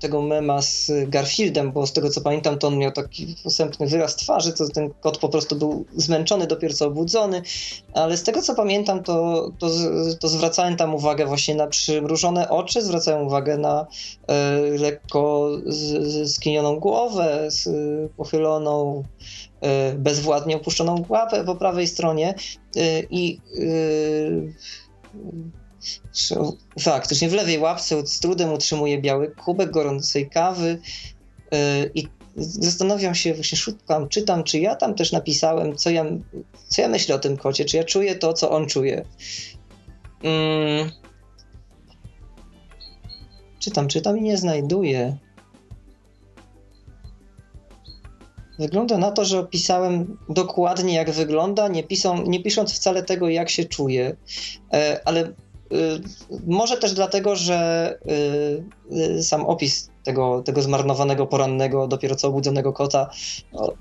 tego 0.00 0.22
mema 0.22 0.62
z 0.62 0.92
Garfieldem, 1.08 1.72
bo 1.72 1.86
z 1.86 1.92
tego 1.92 2.10
co 2.10 2.20
pamiętam, 2.20 2.58
to 2.58 2.68
on 2.68 2.78
miał 2.78 2.92
taki 2.92 3.36
posępny 3.44 3.86
wyraz 3.86 4.16
twarzy, 4.16 4.52
to 4.52 4.68
ten 4.68 4.90
kot 5.00 5.18
po 5.18 5.28
prostu 5.28 5.56
był 5.56 5.84
zmęczony, 5.96 6.46
dopiero 6.46 6.74
co 6.74 6.86
obudzony, 6.86 7.42
ale 7.94 8.16
z 8.16 8.22
tego 8.22 8.42
co 8.42 8.54
pamiętam, 8.54 9.02
to, 9.02 9.48
to, 9.58 9.70
to 10.20 10.28
zwracałem 10.28 10.76
tam 10.76 10.94
uwagę 10.94 11.26
właśnie 11.26 11.54
na 11.54 11.66
przymrużone 11.66 12.48
oczy, 12.48 12.82
zwracałem 12.82 13.26
uwagę 13.26 13.58
na 13.58 13.86
yy, 14.28 14.78
lekko 14.78 15.50
skinioną 16.26 16.80
głowę, 16.80 17.46
z, 17.48 17.68
pochyloną, 18.16 19.04
yy, 19.62 19.68
bezwładnie 19.98 20.56
opuszczoną 20.56 21.04
łapę 21.08 21.44
po 21.44 21.56
prawej 21.56 21.86
stronie 21.86 22.34
y, 22.76 23.06
i 23.10 23.38
y, 23.58 24.54
Faktycznie 26.80 27.28
w 27.28 27.32
lewej 27.32 27.58
łapce 27.58 28.06
z 28.06 28.20
trudem 28.20 28.52
utrzymuje 28.52 29.00
biały 29.00 29.30
kubek 29.30 29.70
gorącej 29.70 30.30
kawy. 30.30 30.78
i 31.94 32.08
zastanawiam 32.36 33.14
się, 33.14 33.34
właśnie 33.34 33.58
szukam, 33.58 34.08
czytam, 34.08 34.44
czy 34.44 34.58
ja 34.58 34.76
tam 34.76 34.94
też 34.94 35.12
napisałem, 35.12 35.76
co 35.76 35.90
ja, 35.90 36.04
co 36.68 36.82
ja 36.82 36.88
myślę 36.88 37.14
o 37.14 37.18
tym 37.18 37.36
kocie, 37.36 37.64
czy 37.64 37.76
ja 37.76 37.84
czuję 37.84 38.14
to, 38.14 38.32
co 38.32 38.50
on 38.50 38.66
czuje. 38.66 39.04
Mm. 40.22 40.90
Czytam, 43.58 43.88
czytam 43.88 44.18
i 44.18 44.22
nie 44.22 44.36
znajduję. 44.36 45.16
Wygląda 48.58 48.98
na 48.98 49.10
to, 49.10 49.24
że 49.24 49.38
opisałem 49.38 50.18
dokładnie 50.28 50.94
jak 50.94 51.10
wygląda, 51.10 51.68
nie, 51.68 51.82
pisą, 51.82 52.22
nie 52.26 52.42
pisząc 52.42 52.72
wcale 52.72 53.02
tego, 53.02 53.28
jak 53.28 53.50
się 53.50 53.64
czuje, 53.64 54.16
e, 54.72 55.00
ale 55.04 55.32
może 56.46 56.76
też 56.76 56.92
dlatego, 56.92 57.36
że 57.36 57.98
y, 58.90 58.96
y, 58.96 59.22
sam 59.22 59.46
opis 59.46 59.90
tego, 60.04 60.42
tego 60.42 60.62
zmarnowanego, 60.62 61.26
porannego, 61.26 61.86
dopiero 61.86 62.14
co 62.14 62.28
obudzonego 62.28 62.72
kota 62.72 63.10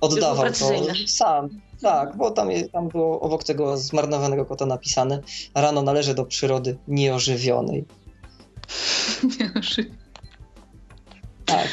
oddawał 0.02 0.46
to 0.46 0.72
sam. 1.08 1.50
Tak, 1.82 2.18
bo 2.18 2.32
tam, 2.32 2.50
tam 2.72 2.88
było 2.88 3.20
obok 3.20 3.44
tego 3.44 3.78
zmarnowanego 3.78 4.46
kota 4.46 4.66
napisane 4.66 5.22
rano 5.56 5.82
należy 5.82 6.14
do 6.14 6.26
przyrody 6.26 6.78
nieożywionej. 6.88 7.86
Nieożywionej. 9.40 9.94
Tak. 11.46 11.68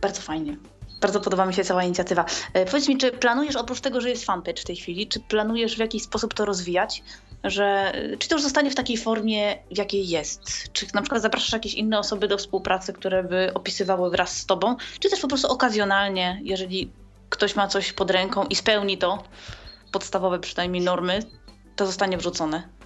Bardzo 0.00 0.20
fajnie. 0.20 0.56
Bardzo 1.00 1.20
podoba 1.20 1.46
mi 1.46 1.54
się 1.54 1.64
cała 1.64 1.84
inicjatywa. 1.84 2.24
E, 2.52 2.66
powiedz 2.66 2.88
mi, 2.88 2.98
czy 2.98 3.12
planujesz 3.12 3.56
oprócz 3.56 3.80
tego, 3.80 4.00
że 4.00 4.10
jest 4.10 4.24
fanpage 4.24 4.62
w 4.62 4.64
tej 4.64 4.76
chwili, 4.76 5.06
czy 5.06 5.20
planujesz 5.20 5.76
w 5.76 5.78
jakiś 5.78 6.02
sposób 6.02 6.34
to 6.34 6.44
rozwijać? 6.44 7.02
Że, 7.44 7.92
czy 8.18 8.28
to 8.28 8.34
już 8.34 8.42
zostanie 8.42 8.70
w 8.70 8.74
takiej 8.74 8.96
formie, 8.96 9.58
w 9.70 9.78
jakiej 9.78 10.08
jest? 10.08 10.72
Czy 10.72 10.86
na 10.94 11.02
przykład 11.02 11.22
zapraszasz 11.22 11.52
jakieś 11.52 11.74
inne 11.74 11.98
osoby 11.98 12.28
do 12.28 12.38
współpracy, 12.38 12.92
które 12.92 13.24
by 13.24 13.50
opisywały 13.54 14.10
wraz 14.10 14.36
z 14.36 14.46
tobą? 14.46 14.76
Czy 15.00 15.10
też 15.10 15.20
po 15.20 15.28
prostu 15.28 15.48
okazjonalnie, 15.48 16.40
jeżeli 16.44 16.90
ktoś 17.28 17.56
ma 17.56 17.68
coś 17.68 17.92
pod 17.92 18.10
ręką 18.10 18.44
i 18.44 18.54
spełni 18.54 18.98
to, 18.98 19.24
podstawowe 19.92 20.38
przynajmniej 20.38 20.82
normy, 20.82 21.22
to 21.76 21.86
zostanie 21.86 22.18
wrzucone? 22.18 22.77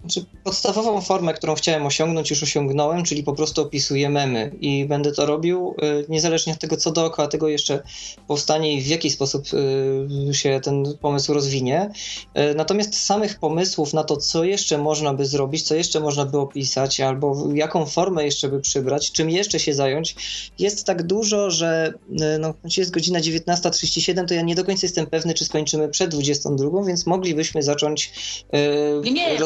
Znaczy, 0.00 0.24
podstawową 0.44 1.00
formę, 1.00 1.34
którą 1.34 1.54
chciałem 1.54 1.86
osiągnąć, 1.86 2.30
już 2.30 2.42
osiągnąłem, 2.42 3.04
czyli 3.04 3.22
po 3.22 3.32
prostu 3.32 3.62
opisuję 3.62 4.10
memy 4.10 4.50
i 4.60 4.84
będę 4.84 5.12
to 5.12 5.26
robił 5.26 5.74
y, 5.82 6.06
niezależnie 6.08 6.52
od 6.52 6.58
tego, 6.58 6.76
co 6.76 6.90
dookoła 6.90 7.28
tego 7.28 7.48
jeszcze 7.48 7.82
powstanie 8.26 8.74
i 8.74 8.82
w 8.82 8.86
jaki 8.86 9.10
sposób 9.10 9.44
y, 10.30 10.34
się 10.34 10.60
ten 10.64 10.84
pomysł 11.00 11.34
rozwinie. 11.34 11.90
Y, 12.52 12.54
natomiast 12.54 13.02
samych 13.02 13.38
pomysłów 13.38 13.92
na 13.92 14.04
to, 14.04 14.16
co 14.16 14.44
jeszcze 14.44 14.78
można 14.78 15.14
by 15.14 15.26
zrobić, 15.26 15.62
co 15.62 15.74
jeszcze 15.74 16.00
można 16.00 16.24
by 16.24 16.38
opisać, 16.38 17.00
albo 17.00 17.48
jaką 17.54 17.86
formę 17.86 18.24
jeszcze 18.24 18.48
by 18.48 18.60
przybrać, 18.60 19.12
czym 19.12 19.30
jeszcze 19.30 19.60
się 19.60 19.74
zająć, 19.74 20.16
jest 20.58 20.86
tak 20.86 21.02
dużo, 21.02 21.50
że 21.50 21.94
no, 22.38 22.54
jest 22.76 22.90
godzina 22.90 23.20
19.37, 23.20 24.26
to 24.26 24.34
ja 24.34 24.42
nie 24.42 24.54
do 24.54 24.64
końca 24.64 24.86
jestem 24.86 25.06
pewny, 25.06 25.34
czy 25.34 25.44
skończymy 25.44 25.88
przed 25.88 26.10
22, 26.10 26.84
więc 26.84 27.06
moglibyśmy 27.06 27.62
zacząć 27.62 28.12
nie, 29.04 29.12
nie, 29.12 29.38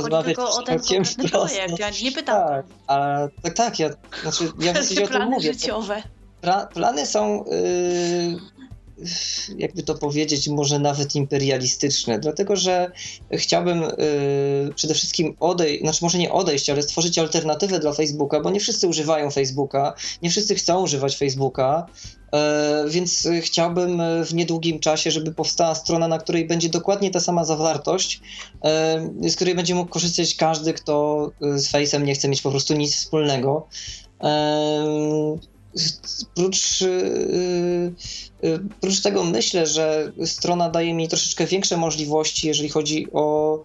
rozmawiać 0.47 0.63
o 0.63 0.63
ten 0.63 0.79
konkretny 0.79 1.29
projekt, 1.29 1.79
ja 1.79 1.91
nie 2.03 2.13
pytam. 2.13 2.49
Tak, 2.49 2.67
a, 2.87 3.29
tak, 3.43 3.55
tak, 3.55 3.79
ja, 3.79 3.91
znaczy, 4.23 4.45
ja 4.59 4.73
w 4.83 5.05
o 5.05 5.09
tym 5.09 5.31
mówię. 5.31 5.53
życiowe. 5.53 6.03
Pra, 6.41 6.67
plany 6.67 7.07
są, 7.07 7.45
yy, 7.45 8.39
jakby 9.59 9.83
to 9.83 9.95
powiedzieć, 9.95 10.49
może 10.49 10.79
nawet 10.79 11.15
imperialistyczne, 11.15 12.19
dlatego 12.19 12.57
że 12.57 12.93
chciałbym 13.33 13.81
yy, 13.81 14.75
przede 14.75 14.95
wszystkim 14.95 15.37
odejść, 15.41 15.81
znaczy 15.81 15.99
może 16.03 16.19
nie 16.19 16.33
odejść, 16.33 16.71
ale 16.71 16.83
stworzyć 16.83 17.19
alternatywę 17.19 17.79
dla 17.79 17.93
Facebooka, 17.93 18.41
bo 18.41 18.51
nie 18.51 18.61
wszyscy 18.61 18.89
używają 18.89 19.31
Facebooka, 19.31 19.95
nie 20.23 20.31
wszyscy 20.31 20.55
chcą 20.55 20.83
używać 20.83 21.17
Facebooka, 21.17 21.87
więc 22.89 23.29
chciałbym 23.41 24.03
w 24.25 24.35
niedługim 24.35 24.79
czasie, 24.79 25.11
żeby 25.11 25.33
powstała 25.33 25.75
strona, 25.75 26.09
na 26.09 26.19
której 26.19 26.47
będzie 26.47 26.69
dokładnie 26.69 27.11
ta 27.11 27.21
sama 27.21 27.45
zawartość, 27.45 28.21
e, 28.65 29.11
z 29.29 29.37
której 29.37 29.55
będzie 29.55 29.75
mógł 29.75 29.91
korzystać 29.91 30.35
każdy, 30.35 30.73
kto 30.73 31.31
z 31.41 31.73
Face'em 31.73 32.03
nie 32.03 32.15
chce 32.15 32.29
mieć 32.29 32.43
po 32.43 32.51
prostu 32.51 32.75
nic 32.75 32.97
wspólnego. 32.97 33.67
E, 34.23 35.39
prócz, 36.35 36.85
prócz 38.81 39.01
tego 39.01 39.25
myślę, 39.25 39.67
że 39.67 40.13
strona 40.25 40.71
daje 40.71 40.95
mi 40.95 41.09
troszeczkę 41.09 41.47
większe 41.47 41.77
możliwości, 41.77 42.49
jeżeli 42.49 42.69
chodzi 42.69 43.07
o 43.13 43.59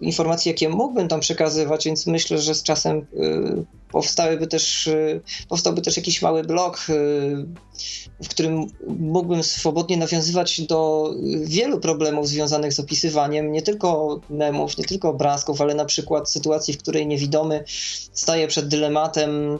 informacje, 0.00 0.52
jakie 0.52 0.68
mógłbym 0.68 1.08
tam 1.08 1.20
przekazywać, 1.20 1.84
więc 1.84 2.06
myślę, 2.06 2.38
że 2.38 2.54
z 2.54 2.62
czasem 2.62 3.06
powstałyby 3.92 4.46
też, 4.46 4.86
y, 4.86 5.20
powstałby 5.48 5.82
też 5.82 5.96
jakiś 5.96 6.22
mały 6.22 6.44
blog, 6.44 6.86
y, 6.88 7.46
w 8.22 8.28
którym 8.28 8.66
mógłbym 8.88 9.42
swobodnie 9.42 9.96
nawiązywać 9.96 10.60
do 10.60 11.10
wielu 11.42 11.80
problemów 11.80 12.28
związanych 12.28 12.72
z 12.72 12.80
opisywaniem 12.80 13.52
nie 13.52 13.62
tylko 13.62 14.20
memów, 14.30 14.78
nie 14.78 14.84
tylko 14.84 15.08
obrazków, 15.08 15.60
ale 15.60 15.74
na 15.74 15.84
przykład 15.84 16.30
sytuacji, 16.30 16.74
w 16.74 16.78
której 16.78 17.06
niewidomy 17.06 17.64
staje 18.12 18.48
przed 18.48 18.68
dylematem 18.68 19.58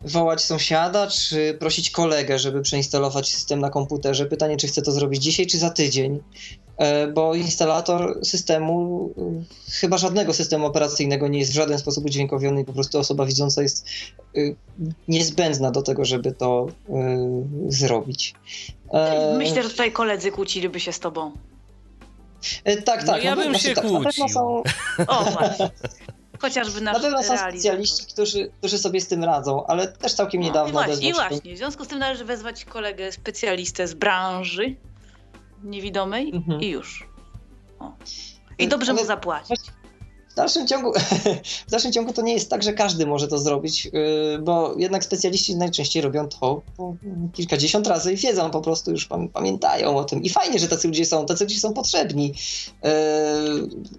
wołać 0.00 0.40
sąsiada, 0.40 1.06
czy 1.06 1.56
prosić 1.60 1.90
kolegę, 1.90 2.38
żeby 2.38 2.62
przeinstalować 2.62 3.32
system 3.32 3.60
na 3.60 3.70
komputerze. 3.70 4.26
Pytanie, 4.26 4.56
czy 4.56 4.66
chce 4.66 4.82
to 4.82 4.92
zrobić 4.92 5.22
dzisiaj, 5.22 5.46
czy 5.46 5.58
za 5.58 5.70
tydzień 5.70 6.20
bo 7.14 7.34
instalator 7.34 8.18
systemu, 8.22 9.10
y, 9.68 9.72
chyba 9.72 9.98
żadnego 9.98 10.34
systemu 10.34 10.66
operacyjnego 10.66 11.28
nie 11.28 11.38
jest 11.38 11.52
w 11.52 11.54
żaden 11.54 11.78
sposób 11.78 12.04
udźwiękowiony 12.04 12.60
i 12.60 12.64
po 12.64 12.72
prostu 12.72 12.98
osoba 12.98 13.26
widząca 13.26 13.62
jest 13.62 13.86
y, 14.36 14.56
niezbędna 15.08 15.70
do 15.70 15.82
tego, 15.82 16.04
żeby 16.04 16.32
to 16.32 16.66
zrobić. 17.68 18.34
E, 18.92 19.34
Myślę, 19.38 19.62
że 19.62 19.70
tutaj 19.70 19.92
koledzy 19.92 20.30
kłóciliby 20.30 20.80
się 20.80 20.92
z 20.92 21.00
tobą. 21.00 21.32
E, 22.64 22.76
tak, 22.76 23.04
tak. 23.04 23.06
No 23.06 23.16
ja 23.16 23.36
bym 23.36 23.54
się 23.54 23.74
tak, 23.74 23.86
kłócił. 23.86 24.28
Są... 24.28 24.62
O, 25.06 25.24
właśnie. 25.24 25.70
Chociażby 26.38 26.80
nasz 26.80 26.94
Na 26.94 27.00
pewno 27.00 27.22
są 27.22 27.38
specjaliści, 27.38 28.06
którzy, 28.06 28.50
którzy 28.58 28.78
sobie 28.78 29.00
z 29.00 29.08
tym 29.08 29.24
radzą, 29.24 29.66
ale 29.66 29.88
też 29.88 30.14
całkiem 30.14 30.40
no, 30.40 30.46
niedawno. 30.46 30.82
I 30.82 30.86
właśnie, 30.86 31.08
i 31.08 31.12
właśnie. 31.12 31.54
W 31.54 31.58
związku 31.58 31.84
z 31.84 31.88
tym 31.88 31.98
należy 31.98 32.24
wezwać 32.24 32.64
kolegę, 32.64 33.12
specjalistę 33.12 33.86
z 33.86 33.94
branży 33.94 34.76
niewidomej 35.64 36.30
mhm. 36.34 36.60
i 36.60 36.68
już. 36.68 37.08
O. 37.80 37.92
I 38.58 38.68
dobrze 38.68 38.92
ale... 38.92 39.00
mu 39.00 39.06
zapłacić. 39.06 39.60
W 40.34 40.36
dalszym, 40.36 40.66
ciągu, 40.66 40.92
w 41.66 41.70
dalszym 41.70 41.92
ciągu 41.92 42.12
to 42.12 42.22
nie 42.22 42.32
jest 42.32 42.50
tak, 42.50 42.62
że 42.62 42.72
każdy 42.72 43.06
może 43.06 43.28
to 43.28 43.38
zrobić, 43.38 43.86
y, 43.86 44.38
bo 44.38 44.74
jednak 44.78 45.04
specjaliści 45.04 45.56
najczęściej 45.56 46.02
robią 46.02 46.28
to 46.28 46.62
kilkadziesiąt 47.32 47.86
razy 47.86 48.12
i 48.12 48.16
wiedzą 48.16 48.50
po 48.50 48.60
prostu, 48.60 48.90
już 48.90 49.08
pamiętają 49.32 49.96
o 49.96 50.04
tym. 50.04 50.22
I 50.22 50.28
fajnie, 50.28 50.58
że 50.58 50.68
tacy 50.68 50.88
ludzie 50.88 51.04
są, 51.04 51.26
tacy 51.26 51.44
ludzie 51.44 51.60
są 51.60 51.72
potrzebni. 51.72 52.34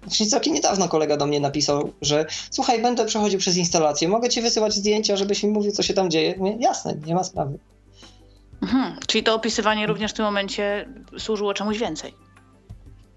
Właśnie 0.02 0.26
całkiem 0.26 0.54
niedawno 0.54 0.88
kolega 0.88 1.16
do 1.16 1.26
mnie 1.26 1.40
napisał, 1.40 1.92
że 2.02 2.26
słuchaj, 2.50 2.82
będę 2.82 3.04
przechodził 3.04 3.38
przez 3.38 3.56
instalację, 3.56 4.08
mogę 4.08 4.28
ci 4.28 4.42
wysyłać 4.42 4.74
zdjęcia, 4.74 5.16
żebyś 5.16 5.42
mi 5.42 5.50
mówił, 5.50 5.72
co 5.72 5.82
się 5.82 5.94
tam 5.94 6.10
dzieje? 6.10 6.34
Mówię, 6.38 6.56
Jasne, 6.60 6.96
nie 7.06 7.14
ma 7.14 7.24
sprawy. 7.24 7.58
Mhm, 8.66 8.96
czyli 9.06 9.24
to 9.24 9.34
opisywanie 9.34 9.86
również 9.86 10.12
w 10.12 10.14
tym 10.14 10.24
momencie 10.24 10.88
służyło 11.18 11.54
czemuś 11.54 11.78
więcej. 11.78 12.14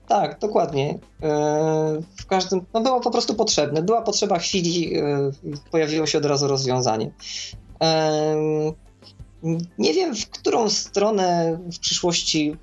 Tak, 0.07 0.39
dokładnie. 0.39 0.99
E, 1.23 2.01
w 2.17 2.25
każdym, 2.25 2.61
no 2.73 2.81
było 2.81 2.99
po 2.99 3.11
prostu 3.11 3.35
potrzebne. 3.35 3.81
Była 3.81 4.01
potrzeba 4.01 4.39
chwili, 4.39 4.97
e, 4.97 5.31
pojawiło 5.71 6.05
się 6.05 6.17
od 6.17 6.25
razu 6.25 6.47
rozwiązanie. 6.47 7.11
E, 7.83 8.35
nie 9.77 9.93
wiem, 9.93 10.15
w 10.15 10.29
którą 10.29 10.69
stronę 10.69 11.59
w 11.73 11.79
przyszłości 11.79 12.55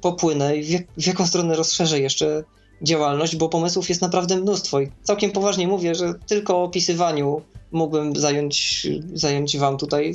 popłynę 0.00 0.56
i 0.56 0.78
w 0.96 1.06
jaką 1.06 1.26
stronę 1.26 1.56
rozszerzę 1.56 2.00
jeszcze 2.00 2.44
działalność, 2.82 3.36
bo 3.36 3.48
pomysłów 3.48 3.88
jest 3.88 4.02
naprawdę 4.02 4.36
mnóstwo 4.36 4.80
i 4.80 4.90
całkiem 5.02 5.30
poważnie 5.30 5.68
mówię, 5.68 5.94
że 5.94 6.14
tylko 6.26 6.56
o 6.56 6.62
opisywaniu 6.62 7.42
mógłbym 7.72 8.16
zająć, 8.16 8.86
zająć 9.14 9.58
wam 9.58 9.76
tutaj 9.76 10.14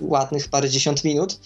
ładnych 0.00 0.48
parę 0.48 0.70
dziesiąt 0.70 1.04
minut, 1.04 1.38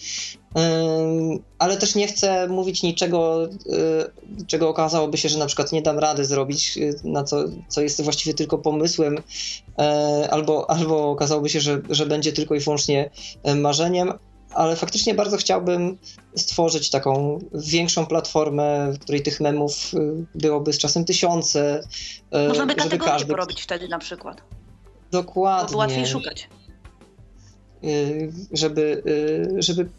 ale 1.59 1.77
też 1.77 1.95
nie 1.95 2.07
chcę 2.07 2.47
mówić 2.47 2.83
niczego, 2.83 3.45
y, 3.45 4.45
czego 4.47 4.69
okazałoby 4.69 5.17
się, 5.17 5.29
że 5.29 5.37
na 5.37 5.45
przykład 5.45 5.71
nie 5.71 5.81
dam 5.81 5.99
rady 5.99 6.25
zrobić, 6.25 6.77
y, 6.77 6.95
na 7.03 7.23
co, 7.23 7.43
co 7.67 7.81
jest 7.81 8.01
właściwie 8.01 8.33
tylko 8.33 8.57
pomysłem, 8.57 9.17
e, 9.79 10.27
albo, 10.31 10.69
albo 10.69 11.11
okazałoby 11.11 11.49
się, 11.49 11.61
że, 11.61 11.81
że 11.89 12.05
będzie 12.05 12.33
tylko 12.33 12.55
i 12.55 12.59
wyłącznie 12.59 13.09
marzeniem, 13.55 14.13
ale 14.53 14.75
faktycznie 14.75 15.13
bardzo 15.13 15.37
chciałbym 15.37 15.97
stworzyć 16.35 16.89
taką 16.89 17.39
większą 17.53 18.05
platformę, 18.05 18.91
w 18.91 18.99
której 18.99 19.21
tych 19.21 19.39
memów 19.39 19.93
y, 19.93 20.25
byłoby 20.35 20.73
z 20.73 20.77
czasem 20.77 21.05
tysiące. 21.05 21.83
Można 22.47 22.65
by 22.65 22.75
kategorię 22.75 23.11
każdy... 23.13 23.27
porobić 23.27 23.61
wtedy 23.61 23.87
na 23.87 23.99
przykład. 23.99 24.41
Dokładnie. 25.11 25.71
Bo 25.71 25.77
łatwiej 25.77 26.07
szukać. 26.07 26.47
Żeby, 28.51 29.03
żeby 29.57 29.89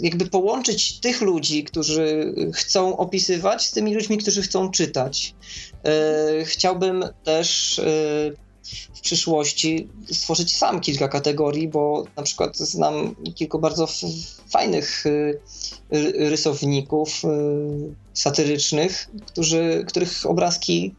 jakby 0.00 0.26
połączyć 0.26 1.00
tych 1.00 1.20
ludzi, 1.20 1.64
którzy 1.64 2.34
chcą 2.54 2.96
opisywać, 2.96 3.66
z 3.66 3.72
tymi 3.72 3.94
ludźmi, 3.94 4.18
którzy 4.18 4.42
chcą 4.42 4.70
czytać. 4.70 5.34
E, 5.84 6.44
chciałbym 6.44 7.04
też 7.24 7.80
w 8.94 9.00
przyszłości 9.00 9.88
stworzyć 10.12 10.56
sam 10.56 10.80
kilka 10.80 11.08
kategorii, 11.08 11.68
bo 11.68 12.04
na 12.16 12.22
przykład 12.22 12.58
znam 12.58 13.14
kilku 13.34 13.58
bardzo 13.58 13.88
fajnych 14.50 15.06
y, 15.06 15.40
rysowników 16.28 17.24
y, 17.24 17.28
satyrycznych, 18.14 19.10
którzy, 19.26 19.84
których 19.88 20.26
obrazki 20.26 20.94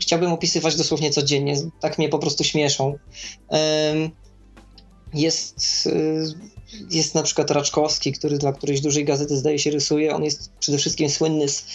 chciałbym 0.00 0.32
opisywać 0.32 0.76
dosłownie 0.76 1.10
codziennie. 1.10 1.54
Tak 1.80 1.98
mnie 1.98 2.08
po 2.08 2.18
prostu 2.18 2.44
śmieszą. 2.44 2.98
Jest, 5.14 5.86
y, 5.86 6.34
jest 6.90 7.14
na 7.14 7.22
przykład 7.22 7.50
Raczkowski, 7.50 8.12
który 8.12 8.38
dla 8.38 8.52
którejś 8.52 8.80
dużej 8.80 9.04
gazety 9.04 9.36
zdaje 9.36 9.58
się 9.58 9.70
rysuje. 9.70 10.14
On 10.14 10.24
jest 10.24 10.50
przede 10.60 10.78
wszystkim 10.78 11.10
słynny 11.10 11.48
z 11.48 11.66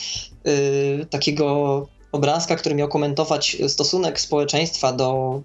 takiego 1.10 1.88
obrazka, 2.16 2.55
który 2.55 2.76
miał 2.76 2.88
komentować 2.88 3.57
stosunek 3.68 4.20
społeczeństwa 4.20 4.93
do, 4.93 5.41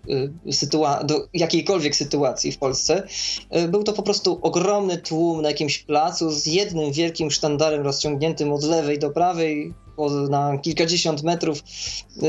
y, 0.46 0.52
sytua- 0.52 1.04
do 1.04 1.28
jakiejkolwiek 1.34 1.96
sytuacji 1.96 2.52
w 2.52 2.58
Polsce. 2.58 3.02
Y, 3.56 3.68
był 3.68 3.82
to 3.82 3.92
po 3.92 4.02
prostu 4.02 4.38
ogromny 4.42 4.98
tłum 4.98 5.42
na 5.42 5.48
jakimś 5.48 5.78
placu 5.78 6.30
z 6.30 6.46
jednym 6.46 6.92
wielkim 6.92 7.30
sztandarem 7.30 7.82
rozciągniętym 7.82 8.52
od 8.52 8.64
lewej 8.64 8.98
do 8.98 9.10
prawej 9.10 9.74
na 10.30 10.58
kilkadziesiąt 10.58 11.22
metrów, 11.22 11.62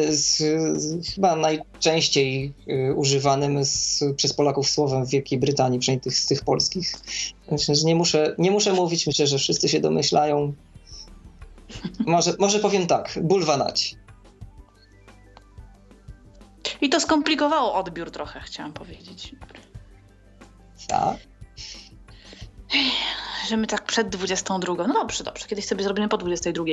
z, 0.09 0.37
z, 0.81 1.07
chyba 1.15 1.35
najczęściej 1.35 2.53
używanym 2.95 3.65
z, 3.65 4.03
przez 4.15 4.33
Polaków 4.33 4.69
słowem 4.69 5.05
w 5.05 5.09
Wielkiej 5.09 5.39
Brytanii, 5.39 5.79
przynajmniej 5.79 6.03
tych, 6.03 6.17
z 6.17 6.27
tych 6.27 6.43
polskich. 6.43 6.93
Myślę, 7.51 7.75
że 7.75 7.87
nie 7.87 7.95
muszę, 7.95 8.35
nie 8.37 8.51
muszę 8.51 8.73
mówić, 8.73 9.07
myślę, 9.07 9.27
że 9.27 9.37
wszyscy 9.37 9.69
się 9.69 9.79
domyślają. 9.79 10.53
Może, 12.05 12.33
może 12.39 12.59
powiem 12.59 12.87
tak, 12.87 13.19
bulwanać. 13.23 13.95
I 16.81 16.89
to 16.89 16.99
skomplikowało 16.99 17.73
odbiór 17.73 18.11
trochę, 18.11 18.39
chciałam 18.39 18.73
powiedzieć. 18.73 19.35
Tak? 20.87 21.17
Że 23.47 23.57
my 23.57 23.67
tak 23.67 23.85
przed 23.85 24.09
22. 24.09 24.87
No 24.87 24.93
dobrze, 24.93 25.23
dobrze. 25.23 25.47
Kiedyś 25.47 25.65
sobie 25.65 25.83
zrobimy 25.83 26.07
po 26.07 26.17
22. 26.17 26.65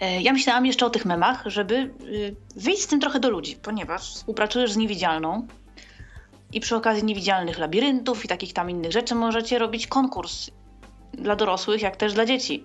E, 0.00 0.22
ja 0.22 0.32
myślałam 0.32 0.66
jeszcze 0.66 0.86
o 0.86 0.90
tych 0.90 1.04
memach, 1.04 1.42
żeby 1.46 1.74
y, 1.74 2.36
wyjść 2.56 2.82
z 2.82 2.86
tym 2.86 3.00
trochę 3.00 3.20
do 3.20 3.30
ludzi, 3.30 3.56
ponieważ 3.56 4.14
współpracujesz 4.14 4.72
z 4.72 4.76
niewidzialną 4.76 5.46
i 6.52 6.60
przy 6.60 6.76
okazji 6.76 7.04
niewidzialnych 7.04 7.58
labiryntów 7.58 8.24
i 8.24 8.28
takich 8.28 8.52
tam 8.52 8.70
innych 8.70 8.92
rzeczy 8.92 9.14
możecie 9.14 9.58
robić 9.58 9.86
konkurs 9.86 10.50
dla 11.12 11.36
dorosłych, 11.36 11.82
jak 11.82 11.96
też 11.96 12.14
dla 12.14 12.26
dzieci 12.26 12.64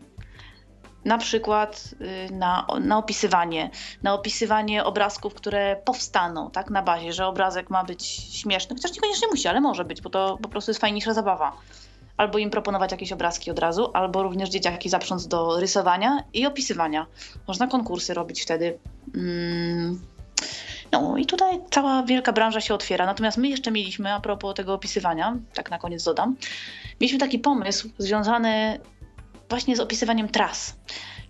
na 1.05 1.17
przykład 1.17 1.89
y, 2.29 2.33
na, 2.33 2.67
na 2.81 2.97
opisywanie, 2.97 3.69
na 4.03 4.13
opisywanie 4.13 4.83
obrazków, 4.83 5.33
które 5.33 5.75
powstaną, 5.85 6.51
tak, 6.51 6.69
na 6.69 6.81
bazie, 6.81 7.13
że 7.13 7.27
obrazek 7.27 7.69
ma 7.69 7.83
być 7.83 8.05
śmieszny, 8.31 8.75
chociaż 8.75 8.93
niekoniecznie 8.93 9.27
musi, 9.27 9.47
ale 9.47 9.61
może 9.61 9.85
być, 9.85 10.01
bo 10.01 10.09
to 10.09 10.37
po 10.41 10.49
prostu 10.49 10.71
jest 10.71 10.81
fajniejsza 10.81 11.13
zabawa. 11.13 11.57
Albo 12.17 12.37
im 12.37 12.49
proponować 12.49 12.91
jakieś 12.91 13.11
obrazki 13.11 13.51
od 13.51 13.59
razu, 13.59 13.91
albo 13.93 14.23
również 14.23 14.49
dzieciaki 14.49 14.89
zaprząc 14.89 15.27
do 15.27 15.59
rysowania 15.59 16.23
i 16.33 16.45
opisywania. 16.45 17.05
Można 17.47 17.67
konkursy 17.67 18.13
robić 18.13 18.41
wtedy. 18.41 18.79
Mm. 19.15 20.01
No 20.91 21.17
i 21.17 21.25
tutaj 21.25 21.59
cała 21.71 22.03
wielka 22.03 22.33
branża 22.33 22.61
się 22.61 22.73
otwiera. 22.73 23.05
Natomiast 23.05 23.37
my 23.37 23.47
jeszcze 23.47 23.71
mieliśmy, 23.71 24.13
a 24.13 24.19
propos 24.19 24.55
tego 24.55 24.73
opisywania, 24.73 25.37
tak 25.53 25.71
na 25.71 25.79
koniec 25.79 26.03
dodam, 26.03 26.35
mieliśmy 27.01 27.19
taki 27.19 27.39
pomysł 27.39 27.89
związany 27.97 28.79
właśnie 29.51 29.75
z 29.75 29.79
opisywaniem 29.79 30.29
tras. 30.29 30.75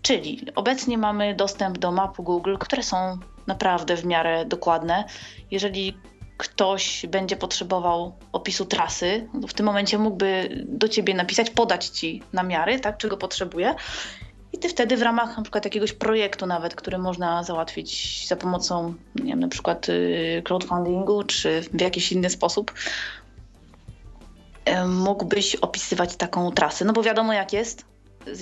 Czyli 0.01 0.41
obecnie 0.55 0.97
mamy 0.97 1.36
dostęp 1.36 1.78
do 1.78 1.91
map 1.91 2.17
Google, 2.17 2.55
które 2.59 2.84
są 2.84 3.17
naprawdę 3.47 3.95
w 3.95 4.05
miarę 4.05 4.45
dokładne. 4.45 5.03
Jeżeli 5.51 5.97
ktoś 6.38 7.05
będzie 7.09 7.36
potrzebował 7.36 8.15
opisu 8.32 8.65
trasy, 8.65 9.28
w 9.47 9.53
tym 9.53 9.65
momencie 9.65 9.97
mógłby 9.97 10.49
do 10.67 10.88
ciebie 10.88 11.13
napisać, 11.13 11.49
podać 11.49 11.88
ci 11.88 12.24
namiary, 12.34 12.80
tak, 12.80 12.97
czego 12.97 13.17
potrzebuje. 13.17 13.76
I 14.53 14.57
ty 14.57 14.69
wtedy 14.69 14.97
w 14.97 15.01
ramach 15.01 15.38
na 15.38 15.43
przykład 15.43 15.65
jakiegoś 15.65 15.93
projektu 15.93 16.45
nawet, 16.45 16.76
który 16.76 16.97
można 16.97 17.43
załatwić 17.43 18.28
za 18.28 18.36
pomocą, 18.36 18.93
nie 19.15 19.32
wiem, 19.32 19.39
na 19.39 19.47
przykład 19.47 19.89
y, 19.89 20.41
crowdfundingu, 20.45 21.24
czy 21.24 21.61
w 21.61 21.82
jakiś 21.82 22.11
inny 22.11 22.30
sposób, 22.30 22.74
mógłbyś 24.88 25.55
opisywać 25.55 26.15
taką 26.15 26.51
trasę. 26.51 26.86
No 26.86 26.93
bo 26.93 27.03
wiadomo 27.03 27.34
jak 27.34 27.53
jest, 27.53 27.91
z, 28.34 28.39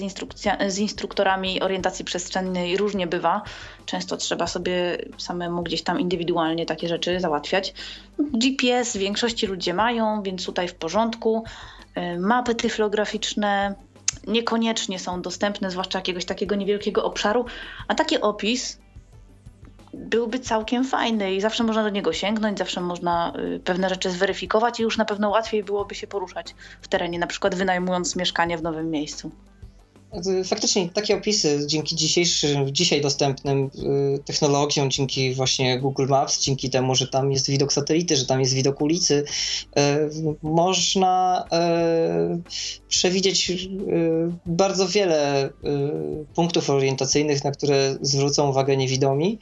z 0.73 0.77
instruktorami 0.77 1.61
orientacji 1.61 2.05
przestrzennej 2.05 2.77
różnie 2.77 3.07
bywa. 3.07 3.41
Często 3.86 4.17
trzeba 4.17 4.47
sobie 4.47 4.97
samemu 5.17 5.63
gdzieś 5.63 5.82
tam 5.82 5.99
indywidualnie 5.99 6.65
takie 6.65 6.88
rzeczy 6.88 7.19
załatwiać. 7.19 7.73
GPS 8.19 8.97
w 8.97 8.99
większości 8.99 9.47
ludzie 9.47 9.73
mają, 9.73 10.23
więc 10.23 10.45
tutaj 10.45 10.67
w 10.67 10.75
porządku. 10.75 11.43
Y, 11.97 12.19
mapy 12.19 12.55
tyflograficzne 12.55 13.75
niekoniecznie 14.27 14.99
są 14.99 15.21
dostępne, 15.21 15.71
zwłaszcza 15.71 15.99
jakiegoś 15.99 16.25
takiego 16.25 16.55
niewielkiego 16.55 17.03
obszaru, 17.03 17.45
a 17.88 17.95
taki 17.95 18.21
opis 18.21 18.80
byłby 19.93 20.39
całkiem 20.39 20.86
fajny 20.86 21.34
i 21.34 21.41
zawsze 21.41 21.63
można 21.63 21.84
do 21.84 21.89
niego 21.89 22.13
sięgnąć, 22.13 22.57
zawsze 22.57 22.82
można 22.82 23.34
y, 23.55 23.59
pewne 23.59 23.89
rzeczy 23.89 24.11
zweryfikować 24.11 24.80
i 24.80 24.84
już 24.84 24.97
na 24.97 25.05
pewno 25.05 25.30
łatwiej 25.30 25.63
byłoby 25.63 25.95
się 25.95 26.07
poruszać 26.07 26.55
w 26.82 26.88
terenie, 26.88 27.19
na 27.19 27.27
przykład 27.27 27.55
wynajmując 27.55 28.15
mieszkanie 28.15 28.57
w 28.57 28.63
nowym 28.63 28.91
miejscu. 28.91 29.32
Faktycznie 30.45 30.89
takie 30.89 31.18
opisy 31.18 31.60
dzięki 31.66 31.95
dzisiejszym, 31.95 32.74
dzisiaj 32.76 33.01
dostępnym 33.01 33.70
y, 34.16 34.20
technologiom, 34.26 34.91
dzięki 34.91 35.34
właśnie 35.34 35.80
Google 35.80 36.07
Maps, 36.07 36.39
dzięki 36.39 36.70
temu, 36.70 36.95
że 36.95 37.07
tam 37.07 37.32
jest 37.32 37.49
widok 37.49 37.74
satelity, 37.74 38.16
że 38.16 38.26
tam 38.26 38.39
jest 38.39 38.53
widok 38.53 38.82
ulicy, 38.82 39.24
y, 39.24 40.36
można 40.41 41.45
y, 42.36 42.88
przewidzieć 42.88 43.51
bardzo 44.45 44.88
wiele 44.88 45.49
punktów 46.36 46.70
orientacyjnych, 46.70 47.43
na 47.43 47.51
które 47.51 47.97
zwrócą 48.01 48.49
uwagę 48.49 48.78
niewidomi. 48.78 49.39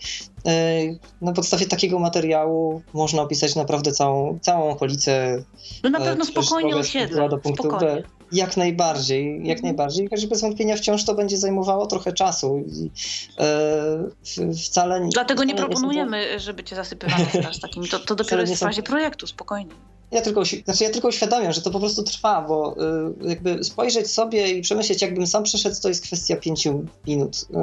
Na 1.22 1.34
podstawie 1.34 1.66
takiego 1.66 2.00
materiału 2.00 2.82
można 2.94 3.22
opisać 3.22 3.56
naprawdę 3.56 3.92
całą, 3.92 4.40
całą 4.40 4.70
okolicę. 4.70 5.44
No 5.84 5.90
na 5.90 6.00
pewno 6.00 6.26
spokojnie 6.26 6.76
osiedle. 6.76 7.30
Do 7.30 7.38
punktu 7.38 7.64
spokojnie. 7.64 7.96
B. 7.96 8.17
Jak 8.32 8.58
najbardziej, 8.58 9.36
jak 9.36 9.58
mhm. 9.58 9.64
najbardziej. 9.64 10.08
Choć 10.10 10.26
bez 10.26 10.42
wątpienia 10.42 10.76
wciąż 10.76 11.06
to 11.06 11.14
będzie 11.14 11.38
zajmowało 11.38 11.88
trochę 11.88 12.14
czasu. 12.14 12.58
I, 12.58 12.92
e, 13.40 14.54
wcale 14.54 15.08
Dlatego 15.14 15.44
wcale 15.44 15.46
nie 15.46 15.56
proponujemy, 15.56 16.28
nie 16.34 16.40
żeby 16.40 16.64
cię 16.64 16.76
zasypywano 16.76 17.26
teraz 17.32 17.60
takim. 17.60 17.88
To, 17.88 18.00
to 18.00 18.16
dopiero 18.24 18.42
jest 18.42 18.56
w 18.56 18.60
fazie 18.60 18.84
projektu, 18.84 19.28
spokojnie. 19.28 19.76
Ja 20.12 20.22
tylko, 20.22 20.44
znaczy 20.66 20.84
ja 20.84 20.90
tylko 20.90 21.08
uświadamiam, 21.08 21.54
że 21.54 21.62
to 21.62 21.72
po 21.72 21.80
prostu 21.80 22.04
trwa, 22.04 22.42
bo 22.42 22.76
y, 23.24 23.30
jakby 23.30 23.64
spojrzeć 23.64 24.12
sobie 24.12 24.52
i 24.52 24.62
przemyśleć, 24.62 25.02
jakbym 25.02 25.28
sam 25.28 25.44
przeszedł, 25.44 25.76
to 25.82 25.90
jest 25.90 26.02
kwestia 26.02 26.36
pięciu 26.36 26.86
minut. 27.08 27.46
Y, 27.50 27.56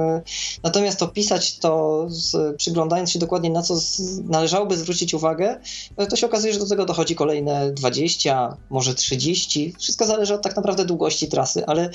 natomiast 0.62 1.03
opisać 1.03 1.59
to, 1.59 2.05
z, 2.09 2.57
przyglądając 2.57 3.11
się 3.11 3.18
dokładnie 3.18 3.51
na 3.51 3.62
co 3.62 3.78
należałoby 4.24 4.76
zwrócić 4.76 5.14
uwagę, 5.14 5.61
y, 6.03 6.07
to 6.07 6.16
się 6.16 6.26
okazuje, 6.26 6.53
że 6.53 6.59
do 6.59 6.68
tego 6.68 6.84
dochodzi 6.84 7.14
kolejne 7.14 7.72
20, 7.72 8.57
może 8.70 8.95
30. 8.95 9.74
Wszystko 9.78 10.07
zależy 10.07 10.34
od 10.34 10.42
tak 10.42 10.57
naprawdę 10.57 10.84
długości 10.84 11.28
trasy, 11.28 11.66
ale 11.66 11.90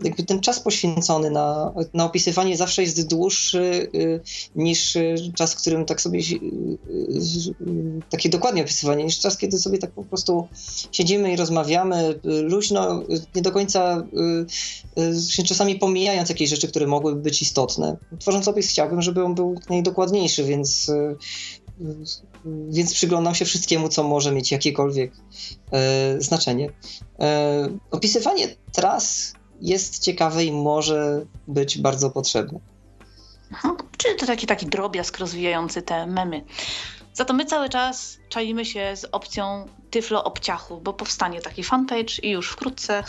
jakby 0.00 0.22
ten 0.22 0.40
czas 0.40 0.60
poświęcony 0.60 1.30
na, 1.30 1.72
na 1.94 2.04
opisywanie 2.04 2.56
zawsze 2.56 2.82
jest 2.82 3.06
dłuższy 3.06 3.90
niż 4.56 4.98
czas, 5.34 5.54
w 5.54 5.56
którym 5.56 5.84
tak 5.84 6.00
sobie 6.00 6.20
takie 8.10 8.28
dokładnie 8.28 8.62
opisywanie, 8.62 9.04
niż 9.04 9.18
czas, 9.18 9.38
kiedy 9.38 9.58
sobie 9.58 9.78
tak 9.78 9.93
po 9.96 10.04
prostu 10.04 10.48
siedzimy 10.92 11.32
i 11.32 11.36
rozmawiamy 11.36 12.20
luźno, 12.24 13.02
nie 13.34 13.42
do 13.42 13.52
końca 13.52 14.06
się 15.30 15.42
czasami 15.42 15.74
pomijając 15.74 16.28
jakieś 16.28 16.50
rzeczy, 16.50 16.68
które 16.68 16.86
mogłyby 16.86 17.20
być 17.20 17.42
istotne. 17.42 17.96
Tworząc 18.18 18.48
opis 18.48 18.68
chciałbym, 18.68 19.02
żeby 19.02 19.24
on 19.24 19.34
był 19.34 19.60
najdokładniejszy, 19.70 20.44
więc 20.44 20.90
więc 22.70 22.94
przyglądam 22.94 23.34
się 23.34 23.44
wszystkiemu, 23.44 23.88
co 23.88 24.02
może 24.02 24.32
mieć 24.32 24.52
jakiekolwiek 24.52 25.12
znaczenie. 26.18 26.70
Opisywanie 27.90 28.48
tras 28.72 29.32
jest 29.60 30.02
ciekawe 30.02 30.44
i 30.44 30.52
może 30.52 31.26
być 31.48 31.78
bardzo 31.78 32.10
potrzebne. 32.10 32.60
Aha, 33.52 33.76
czyli 33.98 34.16
to 34.16 34.26
taki, 34.26 34.46
taki 34.46 34.66
drobiazg 34.66 35.18
rozwijający 35.18 35.82
te 35.82 36.06
memy. 36.06 36.44
Za 37.14 37.24
to 37.24 37.34
my 37.34 37.44
cały 37.44 37.68
czas 37.68 38.18
czajmy 38.28 38.64
się 38.64 38.96
z 38.96 39.04
opcją 39.12 39.66
Tyflo 39.90 40.24
Obciachu, 40.24 40.80
bo 40.80 40.92
powstanie 40.92 41.40
taki 41.40 41.62
fanpage 41.62 42.14
i 42.22 42.30
już 42.30 42.50
wkrótce, 42.50 43.04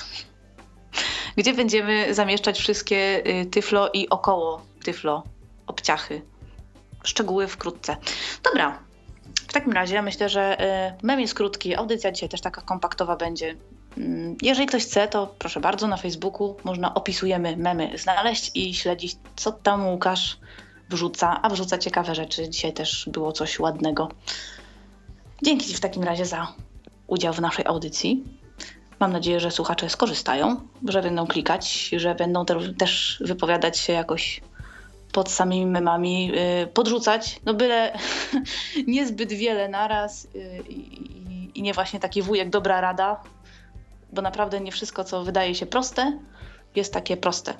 gdzie 1.37 1.53
będziemy 1.53 2.13
zamieszczać 2.13 2.59
wszystkie 2.59 3.23
y, 3.27 3.45
Tyflo 3.45 3.89
i 3.93 4.09
około 4.09 4.61
Tyflo 4.83 5.23
Obciachy. 5.67 6.21
Szczegóły 7.03 7.47
wkrótce. 7.47 7.97
Dobra, 8.43 8.79
w 9.47 9.53
takim 9.53 9.73
razie 9.73 10.01
myślę, 10.01 10.29
że 10.29 10.61
y, 10.99 11.05
mem 11.05 11.19
jest 11.19 11.33
krótki, 11.33 11.75
audycja 11.75 12.11
dzisiaj 12.11 12.29
też 12.29 12.41
taka 12.41 12.61
kompaktowa 12.61 13.15
będzie. 13.15 13.55
Mm, 13.97 14.35
jeżeli 14.41 14.67
ktoś 14.67 14.85
chce, 14.85 15.07
to 15.07 15.35
proszę 15.39 15.59
bardzo, 15.59 15.87
na 15.87 15.97
Facebooku 15.97 16.57
można 16.63 16.93
opisujemy 16.93 17.57
memy 17.57 17.91
znaleźć 17.97 18.51
i 18.53 18.73
śledzić, 18.73 19.17
co 19.35 19.51
tam 19.51 19.87
Łukasz 19.87 20.37
wrzuca, 20.89 21.41
a 21.41 21.49
wrzuca 21.49 21.77
ciekawe 21.77 22.15
rzeczy. 22.15 22.49
Dzisiaj 22.49 22.73
też 22.73 23.09
było 23.11 23.31
coś 23.31 23.59
ładnego. 23.59 24.09
Dzięki 25.43 25.67
Ci 25.67 25.73
w 25.73 25.79
takim 25.79 26.03
razie 26.03 26.25
za 26.25 26.47
udział 27.07 27.33
w 27.33 27.41
naszej 27.41 27.65
audycji. 27.65 28.23
Mam 28.99 29.11
nadzieję, 29.11 29.39
że 29.39 29.51
słuchacze 29.51 29.89
skorzystają, 29.89 30.61
że 30.87 31.01
będą 31.01 31.27
klikać, 31.27 31.91
że 31.97 32.15
będą 32.15 32.45
też 32.77 33.21
wypowiadać 33.25 33.77
się 33.77 33.93
jakoś 33.93 34.41
pod 35.11 35.31
samymi 35.31 35.65
memami, 35.65 36.27
yy, 36.27 36.67
podrzucać, 36.73 37.39
no 37.45 37.53
byle 37.53 37.97
niezbyt 38.87 39.33
wiele 39.33 39.69
naraz 39.69 40.27
yy, 40.33 40.63
i, 40.69 41.59
i 41.59 41.61
nie 41.61 41.73
właśnie 41.73 41.99
taki 41.99 42.21
wujek 42.21 42.49
dobra 42.49 42.81
rada, 42.81 43.21
bo 44.13 44.21
naprawdę 44.21 44.59
nie 44.59 44.71
wszystko, 44.71 45.03
co 45.03 45.23
wydaje 45.23 45.55
się 45.55 45.65
proste, 45.65 46.19
jest 46.75 46.93
takie 46.93 47.17
proste. 47.17 47.53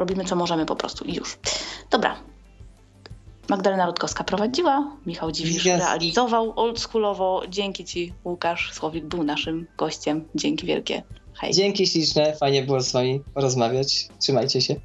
Robimy 0.00 0.24
co 0.24 0.36
możemy 0.36 0.66
po 0.66 0.76
prostu 0.76 1.04
i 1.04 1.14
już. 1.14 1.38
Dobra. 1.90 2.16
Magdalena 3.48 3.86
Rutkowska 3.86 4.24
prowadziła, 4.24 4.96
Michał 5.06 5.32
Dziwisz 5.32 5.66
yes. 5.66 5.78
realizował 5.78 6.52
oldschoolowo. 6.56 7.42
Dzięki 7.48 7.84
Ci, 7.84 8.12
Łukasz 8.24 8.72
Słowik 8.72 9.04
był 9.04 9.24
naszym 9.24 9.66
gościem. 9.76 10.24
Dzięki 10.34 10.66
wielkie. 10.66 11.02
Hej. 11.34 11.52
Dzięki 11.52 11.86
śliczne, 11.86 12.36
fajnie 12.36 12.62
było 12.62 12.80
z 12.80 12.92
Wami 12.92 13.20
porozmawiać. 13.34 14.08
Trzymajcie 14.18 14.60
się. 14.60 14.76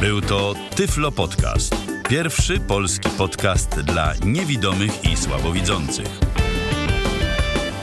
Był 0.00 0.20
to 0.20 0.54
Tyflo 0.76 1.12
Podcast. 1.12 1.76
Pierwszy 2.08 2.60
polski 2.60 3.08
podcast 3.18 3.80
dla 3.80 4.14
niewidomych 4.24 5.04
i 5.12 5.16
słabowidzących. 5.16 6.39